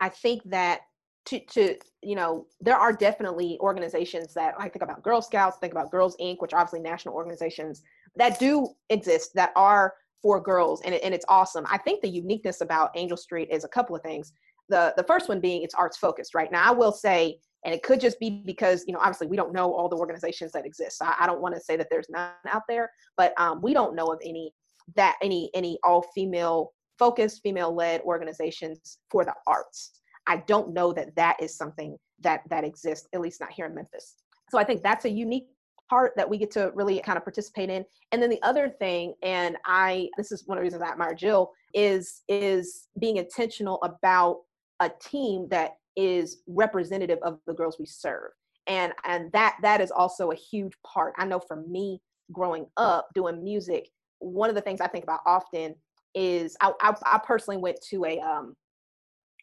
I 0.00 0.08
think 0.08 0.42
that 0.46 0.82
to 1.26 1.40
to 1.40 1.76
you 2.02 2.16
know, 2.16 2.46
there 2.60 2.76
are 2.76 2.92
definitely 2.92 3.58
organizations 3.60 4.32
that 4.34 4.54
I 4.58 4.68
think 4.68 4.82
about 4.82 5.02
Girl 5.02 5.20
Scouts, 5.20 5.58
think 5.58 5.72
about 5.72 5.90
Girls 5.90 6.16
Inc., 6.20 6.36
which 6.38 6.54
obviously 6.54 6.80
national 6.80 7.14
organizations 7.14 7.82
that 8.16 8.38
do 8.38 8.68
exist 8.88 9.32
that 9.34 9.52
are 9.56 9.94
for 10.20 10.40
girls 10.40 10.80
and, 10.82 10.94
it, 10.94 11.02
and 11.02 11.12
it's 11.12 11.24
awesome. 11.28 11.66
I 11.68 11.78
think 11.78 12.00
the 12.00 12.08
uniqueness 12.08 12.60
about 12.60 12.90
Angel 12.94 13.16
Street 13.16 13.48
is 13.50 13.64
a 13.64 13.68
couple 13.68 13.96
of 13.96 14.02
things. 14.02 14.32
The 14.68 14.94
the 14.96 15.04
first 15.04 15.28
one 15.28 15.40
being 15.40 15.62
it's 15.62 15.74
arts 15.74 15.96
focused, 15.96 16.34
right? 16.34 16.52
Now 16.52 16.64
I 16.64 16.70
will 16.70 16.92
say 16.92 17.38
and 17.64 17.74
it 17.74 17.82
could 17.82 18.00
just 18.00 18.20
be 18.20 18.42
because 18.44 18.84
you 18.86 18.92
know 18.92 19.00
obviously 19.00 19.26
we 19.26 19.36
don't 19.36 19.52
know 19.52 19.72
all 19.72 19.88
the 19.88 19.96
organizations 19.96 20.50
that 20.50 20.66
exist 20.66 21.00
i, 21.00 21.14
I 21.20 21.26
don't 21.26 21.40
want 21.40 21.54
to 21.54 21.60
say 21.60 21.76
that 21.76 21.86
there's 21.90 22.08
none 22.10 22.32
out 22.48 22.62
there 22.68 22.90
but 23.16 23.38
um, 23.40 23.60
we 23.62 23.72
don't 23.72 23.94
know 23.94 24.06
of 24.06 24.18
any 24.24 24.52
that 24.96 25.16
any 25.22 25.50
any 25.54 25.78
all 25.84 26.02
female 26.14 26.72
focused 26.98 27.42
female 27.42 27.74
led 27.74 28.00
organizations 28.02 28.98
for 29.10 29.24
the 29.24 29.34
arts. 29.46 29.92
I 30.26 30.42
don't 30.46 30.72
know 30.72 30.92
that 30.92 31.14
that 31.16 31.36
is 31.42 31.56
something 31.56 31.96
that 32.20 32.42
that 32.50 32.64
exists 32.64 33.08
at 33.12 33.20
least 33.20 33.40
not 33.40 33.52
here 33.52 33.66
in 33.66 33.74
memphis. 33.74 34.16
So 34.50 34.58
i 34.58 34.64
think 34.64 34.82
that's 34.82 35.04
a 35.04 35.10
unique 35.10 35.46
part 35.90 36.12
that 36.16 36.28
we 36.28 36.38
get 36.38 36.50
to 36.52 36.70
really 36.74 37.00
kind 37.00 37.18
of 37.18 37.24
participate 37.24 37.68
in. 37.68 37.84
And 38.12 38.22
then 38.22 38.30
the 38.30 38.42
other 38.42 38.68
thing 38.68 39.14
and 39.22 39.56
i 39.66 40.08
this 40.16 40.32
is 40.32 40.46
one 40.46 40.58
of 40.58 40.62
the 40.62 40.64
reasons 40.64 40.82
i 40.82 40.90
admire 40.92 41.14
jill 41.14 41.50
is 41.74 42.22
is 42.28 42.88
being 42.98 43.16
intentional 43.16 43.82
about 43.82 44.40
a 44.80 44.90
team 45.00 45.48
that 45.50 45.72
is 45.96 46.42
representative 46.46 47.18
of 47.22 47.38
the 47.46 47.54
girls 47.54 47.76
we 47.78 47.86
serve. 47.86 48.30
And 48.66 48.92
and 49.04 49.30
that 49.32 49.56
that 49.62 49.80
is 49.80 49.90
also 49.90 50.30
a 50.30 50.36
huge 50.36 50.74
part. 50.86 51.14
I 51.18 51.26
know 51.26 51.40
for 51.40 51.56
me 51.56 52.00
growing 52.30 52.66
up 52.76 53.08
doing 53.14 53.42
music 53.42 53.88
one 54.22 54.48
of 54.48 54.54
the 54.54 54.60
things 54.60 54.80
i 54.80 54.86
think 54.86 55.04
about 55.04 55.20
often 55.26 55.74
is 56.14 56.56
i 56.60 56.72
i, 56.80 56.94
I 57.04 57.20
personally 57.24 57.58
went 57.58 57.78
to 57.90 58.04
a 58.04 58.18
um 58.20 58.54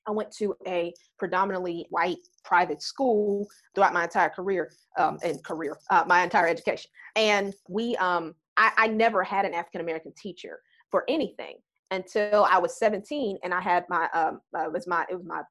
I 0.07 0.11
went 0.11 0.31
to 0.37 0.55
a 0.67 0.91
predominantly 1.19 1.85
white 1.91 2.17
private 2.43 2.81
school 2.81 3.47
throughout 3.75 3.93
my 3.93 4.05
entire 4.05 4.29
career 4.29 4.71
um, 4.97 5.19
and 5.23 5.43
career, 5.43 5.77
uh, 5.91 6.03
my 6.07 6.23
entire 6.23 6.47
education. 6.47 6.89
And 7.15 7.53
we, 7.67 7.95
um, 7.97 8.33
I, 8.57 8.71
I 8.75 8.87
never 8.87 9.23
had 9.23 9.45
an 9.45 9.53
African 9.53 9.81
American 9.81 10.11
teacher 10.17 10.61
for 10.89 11.03
anything 11.07 11.57
until 11.91 12.45
I 12.49 12.57
was 12.57 12.77
17, 12.79 13.37
and 13.43 13.53
I 13.53 13.61
had 13.61 13.85
my, 13.89 14.09
um, 14.13 14.41
uh, 14.57 14.65
it 14.65 14.73
was 14.73 14.87
my, 14.87 15.05
it 15.09 15.15
was 15.15 15.25
my, 15.25 15.41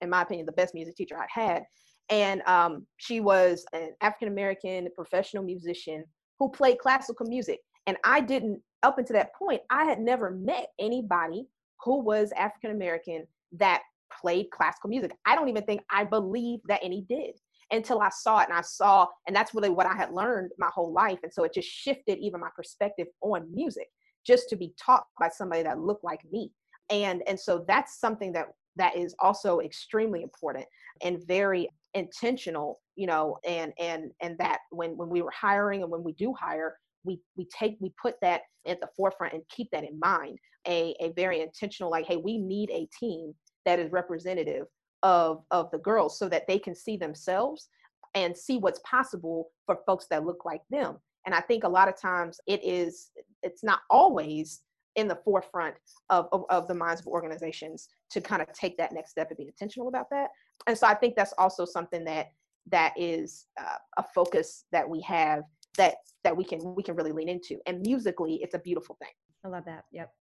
in 0.00 0.10
my 0.10 0.22
opinion, 0.22 0.46
the 0.46 0.52
best 0.52 0.74
music 0.74 0.96
teacher 0.96 1.16
I 1.18 1.26
had. 1.28 1.64
And 2.10 2.40
um, 2.42 2.86
she 2.96 3.20
was 3.20 3.66
an 3.74 3.92
African 4.00 4.28
American 4.28 4.88
professional 4.94 5.42
musician 5.42 6.04
who 6.38 6.50
played 6.50 6.78
classical 6.78 7.26
music. 7.26 7.58
And 7.88 7.96
I 8.04 8.20
didn't, 8.20 8.60
up 8.82 8.98
until 8.98 9.14
that 9.14 9.34
point, 9.34 9.62
I 9.70 9.84
had 9.84 9.98
never 9.98 10.30
met 10.30 10.68
anybody 10.78 11.46
who 11.82 12.00
was 12.00 12.32
African 12.32 12.70
American 12.70 13.26
that 13.52 13.80
played 14.20 14.50
classical 14.50 14.90
music. 14.90 15.12
I 15.24 15.34
don't 15.34 15.48
even 15.48 15.64
think 15.64 15.80
I 15.90 16.04
believed 16.04 16.64
that 16.68 16.80
any 16.82 17.00
did 17.08 17.40
until 17.70 18.00
I 18.00 18.10
saw 18.10 18.40
it 18.40 18.48
and 18.50 18.58
I 18.58 18.60
saw, 18.60 19.06
and 19.26 19.34
that's 19.34 19.54
really 19.54 19.70
what 19.70 19.86
I 19.86 19.94
had 19.94 20.12
learned 20.12 20.50
my 20.58 20.68
whole 20.72 20.92
life. 20.92 21.20
And 21.22 21.32
so 21.32 21.44
it 21.44 21.54
just 21.54 21.68
shifted 21.68 22.18
even 22.18 22.40
my 22.40 22.50
perspective 22.54 23.06
on 23.22 23.50
music, 23.54 23.88
just 24.26 24.50
to 24.50 24.56
be 24.56 24.74
taught 24.78 25.04
by 25.18 25.30
somebody 25.30 25.62
that 25.62 25.80
looked 25.80 26.04
like 26.04 26.20
me. 26.30 26.52
And 26.90 27.22
and 27.26 27.40
so 27.40 27.64
that's 27.66 27.98
something 27.98 28.32
that 28.32 28.48
that 28.76 28.98
is 28.98 29.14
also 29.18 29.60
extremely 29.60 30.22
important 30.22 30.66
and 31.00 31.26
very 31.26 31.70
intentional, 31.94 32.80
you 32.96 33.06
know, 33.06 33.38
and 33.46 33.72
and 33.78 34.10
and 34.20 34.36
that 34.36 34.58
when 34.72 34.94
when 34.98 35.08
we 35.08 35.22
were 35.22 35.32
hiring 35.34 35.82
and 35.82 35.90
when 35.90 36.04
we 36.04 36.12
do 36.12 36.34
hire, 36.34 36.76
we 37.04 37.20
we 37.36 37.46
take 37.56 37.76
we 37.80 37.92
put 38.00 38.14
that 38.22 38.42
at 38.66 38.80
the 38.80 38.88
forefront 38.96 39.34
and 39.34 39.42
keep 39.48 39.70
that 39.72 39.84
in 39.84 39.98
mind. 39.98 40.38
A 40.66 40.94
a 41.00 41.12
very 41.12 41.40
intentional 41.40 41.90
like, 41.90 42.06
hey, 42.06 42.16
we 42.16 42.38
need 42.38 42.70
a 42.70 42.88
team 42.98 43.34
that 43.64 43.78
is 43.78 43.92
representative 43.92 44.66
of 45.02 45.44
of 45.50 45.70
the 45.70 45.78
girls 45.78 46.18
so 46.18 46.28
that 46.28 46.46
they 46.46 46.58
can 46.58 46.74
see 46.74 46.96
themselves 46.96 47.68
and 48.14 48.36
see 48.36 48.58
what's 48.58 48.80
possible 48.80 49.50
for 49.66 49.78
folks 49.86 50.06
that 50.10 50.24
look 50.24 50.44
like 50.44 50.62
them 50.70 50.96
and 51.26 51.34
i 51.34 51.40
think 51.40 51.64
a 51.64 51.68
lot 51.68 51.88
of 51.88 52.00
times 52.00 52.40
it 52.46 52.60
is 52.64 53.10
it's 53.42 53.62
not 53.62 53.80
always 53.90 54.62
in 54.96 55.06
the 55.06 55.18
forefront 55.24 55.74
of, 56.10 56.26
of, 56.32 56.44
of 56.50 56.66
the 56.66 56.74
minds 56.74 57.00
of 57.00 57.06
organizations 57.06 57.88
to 58.10 58.20
kind 58.20 58.42
of 58.42 58.52
take 58.52 58.76
that 58.76 58.92
next 58.92 59.10
step 59.10 59.28
and 59.28 59.36
be 59.36 59.46
intentional 59.46 59.88
about 59.88 60.10
that 60.10 60.30
and 60.66 60.76
so 60.76 60.86
i 60.86 60.94
think 60.94 61.14
that's 61.14 61.34
also 61.38 61.64
something 61.64 62.04
that 62.04 62.32
that 62.70 62.92
is 62.96 63.46
uh, 63.60 63.76
a 63.98 64.04
focus 64.14 64.64
that 64.72 64.88
we 64.88 65.00
have 65.00 65.42
that 65.78 65.94
that 66.24 66.36
we 66.36 66.44
can 66.44 66.74
we 66.74 66.82
can 66.82 66.94
really 66.94 67.12
lean 67.12 67.28
into 67.28 67.58
and 67.66 67.80
musically 67.80 68.34
it's 68.42 68.54
a 68.54 68.58
beautiful 68.58 68.96
thing 69.00 69.14
i 69.44 69.48
love 69.48 69.64
that 69.64 69.84
yep 69.92 70.12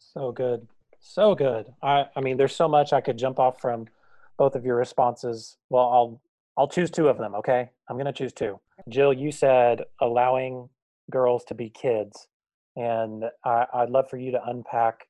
So 0.00 0.32
good. 0.32 0.66
So 0.98 1.34
good. 1.34 1.66
I, 1.82 2.06
I 2.16 2.20
mean, 2.20 2.36
there's 2.36 2.54
so 2.56 2.68
much 2.68 2.92
I 2.92 3.00
could 3.00 3.18
jump 3.18 3.38
off 3.38 3.60
from 3.60 3.86
both 4.36 4.54
of 4.54 4.64
your 4.64 4.76
responses. 4.76 5.56
Well, 5.68 5.84
I'll 5.84 6.22
I'll 6.58 6.68
choose 6.68 6.90
two 6.90 7.08
of 7.08 7.18
them, 7.18 7.34
okay? 7.36 7.70
I'm 7.88 7.96
going 7.96 8.06
to 8.06 8.12
choose 8.12 8.32
two. 8.32 8.60
Jill, 8.88 9.12
you 9.12 9.30
said 9.32 9.84
allowing 10.00 10.68
girls 11.10 11.44
to 11.44 11.54
be 11.54 11.70
kids. 11.70 12.26
And 12.76 13.24
I, 13.44 13.66
I'd 13.72 13.90
love 13.90 14.10
for 14.10 14.18
you 14.18 14.32
to 14.32 14.44
unpack, 14.46 15.06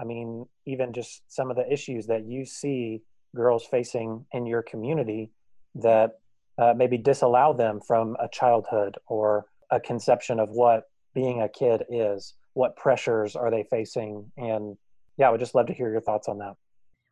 I 0.00 0.04
mean, 0.04 0.46
even 0.66 0.92
just 0.92 1.22
some 1.28 1.50
of 1.50 1.56
the 1.56 1.70
issues 1.70 2.06
that 2.06 2.24
you 2.26 2.46
see 2.46 3.02
girls 3.34 3.66
facing 3.66 4.24
in 4.32 4.46
your 4.46 4.62
community 4.62 5.30
that 5.74 6.20
uh, 6.58 6.74
maybe 6.76 6.98
disallow 6.98 7.54
them 7.54 7.80
from 7.80 8.16
a 8.20 8.28
childhood 8.28 8.96
or 9.06 9.46
a 9.70 9.80
conception 9.80 10.40
of 10.40 10.50
what 10.50 10.84
being 11.14 11.42
a 11.42 11.48
kid 11.48 11.84
is. 11.88 12.34
What 12.54 12.76
pressures 12.76 13.36
are 13.36 13.50
they 13.50 13.64
facing? 13.64 14.30
And 14.36 14.76
yeah, 15.18 15.28
I 15.28 15.30
would 15.30 15.40
just 15.40 15.54
love 15.54 15.66
to 15.66 15.74
hear 15.74 15.90
your 15.90 16.00
thoughts 16.00 16.28
on 16.28 16.38
that. 16.38 16.54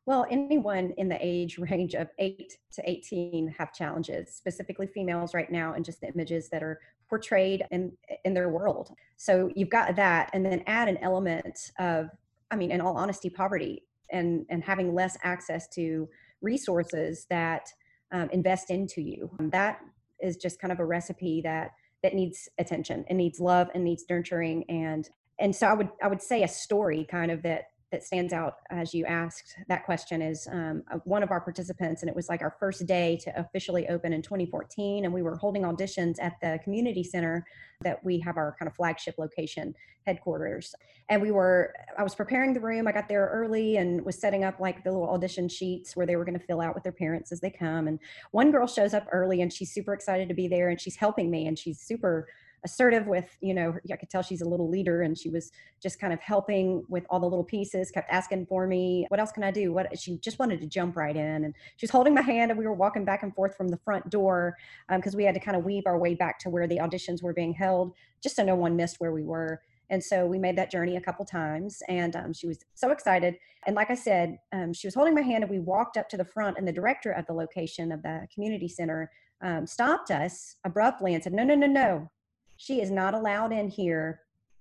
Well, 0.06 0.26
anyone 0.30 0.92
in 0.98 1.08
the 1.08 1.18
age 1.20 1.58
range 1.58 1.94
of 1.94 2.08
8 2.18 2.52
to 2.72 2.90
18 2.90 3.48
have 3.58 3.72
challenges, 3.72 4.34
specifically 4.34 4.86
females 4.86 5.32
right 5.32 5.50
now, 5.50 5.72
and 5.72 5.84
just 5.84 6.02
the 6.02 6.08
images 6.08 6.50
that 6.50 6.62
are 6.62 6.78
portrayed 7.08 7.64
in 7.70 7.92
in 8.24 8.34
their 8.34 8.50
world. 8.50 8.90
So 9.16 9.50
you've 9.54 9.70
got 9.70 9.96
that, 9.96 10.30
and 10.34 10.44
then 10.44 10.62
add 10.66 10.88
an 10.88 10.98
element 10.98 11.58
of, 11.78 12.10
I 12.50 12.56
mean, 12.56 12.70
in 12.70 12.82
all 12.82 12.96
honesty, 12.96 13.30
poverty 13.30 13.82
and 14.10 14.46
and 14.50 14.62
having 14.62 14.94
less 14.94 15.16
access 15.22 15.68
to 15.68 16.08
resources 16.42 17.26
that 17.30 17.66
um, 18.12 18.28
invest 18.30 18.70
into 18.70 19.00
you. 19.00 19.30
That 19.38 19.80
is 20.20 20.36
just 20.36 20.60
kind 20.60 20.72
of 20.72 20.80
a 20.80 20.84
recipe 20.84 21.40
that 21.42 21.72
that 22.02 22.14
needs 22.14 22.48
attention 22.58 23.04
and 23.08 23.16
needs 23.16 23.40
love 23.40 23.68
and 23.74 23.82
needs 23.82 24.04
nurturing 24.08 24.62
and 24.68 25.08
and 25.40 25.54
so 25.54 25.66
I 25.66 25.72
would 25.72 25.88
I 26.02 26.08
would 26.08 26.22
say 26.22 26.42
a 26.42 26.48
story 26.48 27.06
kind 27.10 27.30
of 27.30 27.42
that 27.42 27.64
that 27.94 28.02
stands 28.02 28.32
out 28.32 28.56
as 28.70 28.92
you 28.92 29.04
asked 29.04 29.54
that 29.68 29.84
question 29.84 30.20
is 30.20 30.48
um, 30.50 30.82
uh, 30.92 30.98
one 31.04 31.22
of 31.22 31.30
our 31.30 31.40
participants, 31.40 32.02
and 32.02 32.08
it 32.08 32.16
was 32.16 32.28
like 32.28 32.42
our 32.42 32.56
first 32.58 32.86
day 32.86 33.16
to 33.22 33.38
officially 33.38 33.88
open 33.88 34.12
in 34.12 34.20
2014. 34.20 35.04
And 35.04 35.14
we 35.14 35.22
were 35.22 35.36
holding 35.36 35.62
auditions 35.62 36.16
at 36.20 36.32
the 36.42 36.58
community 36.64 37.04
center 37.04 37.46
that 37.82 38.04
we 38.04 38.18
have 38.18 38.36
our 38.36 38.56
kind 38.58 38.68
of 38.68 38.74
flagship 38.74 39.14
location 39.16 39.74
headquarters. 40.04 40.74
And 41.08 41.22
we 41.22 41.30
were, 41.30 41.72
I 41.96 42.02
was 42.02 42.16
preparing 42.16 42.52
the 42.52 42.60
room. 42.60 42.88
I 42.88 42.92
got 42.92 43.08
there 43.08 43.30
early 43.32 43.76
and 43.76 44.04
was 44.04 44.20
setting 44.20 44.42
up 44.42 44.58
like 44.58 44.82
the 44.82 44.90
little 44.90 45.08
audition 45.08 45.48
sheets 45.48 45.94
where 45.94 46.04
they 46.04 46.16
were 46.16 46.24
going 46.24 46.38
to 46.38 46.44
fill 46.44 46.60
out 46.60 46.74
with 46.74 46.82
their 46.82 46.92
parents 46.92 47.30
as 47.30 47.40
they 47.40 47.50
come. 47.50 47.86
And 47.86 48.00
one 48.32 48.50
girl 48.50 48.66
shows 48.66 48.92
up 48.92 49.06
early 49.12 49.40
and 49.40 49.52
she's 49.52 49.72
super 49.72 49.94
excited 49.94 50.28
to 50.28 50.34
be 50.34 50.48
there 50.48 50.68
and 50.68 50.80
she's 50.80 50.96
helping 50.96 51.30
me 51.30 51.46
and 51.46 51.56
she's 51.56 51.78
super 51.78 52.26
assertive 52.64 53.06
with 53.06 53.36
you 53.40 53.54
know 53.54 53.74
i 53.92 53.96
could 53.96 54.10
tell 54.10 54.22
she's 54.22 54.40
a 54.40 54.48
little 54.48 54.68
leader 54.68 55.02
and 55.02 55.18
she 55.18 55.30
was 55.30 55.52
just 55.82 56.00
kind 56.00 56.12
of 56.12 56.20
helping 56.20 56.84
with 56.88 57.04
all 57.10 57.20
the 57.20 57.26
little 57.26 57.44
pieces 57.44 57.90
kept 57.90 58.10
asking 58.10 58.46
for 58.46 58.66
me 58.66 59.06
what 59.08 59.20
else 59.20 59.32
can 59.32 59.44
i 59.44 59.50
do? 59.50 59.72
What 59.72 59.98
she 59.98 60.18
just 60.18 60.38
wanted 60.38 60.60
to 60.60 60.66
jump 60.66 60.96
right 60.96 61.16
in 61.16 61.44
and 61.44 61.54
she 61.76 61.84
was 61.84 61.90
holding 61.90 62.14
my 62.14 62.20
hand 62.20 62.50
and 62.50 62.58
we 62.58 62.66
were 62.66 62.74
walking 62.74 63.04
back 63.04 63.22
and 63.22 63.34
forth 63.34 63.56
from 63.56 63.68
the 63.68 63.78
front 63.78 64.10
door 64.10 64.56
because 64.90 65.14
um, 65.14 65.18
we 65.18 65.24
had 65.24 65.34
to 65.34 65.40
kind 65.40 65.56
of 65.56 65.64
weave 65.64 65.84
our 65.86 65.98
way 65.98 66.14
back 66.14 66.38
to 66.40 66.50
where 66.50 66.66
the 66.66 66.78
auditions 66.78 67.22
were 67.22 67.32
being 67.32 67.52
held 67.52 67.92
just 68.22 68.36
so 68.36 68.44
no 68.44 68.54
one 68.54 68.76
missed 68.76 68.96
where 68.98 69.12
we 69.12 69.22
were. 69.22 69.60
And 69.90 70.02
so 70.02 70.26
we 70.26 70.38
made 70.38 70.56
that 70.56 70.70
journey 70.70 70.96
a 70.96 71.00
couple 71.00 71.24
times 71.24 71.82
and 71.88 72.16
um, 72.16 72.32
she 72.32 72.46
was 72.46 72.58
so 72.74 72.90
excited. 72.90 73.36
And 73.66 73.76
like 73.76 73.90
i 73.90 73.94
said 73.94 74.38
um, 74.52 74.72
she 74.72 74.86
was 74.86 74.94
holding 74.94 75.14
my 75.14 75.22
hand 75.22 75.44
and 75.44 75.50
we 75.50 75.60
walked 75.60 75.96
up 75.96 76.08
to 76.10 76.16
the 76.16 76.24
front 76.24 76.58
and 76.58 76.66
the 76.66 76.72
director 76.72 77.12
of 77.12 77.26
the 77.26 77.32
location 77.32 77.92
of 77.92 78.02
the 78.02 78.26
community 78.32 78.68
center 78.68 79.10
um, 79.42 79.66
stopped 79.66 80.10
us 80.10 80.56
abruptly 80.64 81.14
and 81.14 81.22
said 81.22 81.32
no 81.32 81.44
no 81.44 81.54
no 81.54 81.66
no 81.66 82.10
she 82.56 82.80
is 82.80 82.90
not 82.90 83.14
allowed 83.14 83.52
in 83.52 83.68
here 83.68 84.20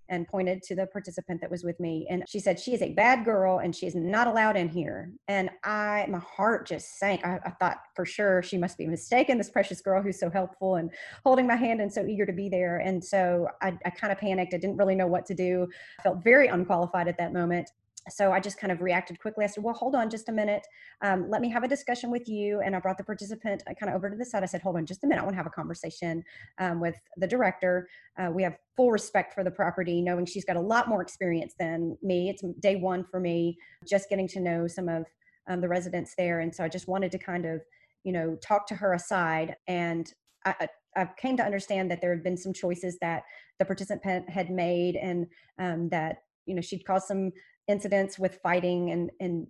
and 0.09 0.27
pointed 0.27 0.61
to 0.61 0.75
the 0.75 0.85
participant 0.87 1.39
that 1.41 1.49
was 1.49 1.63
with 1.63 1.79
me 1.79 2.05
and 2.09 2.23
she 2.27 2.39
said 2.39 2.59
she 2.59 2.73
is 2.73 2.81
a 2.81 2.93
bad 2.93 3.23
girl 3.23 3.59
and 3.59 3.75
she 3.75 3.85
is 3.85 3.95
not 3.95 4.27
allowed 4.27 4.55
in 4.55 4.67
here. 4.67 5.11
And 5.27 5.49
i 5.63 6.05
my 6.09 6.19
heart 6.19 6.67
just 6.67 6.99
sank. 6.99 7.25
I, 7.25 7.39
I, 7.45 7.51
thought 7.51 7.77
for 7.95 8.05
sure 8.05 8.43
she 8.43 8.57
must 8.57 8.77
be 8.77 8.85
mistaken 8.85 9.37
this 9.37 9.49
precious 9.49 9.81
girl 9.81 10.01
who's 10.01 10.19
so 10.19 10.29
helpful 10.29 10.75
and 10.75 10.91
holding 11.23 11.47
my 11.47 11.55
hand 11.55 11.81
and 11.81 11.91
so 11.91 12.05
eager 12.05 12.25
to 12.25 12.33
be 12.33 12.49
there. 12.49 12.79
And 12.79 13.03
so 13.03 13.47
i, 13.61 13.77
I 13.85 13.89
kind 13.89 14.11
of 14.11 14.19
panicked. 14.19 14.53
I 14.53 14.57
didn't 14.57 14.77
really 14.77 14.95
know 14.95 15.07
what 15.07 15.25
to 15.27 15.33
do. 15.33 15.67
I 15.99 16.03
felt 16.03 16.23
very 16.23 16.47
unqualified 16.47 17.07
at 17.07 17.17
that 17.17 17.33
moment 17.33 17.69
so 18.09 18.31
I 18.31 18.39
just 18.39 18.59
kind 18.59 18.71
of 18.71 18.81
reacted 18.81 19.19
quickly. 19.19 19.45
I 19.45 19.47
said, 19.47 19.63
"Well, 19.63 19.73
hold 19.73 19.95
on, 19.95 20.09
just 20.09 20.29
a 20.29 20.31
minute. 20.31 20.65
Um, 21.01 21.29
let 21.29 21.41
me 21.41 21.49
have 21.49 21.63
a 21.63 21.67
discussion 21.67 22.11
with 22.11 22.27
you." 22.27 22.61
And 22.61 22.75
I 22.75 22.79
brought 22.79 22.97
the 22.97 23.03
participant 23.03 23.63
uh, 23.67 23.73
kind 23.73 23.89
of 23.89 23.95
over 23.95 24.09
to 24.09 24.15
the 24.15 24.25
side. 24.25 24.43
I 24.43 24.45
said, 24.45 24.61
"Hold 24.61 24.77
on, 24.77 24.85
just 24.85 25.03
a 25.03 25.07
minute. 25.07 25.21
I 25.21 25.23
want 25.23 25.33
to 25.33 25.37
have 25.37 25.45
a 25.45 25.51
conversation 25.51 26.23
um, 26.59 26.79
with 26.79 26.95
the 27.17 27.27
director. 27.27 27.87
Uh, 28.17 28.29
we 28.31 28.43
have 28.43 28.57
full 28.75 28.91
respect 28.91 29.33
for 29.33 29.43
the 29.43 29.51
property, 29.51 30.01
knowing 30.01 30.25
she's 30.25 30.45
got 30.45 30.55
a 30.55 30.61
lot 30.61 30.89
more 30.89 31.01
experience 31.01 31.53
than 31.57 31.97
me. 32.01 32.29
It's 32.29 32.43
day 32.59 32.75
one 32.75 33.05
for 33.09 33.19
me, 33.19 33.57
just 33.87 34.09
getting 34.09 34.27
to 34.29 34.39
know 34.39 34.67
some 34.67 34.89
of 34.89 35.05
um, 35.47 35.61
the 35.61 35.69
residents 35.69 36.13
there, 36.17 36.41
and 36.41 36.53
so 36.53 36.63
I 36.63 36.69
just 36.69 36.87
wanted 36.87 37.11
to 37.13 37.17
kind 37.17 37.45
of, 37.45 37.61
you 38.03 38.11
know, 38.11 38.35
talk 38.41 38.67
to 38.67 38.75
her 38.75 38.93
aside. 38.93 39.55
And 39.67 40.11
I, 40.45 40.67
I 40.95 41.09
came 41.17 41.37
to 41.37 41.43
understand 41.43 41.89
that 41.91 42.01
there 42.01 42.13
had 42.13 42.23
been 42.23 42.37
some 42.37 42.53
choices 42.53 42.97
that 42.99 43.23
the 43.59 43.65
participant 43.65 44.29
had 44.29 44.49
made, 44.49 44.95
and 44.95 45.27
um, 45.59 45.89
that 45.89 46.23
you 46.45 46.55
know 46.55 46.61
she'd 46.61 46.85
caused 46.85 47.07
some 47.07 47.31
incidents 47.67 48.19
with 48.19 48.39
fighting 48.43 48.91
and 48.91 49.11
and 49.19 49.47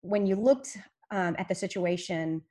when 0.00 0.26
you 0.26 0.36
looked 0.36 0.76
um, 1.10 1.34
at 1.38 1.48
the 1.48 1.54
situation 1.54 2.42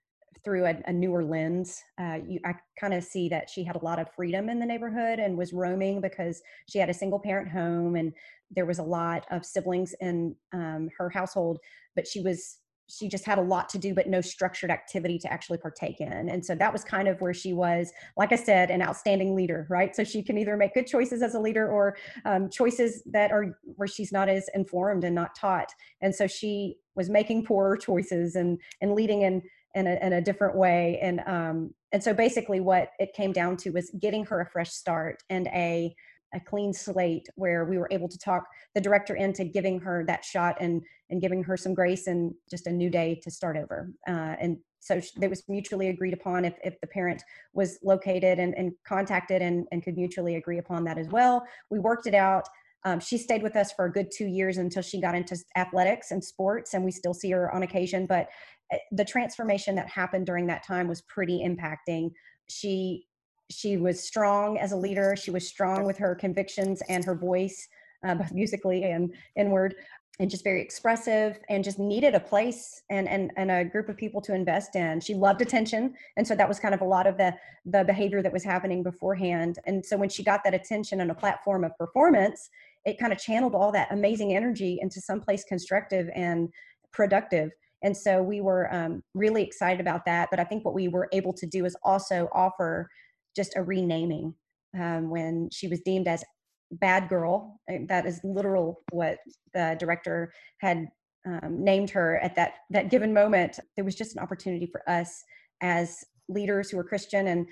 through 0.44 0.66
a, 0.66 0.76
a 0.88 0.94
newer 0.94 1.24
lens, 1.24 1.82
uh, 2.02 2.18
you, 2.28 2.40
I 2.44 2.56
kind 2.80 2.94
of 2.94 3.04
see 3.04 3.30
that 3.30 3.50
she 3.50 3.64
had 3.64 3.76
a 3.76 3.86
lot 3.86 4.00
of 4.00 4.12
freedom 4.16 4.50
in 4.50 4.60
the 4.60 4.66
neighborhood 4.66 5.20
and 5.20 5.38
was 5.38 5.54
roaming 5.54 6.02
because 6.02 6.42
she 6.68 6.80
had 6.80 6.90
a 6.90 6.94
single 6.94 7.20
parent 7.20 7.50
home 7.50 7.96
and 7.96 8.12
there 8.52 8.66
was 8.66 8.80
a 8.80 8.84
lot 8.84 9.26
of 9.32 9.46
siblings 9.46 9.96
in 10.02 10.36
um, 10.52 10.90
her 10.98 11.10
household, 11.10 11.60
but 11.96 12.08
she 12.08 12.22
was 12.22 12.58
she 12.90 13.08
just 13.08 13.26
had 13.26 13.38
a 13.38 13.42
lot 13.42 13.70
to 13.70 13.78
do 13.78 13.94
but 13.94 14.08
no 14.08 14.22
structured 14.22 14.70
activity 14.70 15.18
to 15.20 15.32
actually 15.32 15.58
partake 15.58 16.00
in. 16.02 16.30
And 16.30 16.46
so 16.46 16.56
that 16.56 16.72
was 16.72 16.84
kind 16.84 17.08
of 17.08 17.20
where 17.22 17.34
she 17.34 17.54
was 17.54 17.92
like 18.18 18.32
i 18.32 18.36
said 18.36 18.72
an 18.72 18.82
outstanding 18.82 19.36
leader 19.36 19.66
right? 19.70 19.96
So 19.96 20.04
she 20.04 20.24
can 20.24 20.38
either 20.38 20.58
make 20.58 20.74
good 20.74 20.88
choices 20.88 21.22
as 21.22 21.36
a 21.36 21.40
leader 21.40 21.70
or 21.70 21.98
um, 22.26 22.50
choices 22.50 23.04
that 23.12 23.32
are 23.32 23.58
where 23.64 23.88
she's 23.88 24.12
not 24.12 24.30
as 24.30 24.50
informed 24.54 25.04
and 25.04 25.16
not 25.16 25.36
taught. 25.36 25.70
And 26.02 26.14
so 26.14 26.28
she 26.28 26.78
was 26.96 27.10
making 27.10 27.46
poorer 27.46 27.78
choices 27.78 28.36
and 28.36 28.60
and 28.82 28.94
leading 28.94 29.24
in 29.24 29.42
in 29.76 29.88
a, 29.88 29.96
in 30.06 30.14
a 30.14 30.22
different 30.22 30.56
way. 30.56 31.00
And 31.02 31.22
um 31.26 31.74
and 31.92 32.04
so 32.04 32.14
basically 32.14 32.60
what 32.60 32.90
it 33.00 33.14
came 33.14 33.32
down 33.32 33.58
to 33.58 33.72
was 33.72 33.90
getting 34.00 34.26
her 34.26 34.42
a 34.42 34.46
fresh 34.46 34.72
start 34.72 35.24
and 35.30 35.48
a 35.48 35.96
a 36.34 36.40
clean 36.40 36.74
slate 36.74 37.28
where 37.36 37.66
we 37.66 37.78
were 37.78 37.88
able 37.92 38.08
to 38.08 38.18
talk 38.18 38.46
the 38.76 38.82
director 38.82 39.16
into 39.16 39.44
giving 39.44 39.80
her 39.80 40.04
that 40.06 40.26
shot 40.26 40.58
and 40.60 40.82
and 41.10 41.22
giving 41.22 41.44
her 41.44 41.56
some 41.56 41.74
grace 41.74 42.08
and 42.08 42.34
just 42.50 42.68
a 42.68 42.72
new 42.72 42.90
day 42.90 43.20
to 43.24 43.30
start 43.30 43.56
over. 43.56 43.92
Uh, 44.08 44.36
and 44.40 44.58
so 44.80 45.00
it 45.22 45.30
was 45.30 45.44
mutually 45.48 45.90
agreed 45.90 46.14
upon 46.14 46.44
if, 46.44 46.56
if 46.64 46.80
the 46.82 46.88
parent 46.88 47.24
was 47.54 47.80
located 47.84 48.40
and, 48.40 48.54
and 48.56 48.74
contacted 48.86 49.42
and, 49.42 49.66
and 49.72 49.82
could 49.84 49.96
mutually 49.96 50.36
agree 50.36 50.58
upon 50.58 50.84
that 50.84 50.98
as 50.98 51.08
well. 51.08 51.44
We 51.70 51.80
worked 51.80 52.06
it 52.08 52.16
out. 52.16 52.50
Um, 52.84 53.00
she 53.00 53.18
stayed 53.18 53.44
with 53.44 53.56
us 53.56 53.72
for 53.72 53.86
a 53.86 53.92
good 53.92 54.12
two 54.12 54.26
years 54.26 54.58
until 54.58 54.82
she 54.82 55.00
got 55.00 55.16
into 55.16 55.38
athletics 55.56 56.12
and 56.12 56.22
sports 56.22 56.74
and 56.74 56.84
we 56.84 56.92
still 56.92 57.14
see 57.14 57.32
her 57.32 57.54
on 57.54 57.64
occasion 57.64 58.06
but 58.06 58.28
eh, 58.74 58.78
the 58.92 59.06
transformation 59.06 59.76
that 59.76 59.88
happened 59.88 60.26
during 60.26 60.48
that 60.48 60.66
time 60.66 60.90
was 60.90 61.02
pretty 61.04 61.48
impacting. 61.48 62.12
She 62.50 63.06
she 63.50 63.78
was 63.78 64.04
strong 64.04 64.58
as 64.58 64.72
a 64.72 64.78
leader. 64.78 65.16
She 65.16 65.32
was 65.32 65.48
strong 65.48 65.86
with 65.86 65.98
her 65.98 66.16
convictions 66.16 66.82
and 66.90 67.04
her 67.06 67.16
voice, 67.16 67.68
uh, 68.06 68.16
both 68.20 68.32
musically 68.32 68.84
and 68.84 69.14
inward, 69.36 69.76
and 70.20 70.30
just 70.30 70.44
very 70.44 70.62
expressive 70.62 71.40
and 71.50 71.64
just 71.64 71.80
needed 71.80 72.14
a 72.14 72.20
place 72.20 72.84
and, 72.92 73.10
and, 73.10 73.32
and 73.36 73.50
a 73.50 73.66
group 73.66 73.90
of 73.90 73.98
people 73.98 74.22
to 74.22 74.36
invest 74.36 74.76
in. 74.76 75.00
She 75.00 75.16
loved 75.16 75.42
attention. 75.42 75.96
And 76.18 76.28
so 76.28 76.36
that 76.36 76.48
was 76.48 76.60
kind 76.60 76.76
of 76.76 76.82
a 76.82 76.86
lot 76.86 77.08
of 77.08 77.18
the, 77.18 77.34
the 77.66 77.84
behavior 77.84 78.22
that 78.22 78.32
was 78.32 78.44
happening 78.44 78.84
beforehand. 78.84 79.58
And 79.66 79.84
so 79.84 79.98
when 79.98 80.10
she 80.10 80.24
got 80.24 80.44
that 80.44 80.54
attention 80.54 81.02
on 81.02 81.10
a 81.10 81.16
platform 81.16 81.64
of 81.64 81.76
performance, 81.78 82.50
it 82.86 83.00
kind 83.00 83.12
of 83.12 83.18
channeled 83.18 83.56
all 83.56 83.72
that 83.72 83.88
amazing 83.92 84.36
energy 84.36 84.78
into 84.82 85.02
someplace 85.02 85.44
constructive 85.46 86.10
and 86.14 86.50
productive. 86.92 87.50
And 87.82 87.96
so 87.96 88.22
we 88.22 88.40
were 88.40 88.74
um, 88.74 89.04
really 89.16 89.44
excited 89.44 89.82
about 89.82 90.06
that. 90.06 90.30
But 90.30 90.40
I 90.40 90.44
think 90.44 90.64
what 90.64 90.76
we 90.76 90.90
were 90.90 91.10
able 91.12 91.34
to 91.34 91.46
do 91.48 91.66
is 91.66 91.76
also 91.84 92.30
offer 92.34 92.88
just 93.36 93.56
a 93.56 93.64
renaming 93.64 94.34
um, 94.80 95.10
when 95.10 95.50
she 95.52 95.68
was 95.68 95.82
deemed 95.82 96.08
as 96.08 96.24
bad 96.72 97.10
girl. 97.10 97.60
That 97.88 98.06
is 98.06 98.20
literal 98.24 98.82
what 98.92 99.20
the 99.54 99.76
director 99.80 100.34
had 100.60 100.88
um, 101.26 101.64
named 101.64 101.90
her 101.92 102.18
at 102.20 102.36
that 102.36 102.56
that 102.72 102.90
given 102.90 103.14
moment. 103.14 103.60
There 103.76 103.86
was 103.86 103.96
just 103.96 104.16
an 104.16 104.22
opportunity 104.22 104.66
for 104.66 104.88
us 104.90 105.24
as 105.62 106.04
leaders 106.28 106.70
who 106.70 106.78
were 106.78 106.84
Christian 106.84 107.28
and 107.28 107.48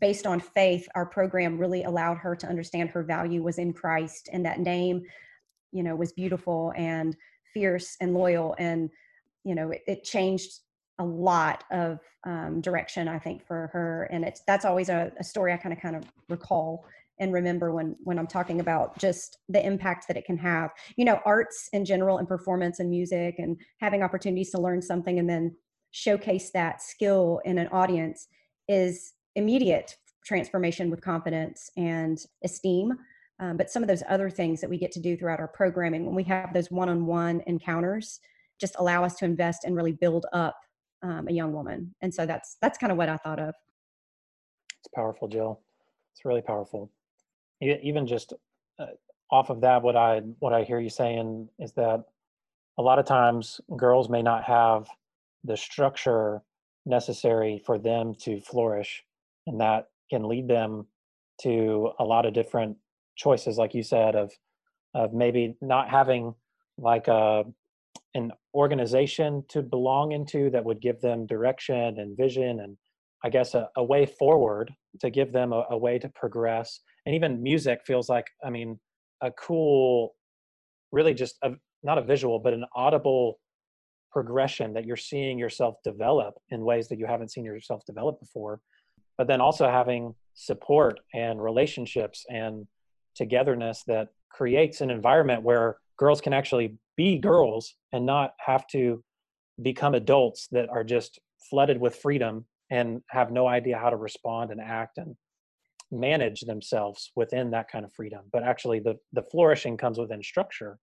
based 0.00 0.26
on 0.26 0.40
faith. 0.40 0.86
Our 0.94 1.06
program 1.06 1.58
really 1.58 1.84
allowed 1.84 2.18
her 2.18 2.34
to 2.36 2.46
understand 2.46 2.90
her 2.90 3.02
value 3.02 3.42
was 3.42 3.58
in 3.58 3.72
Christ, 3.72 4.28
and 4.32 4.44
that 4.46 4.60
name, 4.60 5.02
you 5.72 5.82
know, 5.82 5.96
was 5.96 6.12
beautiful 6.12 6.72
and 6.76 7.16
fierce 7.52 7.96
and 8.00 8.14
loyal, 8.14 8.54
and 8.58 8.90
you 9.44 9.54
know, 9.54 9.70
it, 9.70 9.82
it 9.86 10.04
changed 10.04 10.60
a 11.00 11.04
lot 11.04 11.64
of 11.72 11.98
um, 12.24 12.60
direction, 12.60 13.08
I 13.08 13.18
think, 13.18 13.44
for 13.44 13.70
her. 13.72 14.08
And 14.12 14.24
it's 14.24 14.42
that's 14.46 14.64
always 14.64 14.88
a, 14.90 15.10
a 15.18 15.24
story 15.24 15.52
I 15.52 15.56
kind 15.56 15.72
of 15.72 15.80
kind 15.80 15.96
of 15.96 16.04
recall 16.28 16.84
and 17.18 17.32
remember 17.32 17.72
when 17.72 17.96
when 18.04 18.18
I'm 18.18 18.26
talking 18.26 18.60
about 18.60 18.98
just 18.98 19.38
the 19.48 19.64
impact 19.64 20.06
that 20.08 20.16
it 20.16 20.24
can 20.24 20.36
have. 20.38 20.70
You 20.96 21.06
know, 21.06 21.20
arts 21.24 21.68
in 21.72 21.84
general 21.84 22.18
and 22.18 22.28
performance 22.28 22.78
and 22.78 22.90
music 22.90 23.36
and 23.38 23.56
having 23.80 24.02
opportunities 24.02 24.50
to 24.50 24.60
learn 24.60 24.80
something 24.82 25.18
and 25.18 25.28
then 25.28 25.56
showcase 25.90 26.50
that 26.52 26.82
skill 26.82 27.40
in 27.44 27.58
an 27.58 27.68
audience 27.68 28.28
is 28.68 29.14
immediate 29.34 29.96
transformation 30.24 30.90
with 30.90 31.00
confidence 31.00 31.70
and 31.76 32.18
esteem. 32.44 32.92
Um, 33.40 33.56
but 33.56 33.70
some 33.70 33.82
of 33.82 33.88
those 33.88 34.02
other 34.08 34.28
things 34.28 34.60
that 34.60 34.68
we 34.68 34.76
get 34.76 34.92
to 34.92 35.00
do 35.00 35.16
throughout 35.16 35.40
our 35.40 35.48
programming, 35.48 36.04
when 36.04 36.14
we 36.14 36.24
have 36.24 36.52
those 36.52 36.70
one-on-one 36.70 37.42
encounters, 37.46 38.20
just 38.60 38.76
allow 38.78 39.02
us 39.02 39.16
to 39.16 39.24
invest 39.24 39.64
and 39.64 39.74
really 39.74 39.92
build 39.92 40.26
up 40.34 40.60
um, 41.02 41.28
a 41.28 41.32
young 41.32 41.52
woman. 41.52 41.94
And 42.02 42.12
so 42.12 42.26
that's 42.26 42.56
that's 42.60 42.78
kind 42.78 42.92
of 42.92 42.98
what 42.98 43.08
I 43.08 43.16
thought 43.16 43.38
of. 43.38 43.54
It's 44.78 44.88
powerful, 44.94 45.28
Jill. 45.28 45.60
It's 46.14 46.24
really 46.24 46.42
powerful. 46.42 46.90
Even 47.60 48.06
just 48.06 48.32
uh, 48.78 48.86
off 49.30 49.50
of 49.50 49.60
that, 49.60 49.82
what 49.82 49.96
I 49.96 50.20
what 50.38 50.52
I 50.52 50.62
hear 50.62 50.80
you 50.80 50.90
saying 50.90 51.48
is 51.58 51.72
that 51.72 52.04
a 52.78 52.82
lot 52.82 52.98
of 52.98 53.04
times 53.04 53.60
girls 53.76 54.08
may 54.08 54.22
not 54.22 54.44
have 54.44 54.88
the 55.44 55.56
structure 55.56 56.42
necessary 56.86 57.62
for 57.64 57.78
them 57.78 58.14
to 58.20 58.40
flourish, 58.40 59.04
and 59.46 59.60
that 59.60 59.88
can 60.08 60.26
lead 60.26 60.48
them 60.48 60.86
to 61.42 61.90
a 61.98 62.04
lot 62.04 62.26
of 62.26 62.32
different 62.32 62.76
choices, 63.16 63.58
like 63.58 63.74
you 63.74 63.82
said, 63.82 64.16
of 64.16 64.32
of 64.94 65.12
maybe 65.12 65.56
not 65.60 65.88
having 65.88 66.34
like 66.78 67.08
a 67.08 67.44
an 68.14 68.32
organization 68.54 69.44
to 69.48 69.62
belong 69.62 70.12
into 70.12 70.50
that 70.50 70.64
would 70.64 70.80
give 70.80 71.00
them 71.00 71.26
direction 71.26 71.98
and 71.98 72.16
vision 72.16 72.60
and 72.60 72.76
i 73.24 73.28
guess 73.28 73.54
a, 73.54 73.68
a 73.76 73.84
way 73.84 74.04
forward 74.04 74.72
to 75.00 75.10
give 75.10 75.32
them 75.32 75.52
a, 75.52 75.64
a, 75.70 75.78
way 75.78 75.98
to 75.98 76.08
progress. 76.08 76.80
And 77.06 77.14
even 77.14 77.42
music 77.42 77.80
feels 77.86 78.08
like 78.08 78.26
i 78.44 78.50
mean 78.50 78.78
a 79.20 79.30
cool 79.30 80.14
really 80.92 81.14
just 81.14 81.36
a, 81.42 81.52
not 81.82 81.98
a 81.98 82.02
visual 82.02 82.38
but 82.38 82.52
an 82.52 82.64
audible 82.74 83.38
progression 84.10 84.72
that 84.74 84.84
you're 84.84 84.96
seeing 84.96 85.38
yourself 85.38 85.76
develop 85.84 86.34
in 86.50 86.64
ways 86.64 86.88
that 86.88 86.98
you 86.98 87.06
haven't 87.06 87.30
seen 87.30 87.44
yourself 87.44 87.84
develop 87.86 88.18
before. 88.20 88.60
But 89.16 89.28
then 89.28 89.40
also 89.40 89.68
having 89.68 90.14
support 90.34 91.00
and 91.14 91.42
relationships 91.42 92.24
and 92.28 92.66
togetherness 93.14 93.84
that 93.86 94.08
creates 94.30 94.80
an 94.80 94.90
environment 94.90 95.42
where 95.42 95.76
girls 96.00 96.22
can 96.22 96.32
actually 96.32 96.78
be 96.96 97.18
girls 97.18 97.74
and 97.92 98.06
not 98.06 98.32
have 98.38 98.66
to 98.68 99.04
become 99.62 99.94
adults 99.94 100.48
that 100.50 100.68
are 100.70 100.82
just 100.82 101.20
flooded 101.50 101.78
with 101.78 101.94
freedom 101.94 102.46
and 102.70 103.02
have 103.10 103.30
no 103.30 103.46
idea 103.46 103.76
how 103.76 103.90
to 103.90 103.96
respond 103.96 104.50
and 104.50 104.60
act 104.62 104.96
and 104.96 105.14
manage 105.92 106.40
themselves 106.40 107.12
within 107.16 107.50
that 107.50 107.70
kind 107.70 107.84
of 107.84 107.92
freedom. 107.92 108.22
But 108.32 108.44
actually 108.44 108.80
the 108.80 108.94
the 109.12 109.22
flourishing 109.30 109.76
comes 109.76 109.98
within 109.98 110.22
structure. 110.22 110.78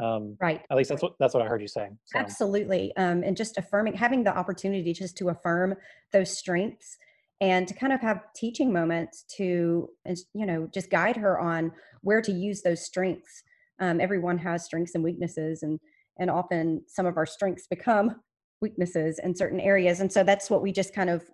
Um, 0.00 0.36
right. 0.40 0.62
at 0.70 0.76
least 0.76 0.88
that's 0.88 1.02
what 1.02 1.14
that's 1.18 1.34
what 1.34 1.42
i 1.42 1.46
heard 1.46 1.60
you 1.60 1.68
saying 1.68 1.98
so. 2.04 2.18
absolutely. 2.18 2.92
Um, 2.96 3.22
and 3.24 3.36
just 3.36 3.58
affirming 3.58 3.94
having 3.94 4.22
the 4.22 4.36
opportunity 4.36 4.92
just 4.92 5.16
to 5.18 5.30
affirm 5.30 5.74
those 6.12 6.36
strengths 6.36 6.96
and 7.40 7.66
to 7.66 7.74
kind 7.74 7.92
of 7.92 8.00
have 8.00 8.22
teaching 8.36 8.72
moments 8.72 9.24
to 9.36 9.88
you 10.34 10.46
know 10.46 10.68
just 10.72 10.90
guide 10.90 11.16
her 11.16 11.40
on 11.40 11.72
where 12.02 12.22
to 12.22 12.32
use 12.32 12.62
those 12.62 12.84
strengths 12.84 13.42
um, 13.80 14.00
everyone 14.00 14.38
has 14.38 14.64
strengths 14.64 14.94
and 14.94 15.04
weaknesses 15.04 15.62
and 15.62 15.78
and 16.18 16.30
often 16.30 16.82
some 16.86 17.06
of 17.06 17.16
our 17.16 17.26
strengths 17.26 17.66
become 17.66 18.16
weaknesses 18.60 19.18
in 19.22 19.34
certain 19.34 19.58
areas. 19.58 20.00
And 20.00 20.12
so 20.12 20.22
that's 20.22 20.50
what 20.50 20.62
we 20.62 20.72
just 20.72 20.94
kind 20.94 21.10
of 21.10 21.24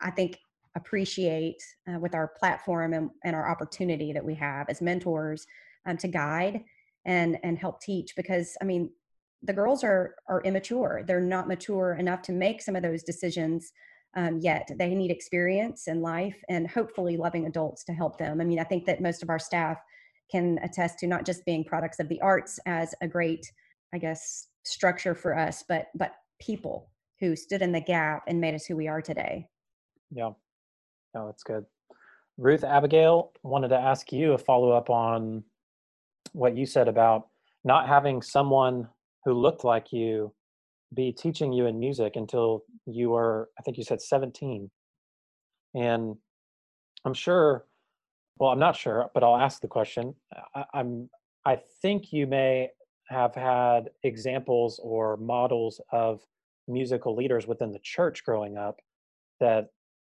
i 0.00 0.10
think 0.10 0.38
appreciate 0.74 1.62
uh, 1.88 1.98
with 1.98 2.14
our 2.14 2.28
platform 2.38 2.94
and, 2.94 3.10
and, 3.24 3.36
our 3.36 3.50
opportunity 3.50 4.10
that 4.12 4.24
we 4.24 4.34
have 4.34 4.66
as 4.70 4.80
mentors 4.80 5.46
um, 5.86 5.96
to 5.98 6.08
guide 6.08 6.64
and 7.04 7.38
and 7.42 7.58
help 7.58 7.80
teach 7.80 8.16
because 8.16 8.56
i 8.62 8.64
mean 8.64 8.90
the 9.42 9.52
girls 9.52 9.82
are 9.82 10.14
are 10.28 10.40
immature. 10.42 11.02
They're 11.06 11.20
not 11.20 11.48
mature 11.48 11.96
enough 11.98 12.22
to 12.22 12.32
make 12.32 12.62
some 12.62 12.76
of 12.76 12.82
those 12.82 13.02
decisions 13.02 13.72
um, 14.14 14.38
yet. 14.40 14.70
They 14.78 14.94
need 14.94 15.10
experience 15.10 15.88
in 15.88 16.00
life 16.00 16.36
and 16.48 16.68
hopefully 16.68 17.16
loving 17.16 17.46
adults 17.46 17.84
to 17.84 17.92
help 17.92 18.18
them. 18.18 18.40
I 18.40 18.44
mean 18.44 18.58
i 18.58 18.64
think 18.64 18.86
that 18.86 19.00
most 19.00 19.22
of 19.22 19.30
our 19.30 19.38
staff 19.38 19.78
can 20.32 20.58
attest 20.64 20.98
to 20.98 21.06
not 21.06 21.26
just 21.26 21.44
being 21.44 21.62
products 21.62 22.00
of 22.00 22.08
the 22.08 22.20
arts 22.22 22.58
as 22.66 22.94
a 23.02 23.06
great 23.06 23.52
i 23.94 23.98
guess 23.98 24.48
structure 24.64 25.14
for 25.14 25.38
us 25.38 25.62
but 25.68 25.88
but 25.94 26.14
people 26.40 26.90
who 27.22 27.36
stood 27.36 27.62
in 27.62 27.70
the 27.70 27.80
gap 27.80 28.24
and 28.26 28.40
made 28.40 28.52
us 28.52 28.66
who 28.66 28.76
we 28.76 28.88
are 28.88 29.00
today. 29.00 29.46
Yeah, 30.10 30.30
no, 31.14 31.26
that's 31.26 31.44
good. 31.44 31.64
Ruth 32.36 32.64
Abigail 32.64 33.30
wanted 33.44 33.68
to 33.68 33.78
ask 33.78 34.10
you 34.12 34.32
a 34.32 34.38
follow 34.38 34.72
up 34.72 34.90
on 34.90 35.44
what 36.32 36.56
you 36.56 36.66
said 36.66 36.88
about 36.88 37.28
not 37.64 37.86
having 37.86 38.22
someone 38.22 38.88
who 39.24 39.34
looked 39.34 39.62
like 39.62 39.92
you 39.92 40.34
be 40.92 41.12
teaching 41.12 41.52
you 41.52 41.66
in 41.66 41.78
music 41.78 42.16
until 42.16 42.64
you 42.86 43.10
were, 43.10 43.50
I 43.56 43.62
think 43.62 43.78
you 43.78 43.84
said 43.84 44.02
17. 44.02 44.68
And 45.76 46.16
I'm 47.04 47.14
sure, 47.14 47.66
well, 48.38 48.50
I'm 48.50 48.58
not 48.58 48.76
sure, 48.76 49.10
but 49.14 49.22
I'll 49.22 49.36
ask 49.36 49.60
the 49.60 49.68
question. 49.68 50.14
I, 50.54 50.64
I'm, 50.74 51.08
I 51.44 51.58
think 51.80 52.12
you 52.12 52.26
may 52.26 52.70
have 53.08 53.34
had 53.34 53.90
examples 54.02 54.80
or 54.82 55.16
models 55.16 55.80
of 55.90 56.20
musical 56.68 57.14
leaders 57.14 57.46
within 57.46 57.72
the 57.72 57.80
church 57.80 58.24
growing 58.24 58.56
up 58.56 58.80
that 59.40 59.70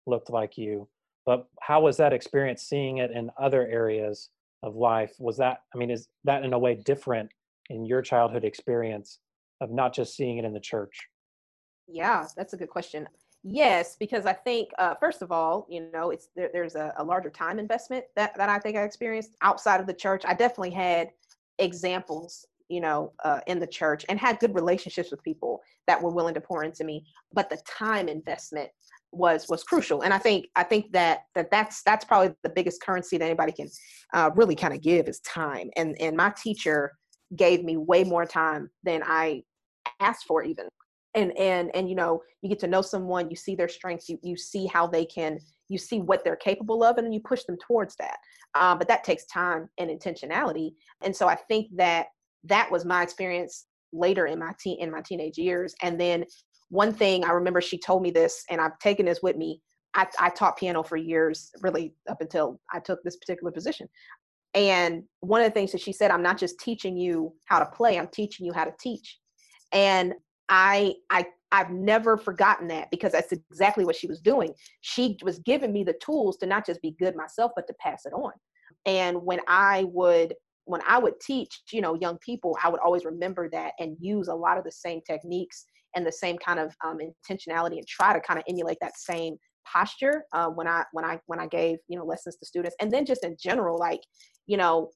looked 0.06 0.30
like 0.30 0.58
you 0.58 0.88
but 1.27 1.45
how 1.60 1.82
was 1.82 1.97
that 1.97 2.13
experience 2.13 2.63
seeing 2.63 2.99
it 2.99 3.12
in 3.12 3.30
other 3.38 3.67
areas 3.67 4.30
of 4.63 4.75
life? 4.75 5.13
Was 5.19 5.38
that 5.38 5.62
i 5.75 5.77
mean 5.77 5.91
is 5.91 6.08
that 6.23 6.43
in 6.43 6.53
a 6.53 6.60
way 6.60 6.73
different 6.73 7.30
in 7.69 7.86
your 7.86 8.01
childhood 8.01 8.45
experience 8.45 9.19
of 9.60 9.69
not 9.69 9.93
just 9.93 10.15
seeing 10.15 10.38
it 10.39 10.45
in 10.45 10.53
the 10.53 10.60
church? 10.60 11.08
Yeah 11.88 12.25
that's 12.36 12.53
a 12.53 12.58
good 12.58 12.69
question 12.69 13.08
yes 13.49 13.95
because 13.99 14.25
i 14.25 14.33
think 14.33 14.69
uh, 14.77 14.93
first 14.95 15.21
of 15.21 15.31
all 15.31 15.65
you 15.69 15.89
know 15.93 16.12
it's 16.12 16.29
there, 16.36 16.49
there's 16.53 16.75
a, 16.75 16.93
a 16.97 17.03
larger 17.03 17.29
time 17.29 17.60
investment 17.60 18.03
that, 18.15 18.36
that 18.38 18.49
i 18.49 18.60
think 18.60 18.77
i 18.77 18.83
experienced 18.83 19.31
outside 19.41 19.79
of 19.79 19.88
the 19.88 19.93
church 19.93 20.23
i 20.25 20.33
definitely 20.33 20.71
had 20.71 21.10
examples 21.60 22.45
you 22.69 22.81
know, 22.81 23.13
uh, 23.23 23.39
in 23.47 23.60
the 23.60 23.67
church 23.67 24.05
and 24.10 24.19
had 24.19 24.39
good 24.39 24.53
relationships 24.53 25.12
with 25.12 25.23
people 25.23 25.62
that 25.88 26.01
were 26.01 26.12
willing 26.12 26.33
to 26.33 26.41
pour 26.41 26.63
into 26.63 26.83
me. 26.83 27.05
But 27.33 27.49
the 27.49 27.57
time 27.65 28.10
investment 28.10 28.69
was 29.12 29.47
was 29.47 29.63
crucial, 29.63 30.01
and 30.01 30.13
I 30.13 30.17
think 30.17 30.47
I 30.55 30.63
think 30.63 30.91
that 30.91 31.21
that 31.33 31.49
that's 31.49 31.81
that's 31.83 32.03
probably 32.03 32.36
the 32.43 32.49
biggest 32.49 32.81
currency 32.81 33.17
that 33.17 33.25
anybody 33.25 33.53
can 33.53 33.69
uh, 34.13 34.31
really 34.36 34.55
kind 34.55 34.73
of 34.73 34.81
give 34.81 35.07
is 35.07 35.19
time. 35.21 35.69
And 35.77 35.99
and 36.01 36.17
my 36.17 36.33
teacher 36.41 36.93
gave 37.36 37.63
me 37.63 37.77
way 37.77 38.03
more 38.03 38.25
time 38.25 38.69
than 38.83 39.01
I 39.05 39.43
asked 39.99 40.25
for 40.25 40.43
even. 40.43 40.67
And 41.15 41.36
and 41.38 41.76
and 41.76 41.89
you 41.89 41.96
know, 41.96 42.22
you 42.41 42.50
get 42.50 42.60
to 42.60 42.67
know 42.67 42.82
someone, 42.82 43.30
you 43.30 43.36
see 43.36 43.56
their 43.56 43.70
strengths, 43.70 44.10
you 44.10 44.20
you 44.22 44.38
see 44.38 44.65
how 44.65 44.88
they 44.88 45.06
can 45.06 45.39
you 45.70 45.78
see 45.78 46.00
what 46.00 46.24
they're 46.24 46.36
capable 46.36 46.84
of 46.84 46.98
and 46.98 47.06
then 47.06 47.13
you 47.13 47.20
push 47.20 47.43
them 47.43 47.58
towards 47.65 47.96
that. 47.98 48.17
Um, 48.56 48.78
but 48.78 48.88
that 48.88 49.04
takes 49.04 49.26
time 49.26 49.70
and 49.78 49.89
intentionality. 49.89 50.72
And 51.02 51.15
so 51.15 51.28
i 51.28 51.36
think 51.36 51.67
that 51.76 52.08
that 52.43 52.72
was 52.72 52.86
my 52.86 53.04
experience 53.04 53.65
later 53.93 54.28
in 54.28 54.39
my 54.39 54.54
teen 54.60 54.80
in 54.80 54.91
my 54.91 55.02
teenage 55.02 55.38
years. 55.38 55.76
And 55.82 56.00
then 56.00 56.26
one 56.70 56.93
thing 56.93 57.24
i 57.24 57.32
remember 57.32 57.62
she 57.62 57.78
told 57.78 58.02
me 58.02 58.12
this 58.12 58.43
and 58.50 58.60
i've 58.60 58.78
taken 58.80 59.06
this 59.06 59.22
with 59.22 59.36
me. 59.36 59.62
I, 59.93 60.08
I 60.20 60.30
taught 60.30 60.58
piano 60.58 60.84
for 60.84 60.98
years 60.98 61.52
really 61.62 61.93
up 62.10 62.22
until 62.22 62.60
i 62.74 62.80
took 62.80 63.04
this 63.04 63.17
particular 63.17 63.52
position. 63.52 63.88
And 64.54 65.04
one 65.20 65.41
of 65.41 65.48
the 65.48 65.54
things 65.54 65.72
that 65.72 65.82
she 65.82 65.93
said 65.93 66.12
i'm 66.12 66.24
not 66.24 66.38
just 66.38 66.60
teaching 66.60 66.98
you 66.98 67.34
how 67.46 67.60
to 67.60 67.65
play 67.65 67.98
i'm 67.98 68.08
teaching 68.08 68.46
you 68.46 68.54
how 68.54 68.65
to 68.65 68.74
teach. 68.80 69.20
And 69.74 70.13
i 70.49 70.93
i 71.10 71.25
i've 71.51 71.71
never 71.71 72.17
forgotten 72.17 72.67
that 72.67 72.89
because 72.91 73.12
that's 73.12 73.31
exactly 73.31 73.86
what 73.86 73.95
she 73.95 74.07
was 74.07 74.19
doing. 74.19 74.53
She 74.81 75.17
was 75.23 75.39
giving 75.39 75.71
me 75.71 75.83
the 75.83 75.97
tools 76.01 76.38
to 76.38 76.45
not 76.45 76.65
just 76.65 76.81
be 76.81 76.95
good 76.99 77.15
myself 77.15 77.51
but 77.55 77.67
to 77.67 77.73
pass 77.79 78.05
it 78.05 78.13
on. 78.13 78.33
And 78.86 79.17
when 79.23 79.39
i 79.47 79.86
would 79.86 80.33
when 80.67 80.81
I 80.86 80.99
would 80.99 81.19
teach, 81.21 81.62
you 81.71 81.81
know, 81.81 81.95
young 81.95 82.17
people, 82.17 82.57
I 82.62 82.69
would 82.69 82.81
always 82.81 83.05
remember 83.05 83.49
that 83.51 83.71
and 83.79 83.95
use 83.99 84.27
a 84.27 84.36
lot 84.36 84.57
of 84.57 84.65
the 84.65 84.71
same 84.71 84.99
techniques 85.01 85.65
and 85.95 86.05
the 86.05 86.12
same 86.12 86.38
kind 86.38 86.60
of 86.60 86.75
um, 86.86 86.97
intentionality 86.99 87.77
and 87.77 87.88
try 87.88 88.13
to 88.13 88.19
kind 88.19 88.38
of 88.38 88.43
emulate 88.49 88.77
that 88.81 88.97
same 88.97 89.38
posture 89.65 90.25
uh, 90.33 90.47
when 90.47 90.67
I 90.67 90.83
when 90.91 91.05
I 91.05 91.19
when 91.25 91.39
I 91.39 91.47
gave 91.47 91.77
you 91.88 91.97
know 91.97 92.05
lessons 92.05 92.36
to 92.38 92.45
students, 92.45 92.75
and 92.81 92.91
then 92.91 93.05
just 93.05 93.23
in 93.23 93.36
general, 93.41 93.77
like 93.77 94.01
you 94.45 94.57
know, 94.57 94.91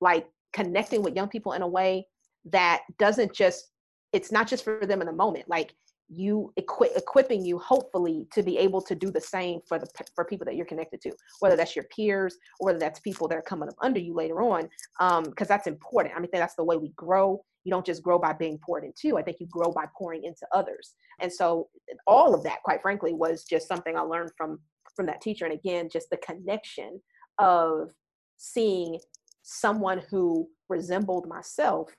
like 0.00 0.26
connecting 0.52 1.02
with 1.02 1.14
young 1.14 1.28
people 1.28 1.52
in 1.52 1.62
a 1.62 1.68
way 1.68 2.06
that 2.46 2.80
doesn't 2.98 3.34
just 3.34 3.70
it's 4.12 4.32
not 4.32 4.48
just 4.48 4.64
for 4.64 4.86
them 4.86 5.00
in 5.00 5.06
the 5.06 5.12
moment. 5.12 5.48
Like 5.48 5.74
you 6.10 6.52
equip, 6.56 6.96
equipping 6.96 7.44
you 7.44 7.58
hopefully 7.58 8.26
to 8.32 8.42
be 8.42 8.58
able 8.58 8.82
to 8.82 8.94
do 8.96 9.10
the 9.10 9.20
same 9.20 9.60
for 9.68 9.78
the 9.78 9.86
for 10.14 10.24
people 10.24 10.44
that 10.44 10.56
you're 10.56 10.66
connected 10.66 11.00
to 11.00 11.12
whether 11.38 11.54
that's 11.54 11.76
your 11.76 11.84
peers 11.94 12.36
or 12.58 12.66
whether 12.66 12.80
that's 12.80 12.98
people 13.00 13.28
that 13.28 13.38
are 13.38 13.42
coming 13.42 13.68
up 13.68 13.76
under 13.80 14.00
you 14.00 14.12
later 14.12 14.42
on 14.42 14.68
um 14.98 15.24
because 15.24 15.46
that's 15.46 15.68
important. 15.68 16.14
I 16.16 16.20
mean 16.20 16.28
that's 16.32 16.56
the 16.56 16.64
way 16.64 16.76
we 16.76 16.88
grow. 16.96 17.40
You 17.62 17.70
don't 17.70 17.86
just 17.86 18.02
grow 18.02 18.18
by 18.18 18.32
being 18.32 18.58
poured 18.58 18.84
into. 18.84 19.18
I 19.18 19.22
think 19.22 19.36
you 19.38 19.46
grow 19.46 19.70
by 19.70 19.84
pouring 19.96 20.24
into 20.24 20.46
others. 20.52 20.94
And 21.20 21.32
so 21.32 21.68
all 22.06 22.34
of 22.34 22.42
that 22.42 22.62
quite 22.64 22.82
frankly 22.82 23.12
was 23.12 23.44
just 23.44 23.68
something 23.68 23.96
i 23.96 24.00
learned 24.00 24.32
from 24.36 24.58
from 24.96 25.06
that 25.06 25.20
teacher. 25.20 25.44
And 25.44 25.54
again 25.54 25.88
just 25.90 26.10
the 26.10 26.16
connection 26.16 27.00
of 27.38 27.90
seeing 28.36 28.98
someone 29.42 30.02
who 30.10 30.48
resembled 30.68 31.28
myself 31.28 31.90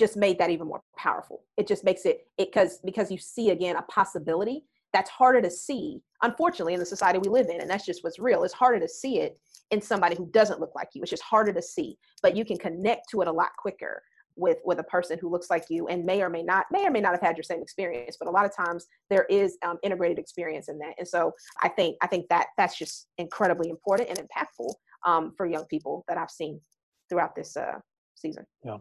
just 0.00 0.16
made 0.16 0.38
that 0.38 0.50
even 0.50 0.66
more 0.66 0.82
powerful. 0.96 1.44
It 1.56 1.68
just 1.68 1.84
makes 1.84 2.04
it 2.04 2.26
it 2.38 2.50
because 2.50 2.78
because 2.84 3.10
you 3.12 3.18
see 3.18 3.50
again 3.50 3.76
a 3.76 3.82
possibility 3.82 4.64
that's 4.92 5.10
harder 5.10 5.40
to 5.40 5.50
see, 5.50 6.02
unfortunately, 6.22 6.74
in 6.74 6.80
the 6.80 6.86
society 6.86 7.20
we 7.20 7.30
live 7.30 7.48
in, 7.48 7.60
and 7.60 7.70
that's 7.70 7.86
just 7.86 8.02
what's 8.02 8.18
real. 8.18 8.42
It's 8.42 8.54
harder 8.54 8.80
to 8.80 8.88
see 8.88 9.20
it 9.20 9.38
in 9.70 9.80
somebody 9.80 10.16
who 10.16 10.26
doesn't 10.32 10.58
look 10.58 10.74
like 10.74 10.88
you. 10.94 11.02
It's 11.02 11.10
just 11.10 11.22
harder 11.22 11.52
to 11.52 11.62
see, 11.62 11.96
but 12.22 12.36
you 12.36 12.44
can 12.44 12.56
connect 12.56 13.08
to 13.10 13.20
it 13.20 13.28
a 13.28 13.32
lot 13.32 13.50
quicker 13.56 14.02
with 14.36 14.58
with 14.64 14.78
a 14.78 14.84
person 14.84 15.18
who 15.20 15.28
looks 15.28 15.50
like 15.50 15.66
you 15.68 15.86
and 15.88 16.04
may 16.04 16.22
or 16.22 16.30
may 16.30 16.42
not 16.42 16.64
may 16.72 16.86
or 16.86 16.90
may 16.90 17.00
not 17.00 17.12
have 17.12 17.20
had 17.20 17.36
your 17.36 17.44
same 17.44 17.60
experience 17.60 18.16
but 18.18 18.28
a 18.28 18.30
lot 18.30 18.44
of 18.44 18.54
times 18.54 18.86
there 19.10 19.26
is 19.28 19.58
um, 19.62 19.76
integrated 19.82 20.18
experience 20.18 20.68
in 20.68 20.78
that 20.78 20.94
and 20.98 21.06
so 21.06 21.32
i 21.64 21.68
think 21.68 21.96
i 22.00 22.06
think 22.06 22.28
that 22.28 22.46
that's 22.56 22.78
just 22.78 23.08
incredibly 23.18 23.68
important 23.70 24.08
and 24.08 24.18
impactful 24.18 24.72
um, 25.04 25.32
for 25.36 25.46
young 25.46 25.64
people 25.64 26.04
that 26.06 26.16
i've 26.16 26.30
seen 26.30 26.60
throughout 27.08 27.34
this 27.34 27.56
uh, 27.56 27.74
season 28.14 28.44
yeah 28.64 28.76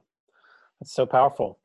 that's 0.80 0.94
so 0.94 1.06
powerful. 1.06 1.60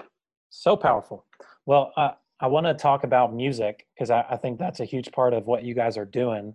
So 0.50 0.77
powerful. 0.77 1.24
Well, 1.66 1.92
uh, 1.96 2.12
I 2.40 2.46
want 2.46 2.66
to 2.66 2.74
talk 2.74 3.05
about 3.05 3.35
music 3.35 3.87
because 3.94 4.11
I, 4.11 4.24
I, 4.31 4.37
think 4.37 4.59
that's 4.59 4.81
a 4.81 4.85
huge 4.85 5.11
part 5.12 5.33
of 5.33 5.46
what 5.46 5.64
you 5.64 5.74
guys 5.74 5.96
are 5.96 6.05
doing. 6.05 6.55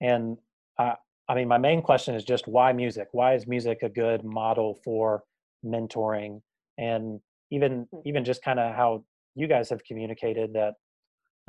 And 0.00 0.38
uh, 0.78 0.94
I 1.28 1.34
mean, 1.34 1.48
my 1.48 1.58
main 1.58 1.82
question 1.82 2.14
is 2.14 2.24
just 2.24 2.46
why 2.46 2.72
music? 2.72 3.08
Why 3.12 3.34
is 3.34 3.46
music 3.46 3.82
a 3.82 3.88
good 3.88 4.24
model 4.24 4.78
for 4.84 5.24
mentoring? 5.64 6.40
And 6.76 7.20
even 7.50 7.86
hmm. 7.90 8.00
even 8.04 8.24
just 8.24 8.42
kind 8.42 8.60
of 8.60 8.74
how 8.74 9.04
you 9.34 9.46
guys 9.46 9.70
have 9.70 9.84
communicated 9.84 10.54
that 10.54 10.74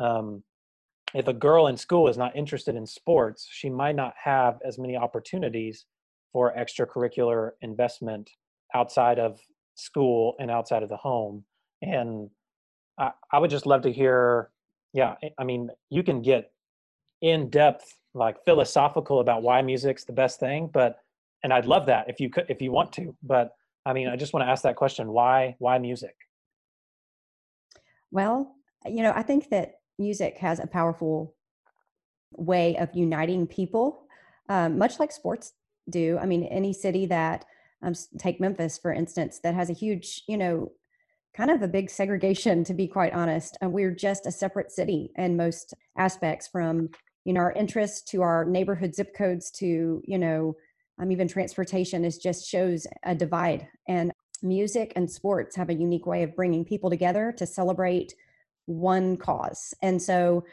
um, 0.04 0.43
if 1.13 1.28
a 1.28 1.34
girl 1.34 1.67
in 1.67 1.78
school 1.78 2.08
is 2.08 2.17
not 2.17 2.36
interested 2.36 2.75
in 2.75 2.86
sports, 2.86 3.47
she 3.52 3.69
might 3.69 3.95
not 3.95 4.13
have 4.23 4.60
as 4.65 4.78
many 4.78 4.95
opportunities 4.95 5.86
for 6.32 6.54
extracurricular 6.56 7.52
investment 7.62 8.30
outside 8.75 9.17
of 9.17 9.39
school 9.80 10.36
and 10.39 10.52
outside 10.52 10.84
of 10.84 10.89
the 10.89 10.98
home. 10.98 11.44
And 11.82 12.30
I, 12.98 13.12
I 13.32 13.39
would 13.39 13.50
just 13.50 13.65
love 13.65 13.82
to 13.84 13.92
hear, 13.92 14.50
yeah, 14.94 15.15
I 15.38 15.44
mean, 15.44 15.70
you 15.89 16.04
can 16.04 16.22
get 16.22 16.52
in 17.22 17.50
depth, 17.50 17.94
like 18.13 18.44
philosophical 18.46 19.20
about 19.20 19.44
why 19.44 19.62
music's 19.62 20.04
the 20.04 20.13
best 20.13 20.39
thing, 20.39 20.70
but 20.72 21.00
and 21.44 21.54
I'd 21.54 21.65
love 21.65 21.86
that 21.86 22.10
if 22.10 22.20
you 22.20 22.30
could 22.30 22.46
if 22.50 22.62
you 22.62 22.72
want 22.72 22.92
to. 22.94 23.15
But 23.24 23.56
I 23.86 23.94
mean, 23.94 24.08
I 24.08 24.15
just 24.15 24.34
want 24.34 24.46
to 24.46 24.50
ask 24.50 24.63
that 24.63 24.76
question: 24.76 25.12
why 25.12 25.56
why 25.60 25.78
music? 25.78 26.15
Well, 28.12 28.56
you 28.86 29.04
know, 29.04 29.13
I 29.15 29.24
think 29.24 29.50
that 29.50 29.76
music 29.98 30.38
has 30.38 30.60
a 30.60 30.68
powerful 30.68 31.36
way 32.36 32.76
of 32.78 32.89
uniting 32.94 33.48
people, 33.48 34.08
um, 34.50 34.78
much 34.78 35.00
like 35.00 35.12
sports 35.12 35.54
do. 35.89 36.18
I 36.20 36.26
mean, 36.26 36.44
any 36.46 36.74
city 36.74 37.06
that 37.08 37.46
um, 37.82 37.94
take 38.18 38.39
Memphis, 38.39 38.78
for 38.78 38.94
instance, 38.94 39.39
that 39.44 39.56
has 39.56 39.70
a 39.70 39.74
huge, 39.74 40.24
you 40.28 40.38
know, 40.38 40.72
kind 41.36 41.52
of 41.52 41.62
a 41.62 41.68
big 41.68 41.89
segregation, 41.89 42.63
to 42.65 42.74
be 42.74 42.88
quite 42.88 43.13
honest. 43.13 43.58
And 43.62 43.72
we're 43.72 43.92
just 43.92 44.26
a 44.26 44.32
separate 44.32 44.72
city 44.72 45.12
in 45.15 45.38
most 45.38 45.74
aspects 45.98 46.48
from, 46.48 46.89
you 47.24 47.34
know, 47.34 47.42
our 47.42 47.52
interests 47.54 48.02
to 48.12 48.22
our 48.22 48.46
neighborhood 48.46 48.96
zip 48.96 49.15
codes 49.15 49.52
to, 49.52 50.02
you 50.06 50.18
know, 50.18 50.56
um, 51.00 51.12
even 51.12 51.28
transportation 51.28 52.04
is 52.04 52.18
just 52.18 52.48
shows 52.48 52.86
a 53.04 53.15
divide. 53.15 53.68
And 53.88 54.12
music 54.42 54.94
and 54.96 55.10
sports 55.10 55.56
have 55.56 55.70
a 55.70 55.74
unique 55.74 56.06
way 56.06 56.24
of 56.24 56.36
bringing 56.36 56.65
people 56.65 56.89
together 56.89 57.34
to 57.38 57.46
celebrate 57.46 58.15
one 58.65 59.18
cause. 59.18 59.74
And 59.82 60.02
so, 60.02 60.44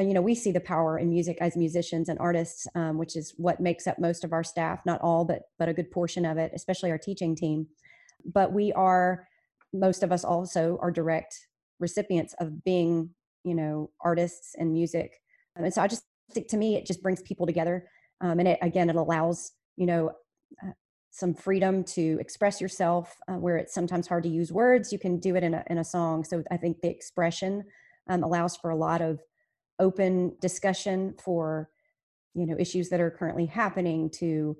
you 0.00 0.12
know, 0.12 0.22
we 0.22 0.34
see 0.34 0.50
the 0.50 0.60
power 0.60 0.98
in 0.98 1.08
music 1.08 1.38
as 1.40 1.56
musicians 1.56 2.08
and 2.08 2.18
artists, 2.18 2.66
um, 2.74 2.98
which 2.98 3.16
is 3.16 3.32
what 3.36 3.60
makes 3.60 3.86
up 3.86 3.98
most 3.98 4.24
of 4.24 4.32
our 4.32 4.42
staff, 4.42 4.80
not 4.84 5.00
all, 5.00 5.24
but 5.24 5.42
but 5.58 5.68
a 5.68 5.72
good 5.72 5.90
portion 5.90 6.24
of 6.24 6.36
it, 6.36 6.50
especially 6.54 6.90
our 6.90 6.98
teaching 6.98 7.36
team. 7.36 7.66
But 8.24 8.52
we 8.52 8.72
are, 8.72 9.28
most 9.72 10.02
of 10.02 10.10
us 10.10 10.24
also 10.24 10.78
are 10.80 10.90
direct 10.90 11.46
recipients 11.78 12.34
of 12.40 12.64
being, 12.64 13.10
you 13.44 13.54
know, 13.54 13.90
artists 14.00 14.54
and 14.58 14.72
music. 14.72 15.20
Um, 15.56 15.64
and 15.64 15.74
so 15.74 15.82
I 15.82 15.86
just 15.86 16.04
think 16.32 16.48
to 16.48 16.56
me, 16.56 16.76
it 16.76 16.86
just 16.86 17.02
brings 17.02 17.22
people 17.22 17.46
together. 17.46 17.88
Um, 18.20 18.38
and 18.40 18.48
it, 18.48 18.58
again, 18.62 18.90
it 18.90 18.96
allows, 18.96 19.52
you 19.76 19.86
know, 19.86 20.12
uh, 20.62 20.72
some 21.10 21.34
freedom 21.34 21.84
to 21.84 22.18
express 22.20 22.60
yourself 22.60 23.16
uh, 23.28 23.34
where 23.34 23.56
it's 23.56 23.74
sometimes 23.74 24.08
hard 24.08 24.24
to 24.24 24.28
use 24.28 24.50
words. 24.50 24.92
You 24.92 24.98
can 24.98 25.20
do 25.20 25.36
it 25.36 25.44
in 25.44 25.54
a, 25.54 25.62
in 25.68 25.78
a 25.78 25.84
song. 25.84 26.24
So 26.24 26.42
I 26.50 26.56
think 26.56 26.80
the 26.80 26.90
expression 26.90 27.64
um, 28.08 28.24
allows 28.24 28.56
for 28.56 28.70
a 28.70 28.76
lot 28.76 29.00
of 29.00 29.20
open 29.78 30.36
discussion 30.40 31.14
for 31.22 31.70
you 32.34 32.46
know 32.46 32.56
issues 32.58 32.88
that 32.88 33.00
are 33.00 33.10
currently 33.10 33.46
happening 33.46 34.10
to 34.10 34.56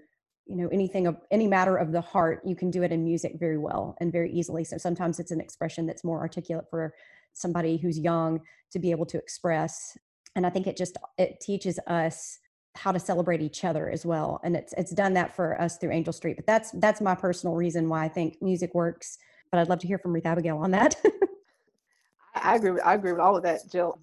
you 0.46 0.56
know 0.56 0.68
anything 0.68 1.06
of 1.06 1.16
any 1.30 1.46
matter 1.46 1.76
of 1.76 1.92
the 1.92 2.00
heart 2.00 2.40
you 2.44 2.54
can 2.54 2.70
do 2.70 2.82
it 2.82 2.92
in 2.92 3.04
music 3.04 3.34
very 3.38 3.58
well 3.58 3.96
and 4.00 4.12
very 4.12 4.30
easily. 4.32 4.64
So 4.64 4.78
sometimes 4.78 5.18
it's 5.18 5.30
an 5.30 5.40
expression 5.40 5.86
that's 5.86 6.04
more 6.04 6.20
articulate 6.20 6.66
for 6.70 6.94
somebody 7.32 7.76
who's 7.76 7.98
young 7.98 8.40
to 8.70 8.78
be 8.78 8.90
able 8.90 9.06
to 9.06 9.18
express. 9.18 9.96
And 10.36 10.46
i 10.46 10.50
think 10.50 10.66
it 10.66 10.76
just 10.76 10.96
it 11.18 11.40
teaches 11.40 11.78
us 11.86 12.38
how 12.76 12.90
to 12.90 12.98
celebrate 12.98 13.40
each 13.40 13.64
other 13.64 13.88
as 13.88 14.04
well. 14.04 14.40
And 14.42 14.56
it's 14.56 14.74
it's 14.76 14.92
done 14.92 15.14
that 15.14 15.34
for 15.34 15.60
us 15.60 15.76
through 15.76 15.92
angel 15.92 16.12
street 16.12 16.36
but 16.36 16.46
that's 16.46 16.70
that's 16.72 17.00
my 17.00 17.14
personal 17.14 17.54
reason 17.54 17.88
why 17.88 18.04
i 18.04 18.08
think 18.08 18.40
music 18.42 18.74
works. 18.74 19.18
But 19.50 19.60
i'd 19.60 19.68
love 19.68 19.80
to 19.80 19.86
hear 19.86 19.98
from 19.98 20.12
ruth 20.12 20.26
abigail 20.26 20.58
on 20.58 20.72
that. 20.72 20.96
I 22.34 22.56
agree 22.56 22.72
with, 22.72 22.82
i 22.84 22.94
agree 22.94 23.12
with 23.12 23.20
all 23.20 23.36
of 23.36 23.44
that 23.44 23.60
jill 23.70 23.98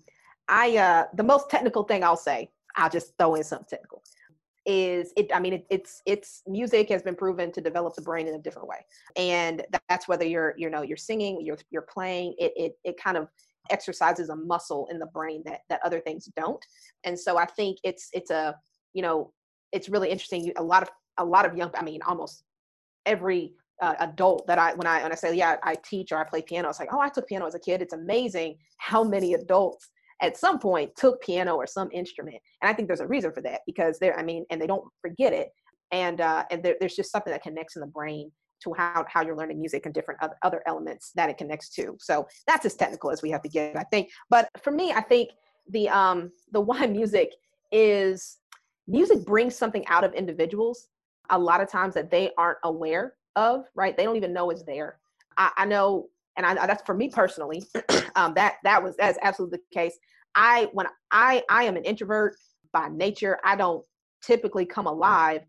I 0.51 0.77
uh 0.77 1.05
the 1.15 1.23
most 1.23 1.49
technical 1.49 1.83
thing 1.83 2.03
I'll 2.03 2.17
say, 2.17 2.51
I'll 2.75 2.89
just 2.89 3.17
throw 3.17 3.35
in 3.35 3.43
something 3.43 3.67
technical, 3.69 4.03
is 4.65 5.13
it 5.17 5.31
I 5.33 5.39
mean 5.39 5.53
it, 5.53 5.65
it's 5.71 6.01
it's 6.05 6.43
music 6.45 6.89
has 6.89 7.01
been 7.01 7.15
proven 7.15 7.51
to 7.53 7.61
develop 7.61 7.95
the 7.95 8.01
brain 8.01 8.27
in 8.27 8.35
a 8.35 8.39
different 8.39 8.67
way. 8.67 8.85
And 9.15 9.65
that's 9.89 10.07
whether 10.07 10.25
you're 10.25 10.53
you 10.57 10.69
know 10.69 10.83
you're 10.83 10.97
singing, 10.97 11.41
you're 11.41 11.57
you're 11.71 11.81
playing, 11.81 12.35
it 12.37 12.51
it 12.55 12.73
it 12.83 13.01
kind 13.01 13.17
of 13.17 13.27
exercises 13.69 14.29
a 14.29 14.35
muscle 14.35 14.87
in 14.91 14.99
the 14.99 15.05
brain 15.07 15.41
that 15.45 15.61
that 15.69 15.79
other 15.85 16.01
things 16.01 16.29
don't. 16.35 16.63
And 17.05 17.17
so 17.17 17.37
I 17.37 17.45
think 17.45 17.77
it's 17.83 18.09
it's 18.13 18.29
a 18.29 18.55
you 18.93 19.01
know 19.01 19.31
it's 19.71 19.87
really 19.87 20.09
interesting 20.09 20.51
a 20.57 20.63
lot 20.63 20.83
of 20.83 20.89
a 21.17 21.25
lot 21.25 21.45
of 21.45 21.55
young 21.55 21.71
I 21.75 21.83
mean 21.83 22.01
almost 22.01 22.43
every 23.05 23.53
uh, 23.81 23.95
adult 23.99 24.45
that 24.47 24.59
I 24.59 24.73
when 24.73 24.85
I 24.85 25.01
when 25.01 25.13
I 25.13 25.15
say 25.15 25.33
yeah 25.33 25.55
I 25.63 25.75
teach 25.75 26.11
or 26.11 26.17
I 26.17 26.25
play 26.25 26.41
piano, 26.41 26.69
it's 26.69 26.79
like 26.79 26.93
oh 26.93 26.99
I 26.99 27.09
took 27.09 27.27
piano 27.27 27.47
as 27.47 27.55
a 27.55 27.59
kid. 27.59 27.81
It's 27.81 27.93
amazing 27.93 28.57
how 28.77 29.03
many 29.03 29.33
adults 29.33 29.89
at 30.21 30.37
some 30.37 30.59
point 30.59 30.95
took 30.95 31.21
piano 31.21 31.55
or 31.55 31.67
some 31.67 31.89
instrument. 31.91 32.37
And 32.61 32.69
I 32.69 32.73
think 32.73 32.87
there's 32.87 32.99
a 32.99 33.07
reason 33.07 33.31
for 33.33 33.41
that 33.41 33.61
because 33.65 33.99
they're, 33.99 34.17
I 34.17 34.23
mean, 34.23 34.45
and 34.49 34.61
they 34.61 34.67
don't 34.67 34.85
forget 35.01 35.33
it. 35.33 35.49
And, 35.91 36.21
uh, 36.21 36.45
and 36.51 36.63
there, 36.63 36.75
there's 36.79 36.95
just 36.95 37.11
something 37.11 37.31
that 37.31 37.43
connects 37.43 37.75
in 37.75 37.81
the 37.81 37.87
brain 37.87 38.31
to 38.63 38.73
how, 38.73 39.03
how 39.09 39.23
you're 39.23 39.35
learning 39.35 39.59
music 39.59 39.85
and 39.85 39.93
different 39.93 40.21
other, 40.21 40.35
other 40.43 40.61
elements 40.67 41.11
that 41.15 41.29
it 41.29 41.37
connects 41.37 41.69
to. 41.69 41.97
So 41.99 42.27
that's 42.47 42.65
as 42.65 42.75
technical 42.75 43.11
as 43.11 43.21
we 43.21 43.31
have 43.31 43.41
to 43.41 43.49
get, 43.49 43.75
I 43.75 43.83
think. 43.85 44.09
But 44.29 44.47
for 44.61 44.71
me, 44.71 44.91
I 44.91 45.01
think 45.01 45.31
the, 45.69 45.89
um, 45.89 46.31
the 46.51 46.61
why 46.61 46.85
music 46.85 47.33
is 47.71 48.37
music 48.87 49.25
brings 49.25 49.55
something 49.55 49.85
out 49.87 50.03
of 50.03 50.13
individuals 50.13 50.87
a 51.29 51.39
lot 51.39 51.61
of 51.61 51.69
times 51.69 51.93
that 51.93 52.11
they 52.11 52.31
aren't 52.37 52.57
aware 52.63 53.13
of, 53.35 53.65
right? 53.75 53.95
They 53.95 54.03
don't 54.03 54.17
even 54.17 54.33
know 54.33 54.49
it's 54.49 54.63
there. 54.63 54.99
I, 55.37 55.51
I 55.57 55.65
know 55.65 56.07
and 56.37 56.45
I, 56.45 56.65
that's 56.65 56.83
for 56.85 56.95
me 56.95 57.09
personally, 57.09 57.63
um, 58.15 58.33
that 58.35 58.55
that 58.63 58.81
was 58.81 58.95
that's 58.97 59.19
absolutely 59.21 59.59
the 59.59 59.79
case. 59.79 59.97
I 60.35 60.69
when 60.73 60.87
I 61.11 61.43
I 61.49 61.63
am 61.63 61.75
an 61.75 61.83
introvert 61.83 62.35
by 62.71 62.87
nature. 62.89 63.37
I 63.43 63.55
don't 63.55 63.83
typically 64.23 64.65
come 64.65 64.87
alive 64.87 65.41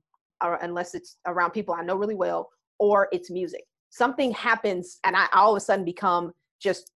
or 0.42 0.56
unless 0.56 0.94
it's 0.94 1.18
around 1.26 1.52
people 1.52 1.74
I 1.74 1.82
know 1.82 1.96
really 1.96 2.14
well 2.14 2.50
or 2.78 3.08
it's 3.12 3.30
music. 3.30 3.62
Something 3.90 4.32
happens 4.32 4.98
and 5.04 5.16
I 5.16 5.26
all 5.32 5.52
of 5.52 5.56
a 5.56 5.60
sudden 5.60 5.84
become 5.84 6.32
just 6.60 6.92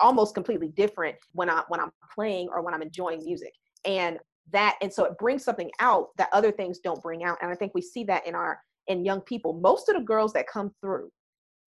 almost 0.00 0.34
completely 0.34 0.68
different 0.68 1.16
when 1.32 1.50
I 1.50 1.62
when 1.68 1.80
I'm 1.80 1.90
playing 2.14 2.48
or 2.50 2.62
when 2.62 2.74
I'm 2.74 2.82
enjoying 2.82 3.24
music. 3.24 3.52
And 3.84 4.18
that 4.52 4.76
and 4.80 4.92
so 4.92 5.04
it 5.04 5.18
brings 5.18 5.44
something 5.44 5.70
out 5.80 6.08
that 6.18 6.28
other 6.32 6.52
things 6.52 6.78
don't 6.78 7.02
bring 7.02 7.24
out. 7.24 7.38
And 7.42 7.50
I 7.50 7.54
think 7.54 7.72
we 7.74 7.82
see 7.82 8.04
that 8.04 8.26
in 8.26 8.34
our 8.34 8.58
in 8.86 9.04
young 9.04 9.20
people. 9.22 9.52
Most 9.52 9.88
of 9.88 9.96
the 9.96 10.02
girls 10.02 10.32
that 10.34 10.46
come 10.46 10.72
through 10.80 11.10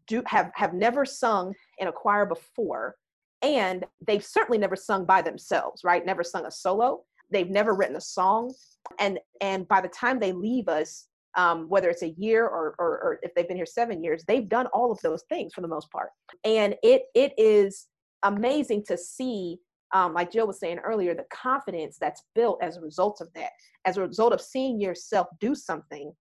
do 0.10 0.22
have 0.26 0.52
have 0.56 0.74
never 0.74 1.06
sung 1.06 1.54
in 1.78 1.88
a 1.88 1.92
choir 1.92 2.26
before 2.26 2.96
and 3.42 3.86
they've 4.06 4.26
certainly 4.26 4.58
never 4.58 4.76
sung 4.76 5.06
by 5.06 5.22
themselves 5.22 5.84
right? 5.86 6.06
Never 6.06 6.24
sung 6.24 6.46
a 6.46 6.52
solo. 6.52 7.04
They've 7.32 7.50
never 7.50 7.74
written 7.74 7.96
a 7.96 8.02
song. 8.02 8.54
And 9.00 9.20
and 9.40 9.68
by 9.70 9.80
the 9.80 9.88
time 9.88 10.20
they 10.20 10.34
leave 10.34 10.68
us 10.68 11.06
um, 11.38 11.70
whether 11.70 11.90
it's 11.90 12.02
a 12.02 12.10
year 12.10 12.44
or, 12.48 12.76
or, 12.80 12.88
or 12.88 13.20
if 13.22 13.34
they've 13.36 13.48
been 13.48 13.56
here 13.56 13.66
seven 13.66 14.04
years 14.04 14.26
they've 14.28 14.50
done 14.50 14.66
all 14.74 14.92
of 14.92 15.00
those 15.02 15.24
things 15.30 15.54
for 15.54 15.62
the 15.62 15.68
most 15.68 15.90
part. 15.92 16.10
And 16.44 16.76
it 16.84 17.04
it 17.14 17.34
is 17.38 17.88
amazing 18.24 18.84
to 18.88 18.98
see 18.98 19.60
um, 19.94 20.14
like 20.14 20.32
jill 20.32 20.48
was 20.48 20.60
saying 20.60 20.80
earlier 20.80 21.14
the 21.16 21.26
confidence 21.32 21.98
that's 22.00 22.24
built 22.36 22.60
as 22.62 22.78
a 22.78 22.82
result 22.82 23.22
of 23.22 23.30
that. 23.36 23.52
As 23.86 23.98
a 23.98 24.02
result 24.02 24.34
of 24.34 24.42
seeing 24.42 24.82
yourself 24.82 25.28
do 25.40 25.56
something 25.56 26.12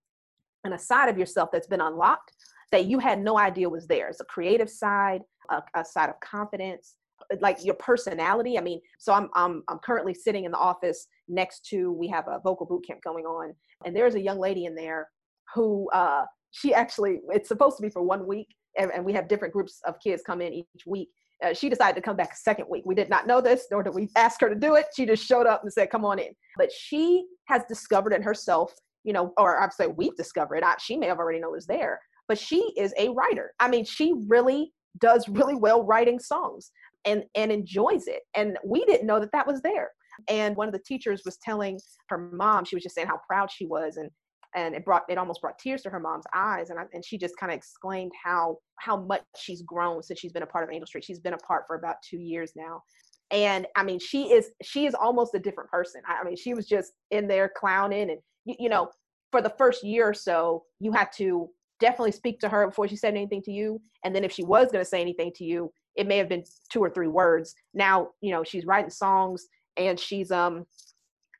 and 0.64 0.74
a 0.74 0.78
side 0.78 1.08
of 1.08 1.18
yourself 1.18 1.48
that's 1.52 1.66
been 1.66 1.80
unlocked 1.80 2.32
that 2.72 2.86
you 2.86 2.98
had 2.98 3.20
no 3.20 3.38
idea 3.38 3.68
was 3.68 3.86
there. 3.86 4.08
It's 4.08 4.20
a 4.20 4.24
creative 4.24 4.70
side, 4.70 5.22
a, 5.50 5.62
a 5.74 5.84
side 5.84 6.10
of 6.10 6.20
confidence, 6.20 6.94
like 7.40 7.64
your 7.64 7.74
personality. 7.74 8.58
I 8.58 8.60
mean, 8.60 8.80
so 8.98 9.12
I'm 9.12 9.28
I'm 9.34 9.62
I'm 9.68 9.78
currently 9.78 10.14
sitting 10.14 10.44
in 10.44 10.52
the 10.52 10.58
office 10.58 11.06
next 11.28 11.66
to 11.66 11.92
we 11.92 12.08
have 12.08 12.26
a 12.28 12.40
vocal 12.40 12.66
boot 12.66 12.86
camp 12.86 13.02
going 13.02 13.24
on, 13.24 13.54
and 13.84 13.94
there's 13.94 14.14
a 14.14 14.20
young 14.20 14.38
lady 14.38 14.66
in 14.66 14.74
there 14.74 15.08
who 15.54 15.88
uh, 15.92 16.24
she 16.50 16.74
actually 16.74 17.20
it's 17.30 17.48
supposed 17.48 17.76
to 17.78 17.82
be 17.82 17.90
for 17.90 18.02
one 18.02 18.26
week, 18.26 18.48
and, 18.78 18.90
and 18.92 19.04
we 19.04 19.12
have 19.12 19.28
different 19.28 19.54
groups 19.54 19.80
of 19.86 19.98
kids 20.00 20.22
come 20.26 20.40
in 20.40 20.52
each 20.52 20.86
week. 20.86 21.08
Uh, 21.44 21.54
she 21.54 21.68
decided 21.68 21.94
to 21.94 22.02
come 22.02 22.16
back 22.16 22.32
a 22.32 22.36
second 22.36 22.66
week. 22.68 22.82
We 22.84 22.96
did 22.96 23.08
not 23.08 23.26
know 23.26 23.40
this, 23.40 23.66
nor 23.70 23.82
did 23.82 23.94
we 23.94 24.08
ask 24.16 24.40
her 24.40 24.48
to 24.48 24.56
do 24.56 24.74
it. 24.74 24.86
She 24.96 25.06
just 25.06 25.24
showed 25.24 25.46
up 25.46 25.62
and 25.62 25.72
said, 25.72 25.90
"Come 25.90 26.04
on 26.04 26.18
in." 26.18 26.32
But 26.56 26.72
she 26.72 27.24
has 27.46 27.62
discovered 27.68 28.12
in 28.12 28.22
herself, 28.22 28.72
you 29.04 29.12
know, 29.12 29.32
or 29.36 29.62
I'd 29.62 29.72
say 29.72 29.86
we've 29.86 30.16
discovered. 30.16 30.62
I, 30.62 30.74
she 30.80 30.96
may 30.96 31.06
have 31.06 31.18
already 31.18 31.40
know 31.40 31.50
was 31.50 31.66
there, 31.66 32.00
but 32.28 32.38
she 32.38 32.72
is 32.76 32.92
a 32.98 33.08
writer. 33.10 33.52
I 33.58 33.68
mean, 33.68 33.84
she 33.84 34.14
really 34.28 34.72
does 35.00 35.28
really 35.28 35.54
well 35.54 35.84
writing 35.84 36.18
songs 36.18 36.70
and 37.04 37.24
and 37.34 37.50
enjoys 37.50 38.06
it. 38.06 38.22
And 38.36 38.58
we 38.64 38.84
didn't 38.84 39.06
know 39.06 39.20
that 39.20 39.32
that 39.32 39.46
was 39.46 39.60
there. 39.62 39.90
And 40.28 40.56
one 40.56 40.68
of 40.68 40.72
the 40.72 40.80
teachers 40.80 41.22
was 41.24 41.38
telling 41.38 41.78
her 42.08 42.18
mom, 42.32 42.64
she 42.64 42.76
was 42.76 42.82
just 42.82 42.94
saying 42.94 43.06
how 43.08 43.20
proud 43.28 43.50
she 43.50 43.66
was 43.66 43.96
and 43.96 44.10
and 44.54 44.74
it 44.74 44.84
brought 44.84 45.04
it 45.08 45.18
almost 45.18 45.40
brought 45.40 45.58
tears 45.58 45.82
to 45.82 45.90
her 45.90 46.00
mom's 46.00 46.24
eyes 46.34 46.70
and 46.70 46.78
I, 46.78 46.84
and 46.94 47.04
she 47.04 47.18
just 47.18 47.36
kind 47.38 47.52
of 47.52 47.56
exclaimed 47.56 48.12
how 48.22 48.56
how 48.78 48.96
much 48.96 49.22
she's 49.36 49.62
grown 49.62 50.02
since 50.02 50.18
she's 50.18 50.32
been 50.32 50.42
a 50.42 50.46
part 50.46 50.64
of 50.64 50.70
Angel 50.70 50.86
Street. 50.86 51.04
She's 51.04 51.20
been 51.20 51.34
a 51.34 51.38
part 51.38 51.64
for 51.66 51.76
about 51.76 51.96
2 52.08 52.18
years 52.18 52.52
now. 52.56 52.82
And 53.30 53.66
I 53.76 53.84
mean, 53.84 53.98
she 53.98 54.32
is 54.32 54.50
she 54.62 54.86
is 54.86 54.94
almost 54.94 55.34
a 55.34 55.38
different 55.38 55.70
person. 55.70 56.00
I, 56.08 56.20
I 56.20 56.24
mean, 56.24 56.36
she 56.36 56.54
was 56.54 56.66
just 56.66 56.92
in 57.10 57.28
there 57.28 57.50
clowning 57.54 58.10
and 58.10 58.20
you, 58.46 58.56
you 58.58 58.68
know, 58.68 58.90
for 59.30 59.42
the 59.42 59.52
first 59.58 59.84
year 59.84 60.08
or 60.08 60.14
so, 60.14 60.64
you 60.80 60.92
had 60.92 61.08
to 61.16 61.50
definitely 61.80 62.12
speak 62.12 62.40
to 62.40 62.48
her 62.48 62.66
before 62.66 62.88
she 62.88 62.96
said 62.96 63.14
anything 63.14 63.42
to 63.42 63.52
you. 63.52 63.80
And 64.04 64.14
then 64.14 64.24
if 64.24 64.32
she 64.32 64.44
was 64.44 64.70
going 64.70 64.84
to 64.84 64.88
say 64.88 65.00
anything 65.00 65.32
to 65.36 65.44
you, 65.44 65.72
it 65.96 66.06
may 66.06 66.16
have 66.18 66.28
been 66.28 66.44
two 66.70 66.82
or 66.82 66.90
three 66.90 67.08
words. 67.08 67.54
Now, 67.74 68.10
you 68.20 68.30
know, 68.30 68.44
she's 68.44 68.64
writing 68.64 68.90
songs 68.90 69.46
and 69.76 69.98
she's 69.98 70.30
um 70.30 70.64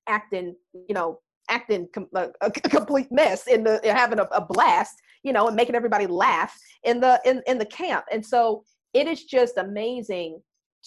acting, 0.09 0.55
you 0.89 0.95
know, 0.95 1.20
acting 1.51 1.89
com- 1.95 2.09
a, 2.14 2.28
a, 2.41 2.51
complete 2.51 3.11
mess 3.11 3.47
in 3.47 3.64
the 3.64 3.80
having 3.84 4.18
a, 4.18 4.24
a, 4.32 4.45
blast, 4.45 4.95
you 5.22 5.32
know, 5.32 5.47
and 5.47 5.57
making 5.57 5.74
everybody 5.74 6.07
laugh 6.07 6.55
in 6.84 7.01
the 7.01 7.20
in, 7.24 7.43
in 7.47 7.59
the 7.59 7.66
camp. 7.66 8.05
And 8.12 8.24
so 8.24 8.64
it 8.95 9.07
is 9.07 9.24
just 9.24 9.57
amazing 9.59 10.41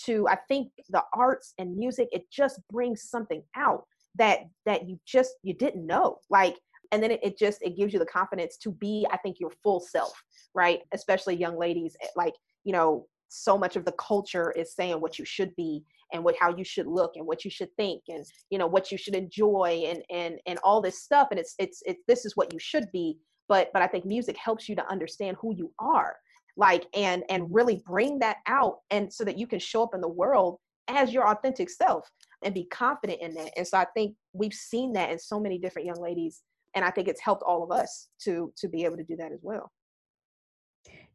to 0.06 0.28
I 0.28 0.38
think 0.48 0.72
the 0.90 1.04
arts 1.14 1.54
and 1.58 1.76
music, 1.76 2.10
it 2.12 2.30
just 2.32 2.60
brings 2.70 3.04
something 3.04 3.44
out 3.56 3.86
that 4.16 4.40
that 4.66 4.88
you 4.88 5.00
just 5.06 5.34
you 5.44 5.54
didn't 5.54 5.86
know. 5.86 6.18
Like 6.30 6.58
and 6.92 7.02
then 7.02 7.12
it, 7.12 7.20
it 7.24 7.38
just 7.38 7.62
it 7.62 7.78
gives 7.78 7.94
you 7.94 8.00
the 8.00 8.06
confidence 8.06 8.58
to 8.58 8.72
be, 8.72 9.06
I 9.12 9.18
think, 9.18 9.40
your 9.40 9.52
full 9.64 9.80
self, 9.80 10.14
right? 10.54 10.80
Especially 10.94 11.36
young 11.36 11.58
ladies, 11.58 11.96
eh, 12.02 12.08
like, 12.16 12.34
you 12.64 12.74
know, 12.74 13.08
so 13.30 13.58
much 13.58 13.76
of 13.76 13.86
the 13.86 13.94
culture 13.94 14.52
is 14.52 14.76
saying 14.76 15.00
what 15.00 15.18
you 15.18 15.24
should 15.24 15.56
be 15.56 15.84
and 16.14 16.24
what 16.24 16.36
how 16.38 16.54
you 16.56 16.66
should 16.66 16.88
look 16.88 17.14
and 17.16 17.26
what 17.26 17.46
you 17.46 17.52
should 17.52 17.74
think 17.78 18.04
and 18.10 18.26
you 18.50 18.58
know 18.58 18.68
what 18.68 18.92
you 18.92 18.98
should 18.98 19.16
enjoy 19.16 19.84
and 19.88 20.04
and 20.10 20.40
and 20.46 20.60
all 20.64 20.82
this 20.82 21.02
stuff. 21.02 21.30
And 21.32 21.40
it's 21.40 21.56
it's 21.58 21.82
it's 21.86 22.04
this 22.08 22.26
is 22.26 22.36
what 22.36 22.52
you 22.52 22.60
should 22.60 22.92
be. 22.92 23.18
But 23.48 23.70
but 23.74 23.82
i 23.82 23.88
think 23.88 24.06
music 24.06 24.38
helps 24.38 24.70
you 24.70 24.76
to 24.76 24.88
understand 24.90 25.36
who 25.42 25.54
you 25.56 25.74
are 25.80 26.16
like 26.58 26.86
and 26.94 27.24
and 27.30 27.54
really 27.54 27.82
bring 27.86 28.20
that 28.20 28.38
out 28.48 28.80
and 28.90 29.12
so 29.12 29.24
that 29.24 29.38
you 29.38 29.48
can 29.48 29.60
show 29.60 29.84
up 29.84 29.94
in 29.94 30.02
the 30.02 30.08
world 30.08 30.58
as 30.88 31.14
your 31.14 31.28
authentic 31.28 31.70
self 31.70 32.10
and 32.44 32.54
be 32.54 32.66
confident 32.66 33.22
in 33.22 33.34
that. 33.36 33.52
And 33.58 33.68
so 33.68 33.78
i 33.78 33.86
think 33.94 34.16
we've 34.34 34.54
seen 34.54 34.94
that 34.94 35.12
in 35.12 35.20
so 35.20 35.40
many 35.40 35.58
different 35.58 35.86
young 35.86 36.02
ladies 36.02 36.42
and 36.76 36.86
i 36.86 36.92
think 36.92 37.08
it's 37.08 37.22
helped 37.22 37.44
all 37.44 37.64
of 37.64 37.72
us 37.72 38.10
to 38.20 38.52
to 38.58 38.68
be 38.68 38.86
able 38.86 38.98
to 38.98 39.04
do 39.04 39.16
that 39.16 39.32
as 39.32 39.40
well. 39.42 39.72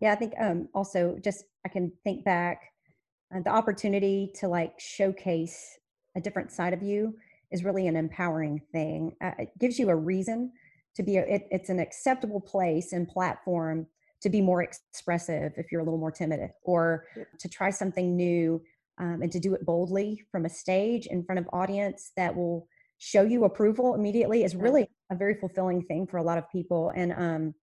Yeah 0.01 0.13
i 0.13 0.17
think 0.17 0.35
um 0.41 0.69
also 0.75 1.19
just 1.23 1.45
i 1.65 1.69
can 1.69 1.93
think 2.05 2.25
back 2.25 2.73
uh, 3.35 3.41
the 3.41 3.51
opportunity 3.51 4.31
to 4.37 4.49
like 4.49 4.73
showcase 4.79 5.79
a 6.17 6.21
different 6.21 6.51
side 6.51 6.73
of 6.73 6.83
you 6.83 7.15
is 7.51 7.65
really 7.65 7.87
an 7.87 7.97
empowering 7.97 8.61
thing. 8.73 9.15
Uh, 9.23 9.33
it 9.39 9.51
gives 9.59 9.79
you 9.79 9.91
a 9.91 9.97
reason 9.97 10.53
to 10.95 11.03
be 11.03 11.19
a, 11.19 11.23
it, 11.23 11.47
it's 11.51 11.69
an 11.69 11.79
acceptable 11.79 12.41
place 12.41 12.93
and 12.93 13.09
platform 13.09 13.87
to 14.23 14.31
be 14.31 14.41
more 14.41 14.63
expressive 14.63 15.53
if 15.57 15.71
you're 15.71 15.83
a 15.83 15.85
little 15.85 15.99
more 15.99 16.11
timid 16.11 16.51
or 16.63 17.05
to 17.39 17.49
try 17.49 17.71
something 17.71 18.17
new 18.17 18.61
um, 18.99 19.21
and 19.23 19.31
to 19.31 19.39
do 19.39 19.55
it 19.55 19.65
boldly 19.67 20.25
from 20.33 20.47
a 20.47 20.49
stage 20.49 21.07
in 21.07 21.23
front 21.23 21.39
of 21.39 21.47
audience 21.53 22.13
that 22.17 22.35
will 22.35 22.67
show 22.99 23.23
you 23.23 23.45
approval 23.45 23.95
immediately 23.95 24.45
is 24.45 24.57
really 24.57 24.89
a 25.11 25.17
very 25.17 25.35
fulfilling 25.35 25.83
thing 25.83 26.07
for 26.07 26.17
a 26.17 26.23
lot 26.23 26.39
of 26.39 26.51
people 26.51 26.93
and 26.97 27.13
um 27.13 27.55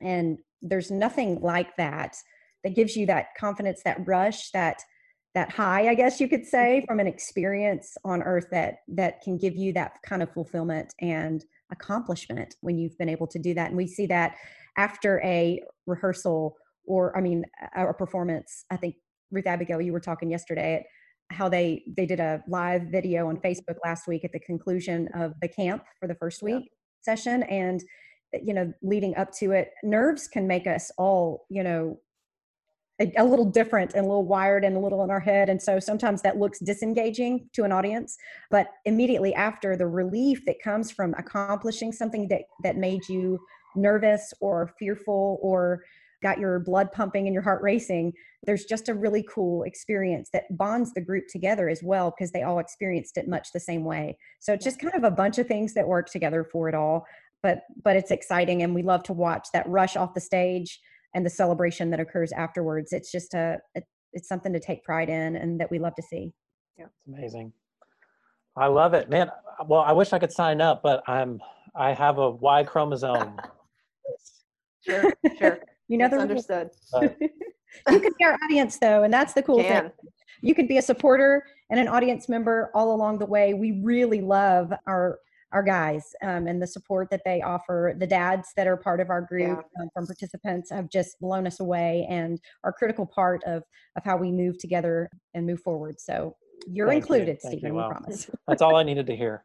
and 0.00 0.38
there's 0.62 0.90
nothing 0.90 1.40
like 1.40 1.76
that 1.76 2.16
that 2.64 2.74
gives 2.74 2.96
you 2.96 3.06
that 3.06 3.28
confidence 3.38 3.82
that 3.84 4.06
rush 4.06 4.50
that 4.50 4.82
that 5.34 5.50
high 5.50 5.88
i 5.88 5.94
guess 5.94 6.20
you 6.20 6.28
could 6.28 6.44
say 6.44 6.82
from 6.86 7.00
an 7.00 7.06
experience 7.06 7.96
on 8.04 8.22
earth 8.22 8.46
that 8.50 8.76
that 8.88 9.20
can 9.22 9.36
give 9.36 9.54
you 9.54 9.72
that 9.72 9.92
kind 10.04 10.22
of 10.22 10.32
fulfillment 10.32 10.94
and 11.00 11.44
accomplishment 11.70 12.54
when 12.60 12.78
you've 12.78 12.96
been 12.98 13.10
able 13.10 13.26
to 13.26 13.38
do 13.38 13.52
that 13.54 13.68
and 13.68 13.76
we 13.76 13.86
see 13.86 14.06
that 14.06 14.36
after 14.76 15.20
a 15.22 15.62
rehearsal 15.86 16.56
or 16.86 17.16
i 17.16 17.20
mean 17.20 17.44
a 17.76 17.92
performance 17.92 18.64
i 18.70 18.76
think 18.76 18.94
ruth 19.30 19.46
abigail 19.46 19.80
you 19.80 19.92
were 19.92 20.00
talking 20.00 20.30
yesterday 20.30 20.84
how 21.30 21.48
they 21.48 21.82
they 21.96 22.06
did 22.06 22.20
a 22.20 22.42
live 22.48 22.82
video 22.82 23.28
on 23.28 23.36
facebook 23.38 23.76
last 23.84 24.06
week 24.06 24.24
at 24.24 24.32
the 24.32 24.40
conclusion 24.40 25.08
of 25.14 25.34
the 25.40 25.48
camp 25.48 25.84
for 26.00 26.06
the 26.06 26.14
first 26.14 26.42
week 26.42 26.64
yeah. 26.64 27.14
session 27.14 27.42
and 27.44 27.82
you 28.42 28.54
know 28.54 28.72
leading 28.82 29.16
up 29.16 29.32
to 29.32 29.52
it 29.52 29.72
nerves 29.82 30.28
can 30.28 30.46
make 30.46 30.66
us 30.66 30.90
all 30.98 31.46
you 31.48 31.62
know 31.62 31.98
a, 33.00 33.12
a, 33.16 33.24
little 33.24 33.44
different 33.44 33.92
and 33.92 34.00
a 34.00 34.08
little 34.08 34.26
wired 34.26 34.64
and 34.64 34.76
a 34.76 34.80
little 34.80 35.04
in 35.04 35.10
our 35.10 35.20
head 35.20 35.48
and 35.48 35.62
so 35.62 35.78
sometimes 35.78 36.20
that 36.22 36.36
looks 36.36 36.58
disengaging 36.58 37.48
to 37.52 37.64
an 37.64 37.72
audience 37.72 38.16
but 38.50 38.68
immediately 38.84 39.34
after 39.34 39.76
the 39.76 39.86
relief 39.86 40.44
that 40.46 40.56
comes 40.62 40.90
from 40.90 41.14
accomplishing 41.18 41.92
something 41.92 42.28
that 42.28 42.42
that 42.62 42.76
made 42.76 43.06
you 43.08 43.38
nervous 43.76 44.34
or 44.40 44.72
fearful 44.78 45.38
or 45.42 45.82
got 46.22 46.38
your 46.38 46.58
blood 46.60 46.90
pumping 46.92 47.26
and 47.26 47.34
your 47.34 47.42
heart 47.42 47.62
racing 47.62 48.12
there's 48.44 48.64
just 48.64 48.88
a 48.88 48.94
really 48.94 49.26
cool 49.28 49.64
experience 49.64 50.30
that 50.32 50.44
bonds 50.56 50.94
the 50.94 51.00
group 51.00 51.24
together 51.28 51.68
as 51.68 51.82
well 51.82 52.14
because 52.16 52.30
they 52.30 52.44
all 52.44 52.60
experienced 52.60 53.16
it 53.16 53.26
much 53.26 53.48
the 53.52 53.58
same 53.58 53.84
way. 53.84 54.16
So 54.38 54.52
it's 54.52 54.64
just 54.64 54.78
kind 54.78 54.94
of 54.94 55.02
a 55.02 55.10
bunch 55.10 55.38
of 55.38 55.48
things 55.48 55.74
that 55.74 55.88
work 55.88 56.08
together 56.08 56.44
for 56.44 56.68
it 56.68 56.74
all 56.76 57.04
but 57.42 57.62
but 57.82 57.96
it's 57.96 58.10
exciting 58.10 58.62
and 58.62 58.74
we 58.74 58.82
love 58.82 59.02
to 59.04 59.12
watch 59.12 59.48
that 59.52 59.68
rush 59.68 59.96
off 59.96 60.14
the 60.14 60.20
stage 60.20 60.80
and 61.14 61.24
the 61.24 61.30
celebration 61.30 61.90
that 61.90 62.00
occurs 62.00 62.32
afterwards. 62.32 62.92
It's 62.92 63.10
just 63.10 63.34
a, 63.34 63.58
a 63.76 63.82
it's 64.12 64.28
something 64.28 64.52
to 64.52 64.60
take 64.60 64.82
pride 64.84 65.08
in 65.08 65.36
and 65.36 65.60
that 65.60 65.70
we 65.70 65.78
love 65.78 65.94
to 65.96 66.02
see. 66.02 66.32
Yeah. 66.78 66.86
It's 66.86 67.06
amazing. 67.06 67.52
I 68.56 68.66
love 68.66 68.94
it. 68.94 69.08
Man 69.08 69.28
uh, 69.28 69.64
well 69.66 69.80
i 69.80 69.92
wish 69.92 70.12
i 70.12 70.18
could 70.18 70.32
sign 70.32 70.60
up 70.60 70.82
but 70.82 71.02
i'm 71.08 71.40
i 71.74 71.92
have 71.92 72.18
a 72.18 72.30
y 72.30 72.64
chromosome. 72.64 73.38
Sure 74.80 75.12
sure 75.38 75.58
you 75.88 75.98
know 75.98 76.08
the 76.08 76.16
understood 76.16 76.70
you 77.02 78.00
can 78.00 78.12
be 78.18 78.24
our 78.24 78.38
audience 78.44 78.78
though 78.78 79.02
and 79.02 79.12
that's 79.12 79.32
the 79.32 79.42
cool 79.42 79.62
can. 79.62 79.84
thing 79.84 79.92
you 80.40 80.54
could 80.54 80.68
be 80.68 80.78
a 80.78 80.82
supporter 80.82 81.44
and 81.70 81.80
an 81.80 81.88
audience 81.88 82.28
member 82.28 82.70
all 82.74 82.94
along 82.94 83.18
the 83.18 83.26
way 83.26 83.54
we 83.54 83.80
really 83.82 84.20
love 84.20 84.72
our 84.86 85.18
our 85.52 85.62
guys 85.62 86.14
um, 86.22 86.46
and 86.46 86.60
the 86.60 86.66
support 86.66 87.08
that 87.10 87.22
they 87.24 87.40
offer. 87.40 87.94
The 87.96 88.06
dads 88.06 88.52
that 88.56 88.66
are 88.66 88.76
part 88.76 89.00
of 89.00 89.10
our 89.10 89.22
group 89.22 89.64
yeah. 89.76 89.82
um, 89.82 89.88
from 89.94 90.06
participants 90.06 90.70
have 90.70 90.90
just 90.90 91.18
blown 91.20 91.46
us 91.46 91.60
away 91.60 92.06
and 92.10 92.38
are 92.64 92.72
critical 92.72 93.06
part 93.06 93.42
of 93.44 93.62
of 93.96 94.04
how 94.04 94.16
we 94.16 94.30
move 94.30 94.58
together 94.58 95.08
and 95.34 95.46
move 95.46 95.60
forward. 95.60 96.00
So 96.00 96.36
you're 96.66 96.88
Thank 96.88 97.02
included, 97.02 97.38
you. 97.42 97.50
Stephen. 97.50 97.74
Well, 97.74 97.90
promise. 97.90 98.30
That's 98.48 98.62
all 98.62 98.76
I 98.76 98.82
needed 98.82 99.06
to 99.06 99.16
hear. 99.16 99.44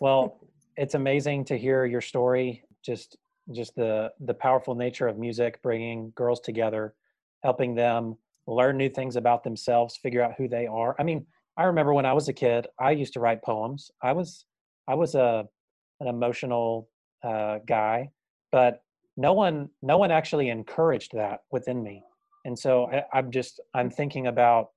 Well, 0.00 0.40
it's 0.76 0.94
amazing 0.94 1.46
to 1.46 1.58
hear 1.58 1.84
your 1.84 2.00
story. 2.00 2.62
Just 2.84 3.16
just 3.52 3.74
the 3.74 4.12
the 4.20 4.34
powerful 4.34 4.74
nature 4.74 5.08
of 5.08 5.18
music, 5.18 5.62
bringing 5.62 6.12
girls 6.14 6.40
together, 6.40 6.94
helping 7.42 7.74
them 7.74 8.16
learn 8.46 8.76
new 8.76 8.88
things 8.88 9.16
about 9.16 9.44
themselves, 9.44 9.96
figure 9.96 10.22
out 10.22 10.34
who 10.36 10.48
they 10.48 10.66
are. 10.66 10.96
I 10.98 11.02
mean, 11.02 11.26
I 11.56 11.64
remember 11.64 11.92
when 11.92 12.06
I 12.06 12.12
was 12.12 12.28
a 12.28 12.32
kid, 12.32 12.66
I 12.78 12.92
used 12.92 13.12
to 13.14 13.20
write 13.20 13.42
poems. 13.42 13.90
I 14.02 14.12
was 14.12 14.44
I 14.86 14.94
was 14.94 15.14
a 15.14 15.46
an 16.00 16.06
emotional 16.06 16.88
uh, 17.24 17.58
guy, 17.66 18.10
but 18.52 18.82
no 19.16 19.32
one 19.32 19.68
no 19.82 19.98
one 19.98 20.10
actually 20.10 20.48
encouraged 20.48 21.12
that 21.14 21.40
within 21.50 21.82
me. 21.82 22.02
And 22.44 22.58
so 22.58 22.90
I, 22.90 23.04
I'm 23.12 23.30
just 23.30 23.60
I'm 23.74 23.90
thinking 23.90 24.26
about 24.26 24.70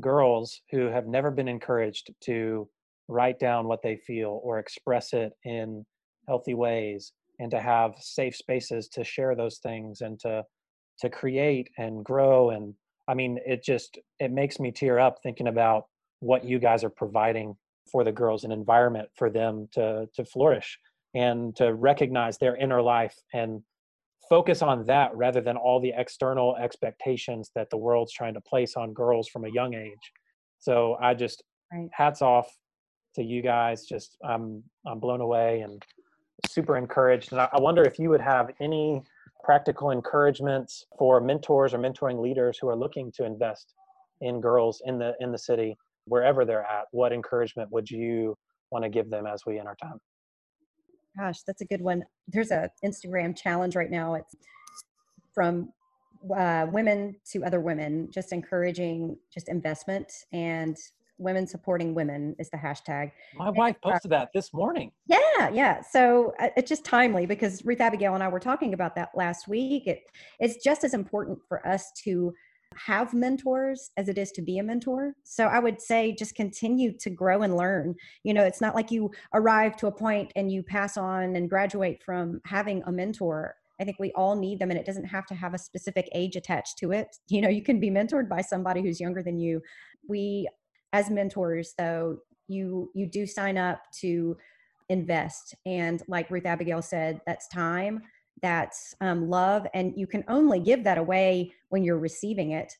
girls 0.00 0.62
who 0.70 0.86
have 0.86 1.06
never 1.06 1.30
been 1.30 1.48
encouraged 1.48 2.12
to 2.22 2.68
write 3.08 3.38
down 3.38 3.68
what 3.68 3.82
they 3.82 3.96
feel 3.96 4.40
or 4.42 4.58
express 4.58 5.12
it 5.12 5.32
in 5.44 5.84
healthy 6.26 6.54
ways 6.54 7.12
and 7.38 7.50
to 7.50 7.60
have 7.60 7.94
safe 7.98 8.36
spaces 8.36 8.88
to 8.88 9.04
share 9.04 9.34
those 9.34 9.58
things 9.58 10.00
and 10.00 10.18
to 10.20 10.44
to 10.98 11.10
create 11.10 11.68
and 11.78 12.04
grow 12.04 12.50
and 12.50 12.74
i 13.08 13.14
mean 13.14 13.38
it 13.46 13.62
just 13.64 13.98
it 14.20 14.30
makes 14.30 14.60
me 14.60 14.70
tear 14.70 14.98
up 14.98 15.18
thinking 15.22 15.48
about 15.48 15.84
what 16.20 16.44
you 16.44 16.58
guys 16.58 16.84
are 16.84 16.90
providing 16.90 17.56
for 17.90 18.04
the 18.04 18.12
girls 18.12 18.44
an 18.44 18.52
environment 18.52 19.08
for 19.16 19.30
them 19.30 19.68
to 19.72 20.06
to 20.14 20.24
flourish 20.24 20.78
and 21.14 21.54
to 21.56 21.74
recognize 21.74 22.38
their 22.38 22.56
inner 22.56 22.80
life 22.80 23.16
and 23.34 23.62
focus 24.28 24.62
on 24.62 24.86
that 24.86 25.14
rather 25.14 25.40
than 25.40 25.56
all 25.56 25.80
the 25.80 25.92
external 25.96 26.56
expectations 26.56 27.50
that 27.54 27.68
the 27.70 27.76
world's 27.76 28.12
trying 28.12 28.32
to 28.32 28.40
place 28.40 28.76
on 28.76 28.92
girls 28.92 29.28
from 29.28 29.44
a 29.44 29.50
young 29.50 29.74
age 29.74 30.12
so 30.58 30.96
i 31.00 31.12
just 31.12 31.42
right. 31.72 31.88
hats 31.92 32.22
off 32.22 32.48
to 33.14 33.22
you 33.22 33.42
guys 33.42 33.84
just 33.84 34.16
i'm 34.24 34.62
i'm 34.86 35.00
blown 35.00 35.20
away 35.20 35.60
and 35.60 35.82
super 36.48 36.76
encouraged 36.76 37.32
and 37.32 37.40
I, 37.40 37.48
wonder 37.54 37.82
if 37.82 37.98
you 37.98 38.10
would 38.10 38.20
have 38.20 38.50
any 38.60 39.02
practical 39.42 39.90
encouragements 39.90 40.86
for 40.98 41.20
mentors 41.20 41.74
or 41.74 41.78
mentoring 41.78 42.20
leaders 42.20 42.58
who 42.58 42.68
are 42.68 42.76
looking 42.76 43.10
to 43.12 43.24
invest 43.24 43.74
in 44.20 44.40
girls 44.40 44.82
in 44.86 44.98
the 44.98 45.14
in 45.20 45.32
the 45.32 45.38
city 45.38 45.76
wherever 46.06 46.44
they're 46.44 46.64
at, 46.64 46.84
what 46.90 47.12
encouragement 47.12 47.70
would 47.70 47.90
you 47.90 48.36
want 48.70 48.84
to 48.84 48.88
give 48.88 49.10
them 49.10 49.26
as 49.26 49.44
we 49.46 49.58
end 49.58 49.68
our 49.68 49.76
time? 49.76 49.98
Gosh, 51.18 51.42
that's 51.46 51.60
a 51.60 51.66
good 51.66 51.82
one. 51.82 52.04
There's 52.28 52.50
a 52.50 52.70
Instagram 52.84 53.36
challenge 53.36 53.76
right 53.76 53.90
now. 53.90 54.14
It's 54.14 54.34
from 55.34 55.72
uh, 56.36 56.66
women 56.70 57.16
to 57.32 57.44
other 57.44 57.60
women, 57.60 58.08
just 58.10 58.32
encouraging 58.32 59.16
just 59.32 59.48
investment 59.48 60.10
and 60.32 60.76
women 61.22 61.46
supporting 61.46 61.94
women 61.94 62.34
is 62.38 62.50
the 62.50 62.56
hashtag. 62.56 63.12
My 63.36 63.50
wife 63.50 63.76
uh, 63.82 63.90
posted 63.90 64.12
that 64.12 64.30
this 64.34 64.52
morning. 64.52 64.92
Yeah, 65.06 65.50
yeah. 65.52 65.80
So 65.82 66.34
uh, 66.38 66.48
it's 66.56 66.68
just 66.68 66.84
timely 66.84 67.26
because 67.26 67.64
Ruth 67.64 67.80
Abigail 67.80 68.14
and 68.14 68.22
I 68.22 68.28
were 68.28 68.40
talking 68.40 68.74
about 68.74 68.94
that 68.96 69.10
last 69.14 69.48
week. 69.48 69.86
It, 69.86 70.00
it's 70.40 70.62
just 70.62 70.84
as 70.84 70.94
important 70.94 71.38
for 71.48 71.66
us 71.66 71.92
to 72.04 72.32
have 72.76 73.14
mentors 73.14 73.90
as 73.96 74.08
it 74.08 74.18
is 74.18 74.32
to 74.32 74.42
be 74.42 74.58
a 74.58 74.62
mentor. 74.62 75.14
So 75.24 75.46
I 75.46 75.58
would 75.58 75.80
say 75.80 76.14
just 76.18 76.34
continue 76.34 76.96
to 76.98 77.10
grow 77.10 77.42
and 77.42 77.56
learn. 77.56 77.94
You 78.24 78.34
know, 78.34 78.44
it's 78.44 78.60
not 78.60 78.74
like 78.74 78.90
you 78.90 79.10
arrive 79.34 79.76
to 79.78 79.86
a 79.86 79.92
point 79.92 80.32
and 80.36 80.50
you 80.50 80.62
pass 80.62 80.96
on 80.96 81.36
and 81.36 81.48
graduate 81.48 82.02
from 82.04 82.40
having 82.46 82.82
a 82.86 82.92
mentor. 82.92 83.54
I 83.80 83.84
think 83.84 83.98
we 83.98 84.12
all 84.12 84.36
need 84.36 84.58
them 84.58 84.70
and 84.70 84.78
it 84.78 84.86
doesn't 84.86 85.06
have 85.06 85.26
to 85.26 85.34
have 85.34 85.54
a 85.54 85.58
specific 85.58 86.08
age 86.14 86.36
attached 86.36 86.78
to 86.78 86.92
it. 86.92 87.16
You 87.28 87.40
know, 87.40 87.48
you 87.48 87.62
can 87.62 87.80
be 87.80 87.90
mentored 87.90 88.28
by 88.28 88.40
somebody 88.40 88.82
who's 88.82 89.00
younger 89.00 89.22
than 89.22 89.38
you. 89.38 89.60
We 90.08 90.48
as 90.92 91.10
mentors 91.10 91.74
though, 91.78 92.18
you 92.48 92.90
you 92.94 93.06
do 93.06 93.26
sign 93.26 93.56
up 93.56 93.82
to 94.00 94.36
invest. 94.88 95.54
And 95.64 96.02
like 96.06 96.30
Ruth 96.30 96.46
Abigail 96.46 96.82
said, 96.82 97.20
that's 97.26 97.48
time, 97.48 98.02
that's 98.42 98.94
um, 99.00 99.28
love, 99.28 99.66
and 99.74 99.94
you 99.96 100.06
can 100.06 100.24
only 100.28 100.60
give 100.60 100.84
that 100.84 100.98
away 100.98 101.52
when 101.70 101.82
you're 101.82 101.98
receiving 101.98 102.52
it. 102.52 102.74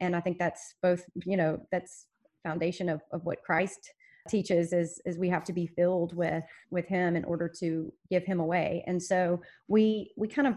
And 0.00 0.14
I 0.14 0.20
think 0.20 0.38
that's 0.38 0.74
both, 0.82 1.04
you 1.24 1.36
know, 1.36 1.60
that's 1.70 2.06
foundation 2.44 2.88
of, 2.88 3.02
of 3.12 3.24
what 3.24 3.42
Christ 3.42 3.92
teaches 4.28 4.72
is 4.72 5.00
is 5.06 5.18
we 5.18 5.28
have 5.28 5.44
to 5.44 5.52
be 5.52 5.66
filled 5.66 6.14
with 6.14 6.44
with 6.70 6.86
him 6.86 7.16
in 7.16 7.24
order 7.24 7.48
to 7.48 7.90
give 8.10 8.24
him 8.24 8.40
away 8.40 8.84
and 8.86 9.02
so 9.02 9.40
we 9.68 10.12
we 10.16 10.28
kind 10.28 10.46
of 10.46 10.54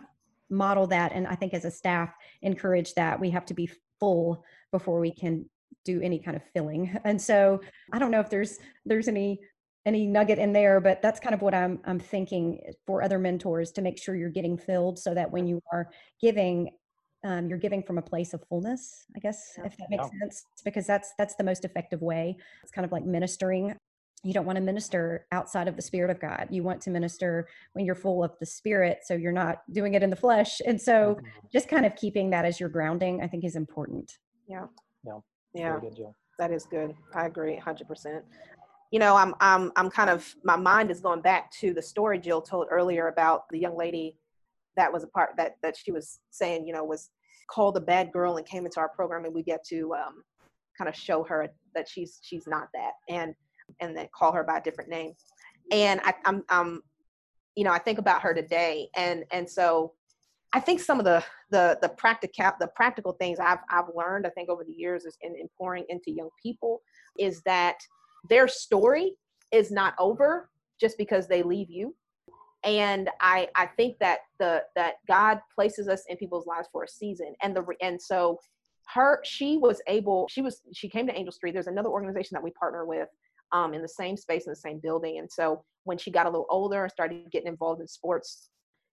model 0.50 0.86
that 0.86 1.14
and 1.14 1.26
i 1.26 1.36
think 1.36 1.54
as 1.54 1.64
a 1.64 1.72
staff 1.72 2.14
encourage 2.42 2.94
that 2.96 3.18
we 3.18 3.30
have 3.30 3.46
to 3.46 3.54
be 3.54 3.70
full 3.98 4.44
before 4.74 5.00
we 5.00 5.10
can 5.10 5.46
do 5.84 6.02
any 6.02 6.20
kind 6.20 6.38
of 6.38 6.44
filling. 6.54 6.98
And 7.06 7.22
so 7.22 7.60
i 7.92 8.00
don't 8.00 8.12
know 8.12 8.20
if 8.20 8.30
there's 8.30 8.58
there's 8.86 9.08
any 9.08 9.40
any 9.86 10.06
nugget 10.06 10.38
in 10.38 10.54
there 10.54 10.80
but 10.80 11.02
that's 11.02 11.20
kind 11.20 11.34
of 11.34 11.42
what 11.42 11.54
i'm 11.54 11.80
i'm 11.86 12.00
thinking 12.00 12.60
for 12.86 13.02
other 13.02 13.20
mentors 13.20 13.72
to 13.72 13.82
make 13.82 13.98
sure 13.98 14.16
you're 14.16 14.30
getting 14.30 14.58
filled 14.58 15.00
so 15.00 15.14
that 15.14 15.32
when 15.32 15.48
you 15.48 15.62
are 15.74 15.90
giving 16.22 16.70
um, 17.24 17.48
you're 17.48 17.60
giving 17.60 17.84
from 17.84 17.98
a 17.98 18.02
place 18.02 18.34
of 18.34 18.44
fullness 18.48 19.06
i 19.16 19.20
guess 19.20 19.54
if 19.64 19.76
that 19.78 19.90
makes 19.90 20.06
yeah. 20.14 20.20
sense 20.20 20.46
because 20.64 20.88
that's 20.88 21.14
that's 21.18 21.36
the 21.36 21.44
most 21.44 21.66
effective 21.66 22.02
way. 22.02 22.36
It's 22.64 22.72
kind 22.72 22.86
of 22.86 22.92
like 22.92 23.06
ministering. 23.06 23.76
You 24.24 24.34
don't 24.34 24.46
want 24.46 24.58
to 24.58 24.62
minister 24.62 25.26
outside 25.32 25.68
of 25.68 25.76
the 25.76 25.82
spirit 25.82 26.12
of 26.12 26.20
god. 26.20 26.48
You 26.52 26.62
want 26.62 26.82
to 26.82 26.92
minister 26.92 27.48
when 27.74 27.86
you're 27.86 27.96
full 27.96 28.24
of 28.24 28.38
the 28.40 28.46
spirit 28.46 29.00
so 29.04 29.16
you're 29.16 29.32
not 29.32 29.64
doing 29.72 29.96
it 29.96 30.04
in 30.04 30.12
the 30.12 30.16
flesh. 30.16 30.62
And 30.66 30.80
so 30.80 31.16
mm-hmm. 31.16 31.28
just 31.52 31.68
kind 31.68 31.86
of 31.86 31.96
keeping 31.96 32.30
that 32.30 32.46
as 32.46 32.60
your 32.60 32.70
grounding 32.70 33.22
i 33.22 33.28
think 33.28 33.44
is 33.44 33.56
important. 33.56 34.18
Yeah. 34.48 34.68
Yeah 35.04 35.20
yeah. 35.54 35.80
good, 35.80 36.14
that 36.40 36.52
is 36.52 36.66
good. 36.66 36.96
I 37.14 37.26
agree 37.26 37.60
100% 37.64 38.22
you 38.92 39.00
know 39.00 39.16
i'm 39.16 39.34
i'm 39.40 39.72
i'm 39.78 39.90
kind 39.90 40.10
of 40.10 40.36
my 40.44 40.58
mind 40.58 40.92
is 40.92 41.00
going 41.00 41.22
back 41.22 41.50
to 41.50 41.74
the 41.74 41.82
story 41.82 42.20
jill 42.20 42.42
told 42.42 42.68
earlier 42.70 43.08
about 43.08 43.48
the 43.50 43.58
young 43.58 43.78
lady 43.78 44.18
that 44.76 44.92
was 44.92 45.04
a 45.04 45.08
part 45.08 45.30
that 45.38 45.56
that 45.64 45.76
she 45.78 45.94
was 45.94 46.20
saying 46.30 46.68
you 46.68 46.74
know 46.74 46.84
was 46.84 47.10
called 47.52 47.76
a 47.78 47.82
bad 47.82 48.12
girl 48.12 48.38
and 48.38 48.46
came 48.46 48.66
into 48.66 48.80
our 48.80 48.90
program 48.90 49.26
and 49.26 49.34
we 49.34 49.44
get 49.44 49.64
to 49.66 49.94
um, 49.94 50.24
kind 50.78 50.88
of 50.88 50.96
show 50.96 51.24
her 51.24 51.50
that 51.76 51.88
she's 51.88 52.20
she's 52.22 52.48
not 52.48 52.68
that 52.74 52.92
and 53.10 53.36
and 53.80 53.96
then 53.96 54.08
call 54.14 54.32
her 54.32 54.44
by 54.44 54.58
a 54.58 54.62
different 54.62 54.90
name. 54.90 55.14
And 55.72 56.02
I, 56.04 56.14
i'm 56.26 56.44
i'm 56.50 56.82
you 57.56 57.64
know 57.64 57.72
i 57.72 57.78
think 57.78 58.00
about 58.00 58.22
her 58.22 58.34
today 58.34 58.90
and 58.96 59.24
and 59.32 59.50
so 59.50 59.94
i 60.54 60.60
think 60.60 60.80
some 60.80 61.00
of 61.00 61.06
the 61.06 61.24
the 61.50 61.78
the 61.82 61.90
practical 61.90 62.52
the 62.60 62.68
practical 62.76 63.14
things 63.14 63.40
i've 63.40 63.60
i've 63.70 63.86
learned 63.96 64.26
i 64.26 64.30
think 64.30 64.50
over 64.50 64.64
the 64.64 64.74
years 64.74 65.06
is 65.06 65.18
in, 65.22 65.36
in 65.36 65.48
pouring 65.58 65.86
into 65.90 66.12
young 66.12 66.30
people 66.42 66.82
is 67.18 67.42
that 67.42 67.78
their 68.30 68.48
story 68.48 69.16
is 69.52 69.72
not 69.72 69.94
over 70.00 70.50
just 70.80 70.98
because 70.98 71.28
they 71.28 71.44
leave 71.44 71.70
you. 71.70 71.96
And 72.64 73.10
i 73.20 73.48
i 73.56 73.66
think 73.66 73.98
that 74.00 74.20
the 74.40 74.64
that 74.76 74.96
god 75.08 75.40
places 75.54 75.88
us 75.88 76.04
in 76.08 76.18
people's 76.18 76.46
lives 76.46 76.68
for 76.72 76.84
a 76.84 76.88
season. 76.88 77.34
And 77.42 77.56
the 77.56 77.66
and 77.82 78.02
so 78.02 78.40
her 78.94 79.20
she 79.24 79.58
was 79.58 79.82
able 79.88 80.28
she 80.30 80.42
was 80.42 80.62
she 80.74 80.88
came 80.88 81.08
to 81.08 81.18
angel 81.18 81.32
street. 81.32 81.54
There's 81.54 81.68
another 81.68 81.90
organization 81.90 82.36
that 82.36 82.44
we 82.44 82.52
partner 82.52 82.86
with 82.86 83.10
um, 83.52 83.74
in 83.74 83.82
the 83.82 83.88
same 83.88 84.16
space 84.16 84.46
in 84.46 84.52
the 84.52 84.56
same 84.56 84.80
building. 84.80 85.18
And 85.18 85.32
so 85.32 85.64
when 85.86 85.98
she 85.98 86.12
got 86.12 86.28
a 86.28 86.30
little 86.30 86.46
older 86.50 86.84
and 86.84 86.92
started 86.92 87.32
getting 87.32 87.48
involved 87.48 87.82
in 87.82 87.88
sports 87.88 88.50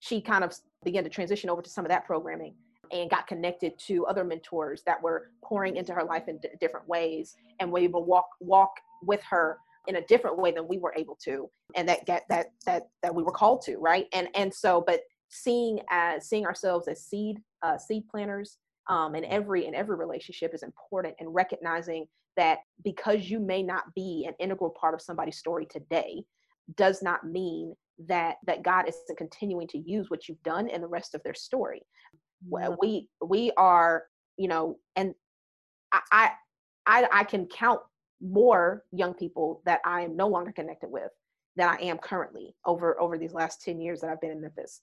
she 0.05 0.20
kind 0.20 0.44
of 0.44 0.55
began 0.84 1.02
to 1.02 1.09
transition 1.09 1.48
over 1.48 1.62
to 1.62 1.70
some 1.70 1.84
of 1.84 1.88
that 1.88 2.05
programming 2.05 2.55
and 2.92 3.09
got 3.09 3.26
connected 3.26 3.72
to 3.78 4.05
other 4.05 4.22
mentors 4.22 4.82
that 4.84 5.02
were 5.02 5.30
pouring 5.42 5.76
into 5.76 5.94
her 5.94 6.05
life 6.05 6.28
in 6.28 6.36
d- 6.38 6.48
different 6.61 6.86
ways 6.86 7.34
and 7.59 7.72
we 7.72 7.82
able 7.82 8.00
to 8.00 8.07
walk 8.07 8.28
walk 8.40 8.72
with 9.02 9.22
her 9.22 9.57
in 9.86 9.96
a 9.96 10.02
different 10.02 10.38
way 10.38 10.52
than 10.52 10.68
we 10.68 10.78
were 10.78 10.94
able 10.96 11.16
to 11.22 11.48
and 11.74 11.88
that 11.88 12.05
get 12.05 12.24
that 12.28 12.48
that 12.66 12.82
that 13.02 13.14
we 13.14 13.22
were 13.22 13.32
called 13.32 13.62
to 13.62 13.78
right? 13.78 14.07
And 14.12 14.28
and 14.34 14.52
so 14.52 14.84
but 14.86 15.00
seeing 15.30 15.80
as 15.90 16.28
seeing 16.28 16.44
ourselves 16.44 16.86
as 16.86 17.02
seed 17.02 17.38
uh, 17.62 17.78
seed 17.78 18.07
planters 18.09 18.59
um, 18.90 19.14
in 19.14 19.24
every 19.24 19.66
in 19.66 19.74
every 19.74 19.96
relationship 19.96 20.52
is 20.52 20.62
important 20.62 21.14
and 21.18 21.34
recognizing 21.34 22.07
that 22.36 22.59
because 22.82 23.30
you 23.30 23.40
may 23.40 23.62
not 23.62 23.84
be 23.94 24.26
an 24.28 24.34
integral 24.38 24.70
part 24.70 24.92
of 24.92 25.00
somebody's 25.00 25.38
story 25.38 25.64
today 25.64 26.22
does 26.76 27.02
not 27.02 27.26
mean 27.26 27.74
that 28.07 28.36
that 28.47 28.62
god 28.62 28.88
isn't 28.88 29.18
continuing 29.18 29.68
to 29.68 29.78
use 29.78 30.11
what 30.11 30.28
you've 30.28 30.42
done 30.42 30.68
in 30.68 30.80
the 30.80 30.86
rest 30.86 31.14
of 31.14 31.22
their 31.22 31.34
story 31.34 31.82
we 32.80 33.09
we 33.24 33.51
are 33.57 34.05
you 34.36 34.49
know 34.49 34.76
and 34.97 35.14
I, 35.92 36.30
I 36.86 37.07
i 37.12 37.24
can 37.24 37.47
count 37.47 37.80
more 38.24 38.84
young 38.92 39.14
people 39.14 39.62
that 39.66 39.80
I 39.84 40.03
am 40.03 40.16
no 40.16 40.28
longer 40.28 40.53
connected 40.53 40.90
with 40.90 41.11
than 41.57 41.68
I 41.68 41.76
am 41.76 41.99
currently 41.99 42.55
over 42.64 43.01
over 43.01 43.18
these 43.18 43.34
last 43.34 43.62
10 43.62 43.80
years 43.80 44.01
that 44.01 44.11
I've 44.11 44.20
been 44.20 44.30
in 44.30 44.40
Memphis. 44.40 44.80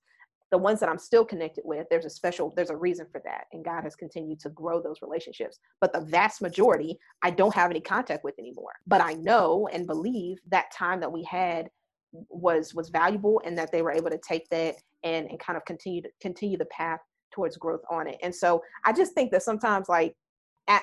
The 0.52 0.58
ones 0.58 0.82
that 0.82 0.90
I'm 0.90 0.98
still 0.98 1.24
connected 1.24 1.64
with, 1.66 1.88
there's 1.90 2.04
a 2.04 2.10
special, 2.10 2.52
there's 2.58 2.72
a 2.72 2.76
reason 2.76 3.08
for 3.10 3.22
that. 3.24 3.46
And 3.54 3.64
God 3.64 3.84
has 3.84 3.96
continued 3.96 4.42
to 4.42 4.50
grow 4.50 4.82
those 4.82 5.02
relationships. 5.02 5.60
But 5.80 5.94
the 5.94 6.02
vast 6.02 6.42
majority, 6.42 7.00
I 7.22 7.30
don't 7.32 7.56
have 7.56 7.72
any 7.72 7.80
contact 7.80 8.26
with 8.26 8.38
anymore. 8.38 8.74
But 8.86 9.00
I 9.00 9.14
know 9.14 9.70
and 9.72 9.88
believe 9.88 10.40
that 10.50 10.70
time 10.72 11.00
that 11.00 11.12
we 11.12 11.24
had 11.24 11.70
was 12.12 12.74
was 12.74 12.90
valuable 12.90 13.42
and 13.46 13.58
that 13.58 13.72
they 13.72 13.82
were 13.82 13.92
able 13.92 14.10
to 14.10 14.20
take 14.20 14.48
that 14.50 14.76
and, 15.04 15.28
and 15.30 15.40
kind 15.40 15.58
of 15.58 15.66
continue 15.66 16.02
to 16.02 16.10
continue 16.22 16.58
the 16.58 16.66
path 16.66 17.00
towards 17.34 17.58
growth 17.58 17.82
on 17.90 18.08
it. 18.08 18.18
And 18.22 18.36
so 18.36 18.62
I 18.86 18.94
just 18.94 19.14
think 19.14 19.32
that 19.32 19.44
sometimes 19.44 19.88
like 19.90 20.16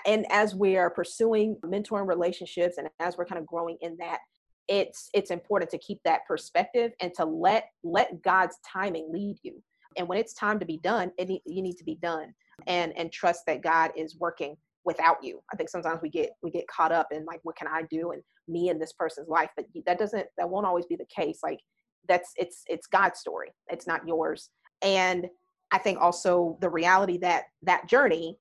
and 0.07 0.27
as 0.31 0.55
we 0.55 0.77
are 0.77 0.91
pursuing 0.91 1.57
mentoring 1.65 2.07
relationships 2.07 2.79
and 2.79 2.89
as 3.01 3.17
we're 3.17 3.25
kind 3.25 3.41
of 3.41 3.47
growing 3.47 3.79
in 3.81 3.97
that 3.99 4.19
it's 4.67 5.09
it's 5.15 5.31
important 5.31 5.71
to 5.71 5.79
keep 5.79 6.01
that 6.05 6.27
perspective 6.27 6.93
and 7.01 7.13
to 7.15 7.25
let 7.25 7.71
let 7.85 8.21
god's 8.23 8.57
timing 8.67 9.09
lead 9.11 9.39
you 9.43 9.63
and 9.97 10.07
when 10.07 10.19
it's 10.19 10.35
time 10.35 10.59
to 10.59 10.67
be 10.67 10.79
done 10.79 11.11
it 11.17 11.29
you 11.47 11.63
need 11.63 11.77
to 11.77 11.85
be 11.85 11.95
done 11.97 12.35
and 12.67 12.93
and 12.99 13.13
trust 13.13 13.47
that 13.47 13.63
god 13.63 13.91
is 13.97 14.19
working 14.19 14.57
without 14.89 15.23
you. 15.23 15.43
I 15.53 15.57
think 15.57 15.69
sometimes 15.69 16.01
we 16.03 16.09
get 16.09 16.31
we 16.43 16.51
get 16.51 16.67
caught 16.67 16.93
up 16.93 17.09
in 17.13 17.27
like 17.27 17.41
what 17.43 17.57
can 17.57 17.69
i 17.69 17.83
do 17.91 18.13
and 18.13 18.23
me 18.49 18.71
and 18.71 18.81
this 18.81 18.95
person's 18.95 19.29
life 19.29 19.51
but 19.55 19.67
that 19.85 19.99
doesn't 19.99 20.27
that 20.39 20.49
won't 20.49 20.65
always 20.65 20.87
be 20.87 20.97
the 20.97 21.05
case 21.15 21.41
like 21.43 21.61
that's 22.09 22.33
it's 22.37 22.63
it's 22.67 22.87
god's 22.87 23.21
story. 23.21 23.51
It's 23.69 23.87
not 23.87 24.09
yours. 24.09 24.51
And 24.83 25.27
i 25.71 25.79
think 25.79 26.01
also 26.01 26.57
the 26.63 26.71
reality 26.71 27.19
that 27.19 27.45
that 27.63 27.87
journey 27.87 28.39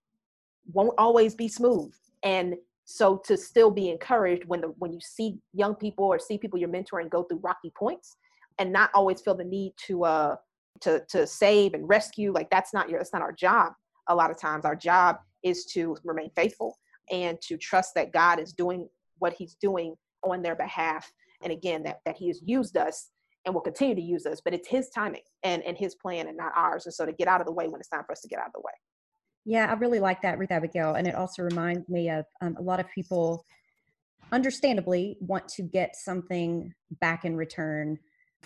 won't 0.72 0.98
always 0.98 1.36
be 1.36 1.50
smooth. 1.50 1.94
And 2.24 2.56
so 2.86 3.18
to 3.26 3.36
still 3.36 3.70
be 3.70 3.90
encouraged 3.90 4.46
when 4.46 4.62
the 4.62 4.70
when 4.78 4.94
you 4.94 5.02
see 5.02 5.38
young 5.54 5.76
people 5.76 6.06
or 6.06 6.18
see 6.18 6.38
people 6.38 6.58
you're 6.58 6.70
mentoring 6.70 7.10
go 7.10 7.24
through 7.24 7.42
rocky 7.44 7.74
points 7.78 8.16
and 8.60 8.72
not 8.72 8.90
always 8.94 9.20
feel 9.20 9.36
the 9.36 9.44
need 9.44 9.74
to 9.88 10.06
uh 10.06 10.36
to 10.80 11.04
to 11.10 11.28
save 11.28 11.74
and 11.74 11.90
rescue 11.90 12.32
like 12.32 12.50
that's 12.50 12.74
not 12.74 12.90
your 12.90 13.00
that's 13.00 13.12
not 13.12 13.22
our 13.22 13.34
job. 13.34 13.74
A 14.08 14.16
lot 14.16 14.32
of 14.32 14.40
times 14.40 14.64
our 14.64 14.76
job 14.78 15.18
is 15.44 15.66
to 15.66 15.98
remain 16.04 16.30
faithful 16.36 16.78
and 17.12 17.40
to 17.42 17.58
trust 17.58 17.96
that 17.96 18.12
god 18.12 18.40
is 18.40 18.54
doing 18.54 18.88
what 19.20 19.34
he's 19.34 19.56
doing 19.56 19.96
on 20.24 20.42
their 20.42 20.56
behalf. 20.56 21.12
And 21.42 21.52
again 21.52 21.84
that 21.84 22.00
that 22.06 22.18
he 22.18 22.28
has 22.28 22.42
used 22.44 22.78
us 22.78 23.10
and 23.46 23.54
will 23.54 23.62
continue 23.62 23.96
to 23.96 24.02
use 24.02 24.26
us 24.26 24.42
but 24.44 24.54
it's 24.54 24.68
his 24.68 24.90
timing 24.90 25.22
and 25.44 25.64
and 25.64 25.78
his 25.78 25.96
plan 25.96 26.28
and 26.28 26.38
not 26.38 26.54
ours. 26.56 26.86
And 26.86 26.94
so 26.94 27.06
to 27.06 27.12
get 27.12 27.28
out 27.28 27.42
of 27.42 27.48
the 27.48 27.54
way 27.54 27.68
when 27.68 27.80
it's 27.80 27.90
time 27.90 28.04
for 28.06 28.12
us 28.12 28.22
to 28.22 28.28
get 28.28 28.40
out 28.40 28.48
of 28.48 28.54
the 28.54 28.62
way. 28.62 28.74
Yeah, 29.46 29.72
I 29.72 29.74
really 29.76 30.02
like 30.02 30.22
that, 30.24 30.40
Ruth 30.40 30.52
Abigail. 30.52 30.96
And 30.96 31.08
it 31.08 31.16
also 31.16 31.42
reminds 31.42 31.88
me 31.88 32.10
of 32.10 32.26
um, 32.42 32.58
a 32.60 32.62
lot 32.62 32.82
of 32.82 32.86
people, 32.94 33.46
understandably, 34.34 35.16
want 35.22 35.48
to 35.50 35.62
get 35.62 35.96
something 35.96 36.74
back 37.00 37.24
in 37.24 37.38
return 37.38 37.98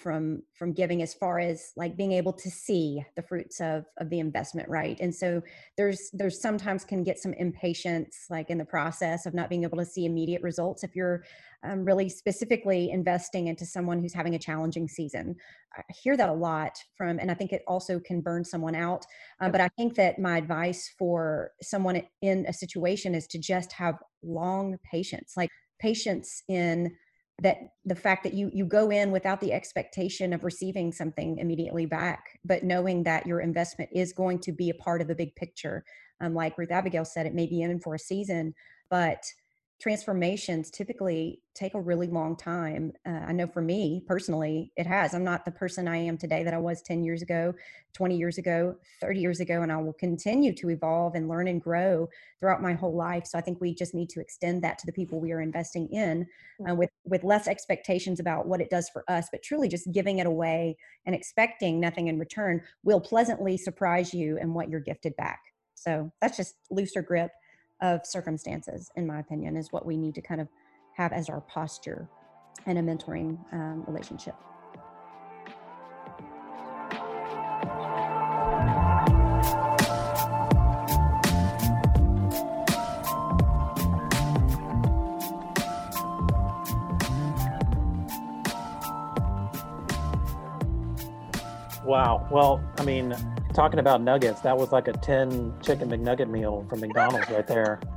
from 0.02 0.42
from 0.54 0.74
giving 0.74 1.02
as 1.02 1.14
far 1.14 1.40
as 1.40 1.72
like 1.78 1.96
being 1.96 2.12
able 2.12 2.34
to 2.34 2.50
see 2.50 3.04
the 3.16 3.22
fruits 3.22 3.62
of 3.62 3.86
of 3.98 4.10
the 4.10 4.20
investment 4.20 4.68
right? 4.68 5.00
And 5.00 5.14
so 5.14 5.42
there's 5.78 6.10
there's 6.14 6.42
sometimes 6.42 6.84
can 6.84 7.04
get 7.04 7.20
some 7.20 7.34
impatience 7.34 8.26
like 8.30 8.50
in 8.50 8.58
the 8.58 8.66
process 8.66 9.26
of 9.26 9.34
not 9.34 9.50
being 9.50 9.64
able 9.64 9.78
to 9.78 9.86
see 9.86 10.06
immediate 10.06 10.42
results 10.42 10.84
if 10.84 10.96
you're 10.96 11.24
um, 11.64 11.86
really 11.86 12.10
specifically 12.10 12.90
investing 12.90 13.48
into 13.48 13.66
someone 13.66 14.00
who's 14.00 14.14
having 14.14 14.34
a 14.34 14.40
challenging 14.40 14.88
season. 14.88 15.36
I 15.78 15.84
hear 15.90 16.18
that 16.18 16.30
a 16.30 16.34
lot 16.34 16.78
from 16.98 17.20
and 17.20 17.32
i 17.32 17.34
think 17.34 17.54
it 17.54 17.62
also 17.66 17.98
can 17.98 18.20
burn 18.20 18.44
someone 18.44 18.76
out 18.76 19.06
uh, 19.40 19.50
but 19.50 19.62
i 19.62 19.70
think 19.78 19.96
that 19.96 20.20
my 20.20 20.38
advice 20.38 20.94
for 21.00 21.52
someone 21.62 22.02
in 22.22 22.46
a 22.48 22.52
situation 22.52 23.16
is 23.16 23.26
to 23.28 23.40
just 23.40 23.72
have 23.72 23.96
long 24.22 24.78
patience 24.92 25.34
like 25.38 25.50
patience 25.80 26.44
in 26.50 26.92
that 27.42 27.58
the 27.86 27.96
fact 27.96 28.24
that 28.24 28.34
you 28.34 28.50
you 28.54 28.66
go 28.66 28.92
in 28.92 29.12
without 29.12 29.42
the 29.42 29.52
expectation 29.52 30.32
of 30.32 30.44
receiving 30.44 30.92
something 30.92 31.38
immediately 31.40 31.86
back 31.86 32.40
but 32.46 32.64
knowing 32.64 33.04
that 33.04 33.28
your 33.28 33.42
investment 33.42 33.90
is 33.94 34.14
going 34.14 34.40
to 34.40 34.52
be 34.52 34.70
a 34.70 34.76
part 34.76 35.02
of 35.02 35.08
the 35.08 35.16
big 35.16 35.36
picture 35.36 35.84
um, 36.22 36.34
like 36.34 36.58
ruth 36.58 36.72
abigail 36.72 37.04
said 37.04 37.26
it 37.26 37.34
may 37.34 37.48
be 37.48 37.62
in 37.62 37.80
for 37.80 37.96
a 37.96 38.00
season 38.00 38.54
but 38.90 39.24
transformations 39.82 40.70
typically 40.70 41.42
take 41.56 41.74
a 41.74 41.82
really 41.82 42.06
long 42.06 42.36
time. 42.38 42.94
Uh, 43.06 43.22
I 43.28 43.32
know 43.34 43.48
for 43.48 43.62
me 43.62 44.04
personally, 44.06 44.72
it 44.78 44.86
has. 44.86 45.16
I'm 45.16 45.24
not 45.24 45.44
the 45.44 45.52
person 45.52 45.88
I 45.88 45.98
am 45.98 46.18
today 46.18 46.44
that 46.44 46.54
I 46.54 46.60
was 46.60 46.84
10 46.84 47.04
years 47.04 47.24
ago, 47.24 47.54
20 47.94 48.16
years 48.16 48.38
ago, 48.38 48.76
30 49.02 49.20
years 49.20 49.40
ago, 49.40 49.64
and 49.64 49.72
I 49.72 49.78
will 49.78 49.94
continue 49.94 50.54
to 50.54 50.70
evolve 50.70 51.16
and 51.16 51.28
learn 51.28 51.48
and 51.48 51.60
grow 51.60 52.08
throughout 52.40 52.62
my 52.62 52.74
whole 52.74 52.96
life. 52.96 53.26
So 53.26 53.40
I 53.40 53.42
think 53.42 53.60
we 53.60 53.74
just 53.74 53.96
need 53.96 54.10
to 54.10 54.22
extend 54.22 54.64
that 54.64 54.78
to 54.80 54.86
the 54.86 54.94
people 54.94 55.20
we 55.20 55.32
are 55.32 55.42
investing 55.42 55.88
in 55.92 56.28
uh, 56.70 56.76
with, 56.76 56.92
with 57.06 57.24
less 57.24 57.48
expectations 57.48 58.20
about 58.20 58.48
what 58.48 58.62
it 58.62 58.70
does 58.70 58.88
for 58.88 59.04
us, 59.10 59.30
but 59.32 59.42
truly 59.42 59.68
just 59.68 59.92
giving 59.92 60.20
it 60.20 60.28
away 60.28 60.78
and 61.08 61.16
expecting 61.16 61.80
nothing 61.80 62.08
in 62.08 62.20
return 62.20 62.62
will 62.84 63.02
pleasantly 63.02 63.58
surprise 63.58 64.14
you 64.14 64.38
and 64.38 64.54
what 64.54 64.70
you're 64.70 64.80
gifted 64.80 65.16
back. 65.16 65.42
So 65.74 66.12
that's 66.22 66.38
just 66.38 66.54
looser 66.70 67.02
grip 67.02 67.32
of 67.82 68.06
circumstances, 68.06 68.92
in 68.96 69.08
my 69.08 69.20
opinion, 69.20 69.58
is 69.58 69.72
what 69.72 69.86
we 69.86 69.98
need 69.98 70.16
to 70.16 70.22
kind 70.22 70.42
of 70.42 70.48
have 70.96 71.14
as 71.14 71.30
our 71.30 71.42
posture 71.42 72.08
in 72.66 72.78
a 72.78 72.82
mentoring 72.82 73.38
um, 73.54 73.84
relationship. 73.88 74.36
Wow. 91.84 92.26
Well, 92.32 92.64
I 92.78 92.84
mean, 92.84 93.16
talking 93.52 93.80
about 93.80 94.02
nuggets, 94.02 94.42
that 94.42 94.58
was 94.58 94.72
like 94.72 94.88
a 94.88 94.94
10 94.94 95.54
chicken 95.62 95.90
McNugget 95.90 96.30
meal 96.30 96.66
from 96.70 96.80
McDonald's 96.80 97.30
right 97.30 97.48
there. 97.48 97.80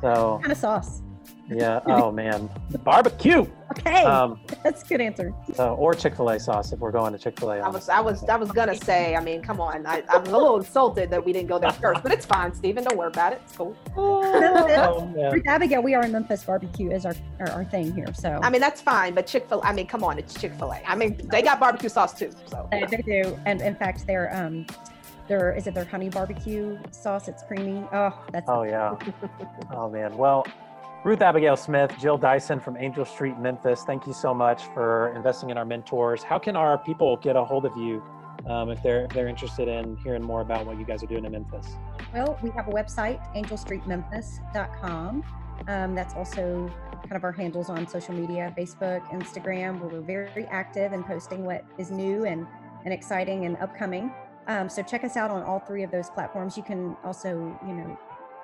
So, 0.00 0.38
kind 0.40 0.52
of 0.52 0.58
sauce? 0.58 1.02
Yeah. 1.48 1.80
Oh 1.86 2.10
man, 2.10 2.48
barbecue. 2.84 3.46
Okay, 3.72 4.04
um, 4.04 4.40
that's 4.64 4.82
a 4.82 4.86
good 4.86 5.00
answer. 5.00 5.34
So, 5.54 5.74
or 5.74 5.94
Chick 5.94 6.16
Fil 6.16 6.30
A 6.30 6.38
sauce 6.38 6.72
if 6.72 6.78
we're 6.78 6.92
going 6.92 7.12
to 7.12 7.18
Chick 7.18 7.38
Fil 7.38 7.52
A. 7.52 7.58
I 7.58 7.68
was, 7.68 7.88
I 7.88 8.00
was, 8.00 8.22
I 8.24 8.36
was 8.36 8.52
gonna 8.52 8.76
say. 8.76 9.16
I 9.16 9.20
mean, 9.20 9.42
come 9.42 9.60
on. 9.60 9.86
I, 9.86 10.02
am 10.08 10.26
a 10.26 10.30
little 10.30 10.56
insulted 10.56 11.10
that 11.10 11.24
we 11.24 11.32
didn't 11.32 11.48
go 11.48 11.58
there 11.58 11.72
first, 11.72 12.02
but 12.02 12.12
it's 12.12 12.26
fine, 12.26 12.54
Stephen. 12.54 12.84
Don't 12.84 12.96
worry 12.96 13.08
about 13.08 13.32
it. 13.32 13.42
It's 13.44 13.56
cool. 13.56 13.76
oh, 13.96 15.12
yeah. 15.16 15.34
Abigail, 15.46 15.82
we 15.82 15.94
are 15.94 16.04
in 16.04 16.12
Memphis 16.12 16.44
barbecue 16.44 16.90
is 16.90 17.04
our, 17.04 17.14
our, 17.40 17.50
our 17.50 17.64
thing 17.64 17.92
here. 17.94 18.12
So 18.14 18.38
I 18.42 18.50
mean, 18.50 18.60
that's 18.60 18.80
fine. 18.80 19.14
But 19.14 19.26
Chick 19.26 19.48
Fil, 19.48 19.60
I 19.64 19.72
mean, 19.72 19.86
come 19.86 20.04
on, 20.04 20.18
it's 20.18 20.34
Chick 20.34 20.52
Fil 20.54 20.72
A. 20.72 20.80
I 20.86 20.94
mean, 20.94 21.20
they 21.30 21.42
got 21.42 21.60
barbecue 21.60 21.88
sauce 21.88 22.14
too. 22.14 22.30
So 22.46 22.68
they, 22.70 22.84
they 22.84 23.02
do, 23.02 23.38
and 23.46 23.60
in 23.60 23.74
fact, 23.74 24.06
they're 24.06 24.34
um 24.34 24.66
their 25.32 25.52
is 25.52 25.66
it 25.66 25.74
their 25.74 25.84
honey 25.86 26.10
barbecue 26.10 26.78
sauce? 26.90 27.28
It's 27.28 27.42
creamy. 27.42 27.84
Oh, 27.92 28.12
that's 28.32 28.48
oh 28.48 28.64
yeah. 28.64 28.96
oh 29.74 29.88
man. 29.88 30.16
Well, 30.16 30.46
Ruth 31.04 31.22
Abigail 31.22 31.56
Smith, 31.56 31.92
Jill 31.98 32.18
Dyson 32.18 32.60
from 32.60 32.76
Angel 32.76 33.04
Street, 33.04 33.38
Memphis. 33.38 33.82
Thank 33.84 34.06
you 34.06 34.12
so 34.12 34.34
much 34.34 34.64
for 34.74 35.12
investing 35.16 35.50
in 35.50 35.56
our 35.56 35.64
mentors. 35.64 36.22
How 36.22 36.38
can 36.38 36.54
our 36.54 36.76
people 36.78 37.16
get 37.16 37.34
a 37.34 37.44
hold 37.44 37.64
of 37.64 37.76
you 37.76 38.02
um, 38.46 38.70
if 38.70 38.82
they're 38.82 39.06
if 39.06 39.10
they're 39.12 39.28
interested 39.28 39.68
in 39.68 39.96
hearing 39.96 40.22
more 40.22 40.42
about 40.42 40.66
what 40.66 40.78
you 40.78 40.84
guys 40.84 41.02
are 41.02 41.06
doing 41.06 41.24
in 41.24 41.32
Memphis? 41.32 41.66
Well, 42.12 42.38
we 42.42 42.50
have 42.50 42.68
a 42.68 42.72
website, 42.72 43.18
angelstreetmemphis.com. 43.34 45.24
Um, 45.68 45.94
that's 45.94 46.14
also 46.14 46.70
kind 47.02 47.16
of 47.16 47.24
our 47.24 47.32
handles 47.32 47.70
on 47.70 47.86
social 47.86 48.14
media, 48.14 48.52
Facebook, 48.56 49.02
Instagram, 49.10 49.80
where 49.80 49.88
we're 49.88 50.00
very 50.00 50.46
active 50.46 50.92
and 50.92 51.06
posting 51.06 51.44
what 51.44 51.64
is 51.78 51.90
new 51.90 52.24
and, 52.24 52.46
and 52.84 52.92
exciting 52.92 53.44
and 53.46 53.56
upcoming. 53.58 54.12
Um, 54.48 54.68
so 54.68 54.82
check 54.82 55.04
us 55.04 55.16
out 55.16 55.30
on 55.30 55.42
all 55.42 55.60
three 55.60 55.82
of 55.82 55.90
those 55.90 56.10
platforms. 56.10 56.56
You 56.56 56.62
can 56.62 56.96
also, 57.04 57.58
you 57.66 57.74
know, 57.74 57.98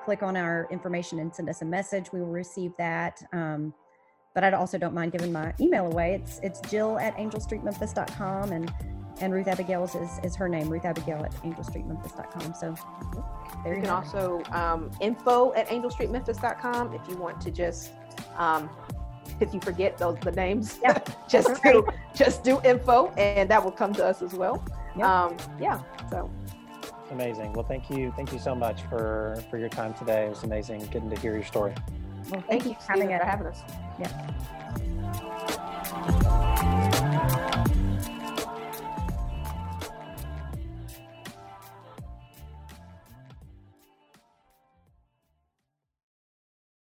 click 0.04 0.22
on 0.22 0.36
our 0.36 0.66
information 0.70 1.18
and 1.18 1.34
send 1.34 1.48
us 1.48 1.62
a 1.62 1.64
message. 1.64 2.12
We 2.12 2.20
will 2.20 2.28
receive 2.28 2.72
that. 2.78 3.22
Um, 3.32 3.74
but 4.34 4.44
I 4.44 4.52
also 4.52 4.78
don't 4.78 4.94
mind 4.94 5.12
giving 5.12 5.32
my 5.32 5.52
email 5.60 5.86
away. 5.86 6.14
It's 6.14 6.38
it's 6.42 6.60
Jill 6.70 6.98
at 6.98 7.16
angelstreetmemphis.com 7.16 8.52
and 8.52 8.72
and 9.20 9.34
Ruth 9.34 9.48
Abigail's 9.48 9.96
is, 9.96 10.20
is 10.22 10.36
her 10.36 10.48
name, 10.48 10.68
Ruth 10.68 10.84
Abigail 10.84 11.24
at 11.24 11.32
angelstreetmemphis.com. 11.42 12.54
So 12.54 12.76
there 13.64 13.72
you, 13.72 13.80
you 13.80 13.82
can 13.82 13.90
also 13.90 14.40
um, 14.52 14.92
info 15.00 15.52
at 15.54 15.66
angelstreetmemphis.com 15.68 16.94
if 16.94 17.08
you 17.08 17.16
want 17.16 17.40
to 17.40 17.50
just 17.50 17.90
um, 18.36 18.70
if 19.40 19.52
you 19.52 19.60
forget 19.60 19.98
those 19.98 20.16
the 20.20 20.32
names, 20.32 20.78
yeah. 20.82 20.98
just 21.28 21.62
do 21.62 21.84
just 22.14 22.44
do 22.44 22.60
info 22.62 23.08
and 23.16 23.50
that 23.50 23.62
will 23.62 23.72
come 23.72 23.92
to 23.94 24.04
us 24.04 24.22
as 24.22 24.34
well 24.34 24.62
yeah. 24.98 25.24
Um, 25.24 25.36
yeah. 25.60 25.80
So 26.10 26.30
amazing. 27.10 27.52
Well, 27.52 27.64
thank 27.64 27.90
you. 27.90 28.12
Thank 28.16 28.32
you 28.32 28.38
so 28.38 28.54
much 28.54 28.82
for, 28.82 29.42
for 29.50 29.58
your 29.58 29.68
time 29.68 29.94
today. 29.94 30.26
It 30.26 30.30
was 30.30 30.44
amazing 30.44 30.80
getting 30.86 31.10
to 31.10 31.16
hear 31.20 31.34
your 31.34 31.44
story. 31.44 31.74
Well, 32.30 32.42
thank, 32.48 32.64
thank 32.64 32.66
you 32.66 32.74
for 32.74 32.92
having, 32.92 33.10
it, 33.10 33.22
having 33.22 33.46
us. 33.46 33.62
Yeah. 33.98 34.08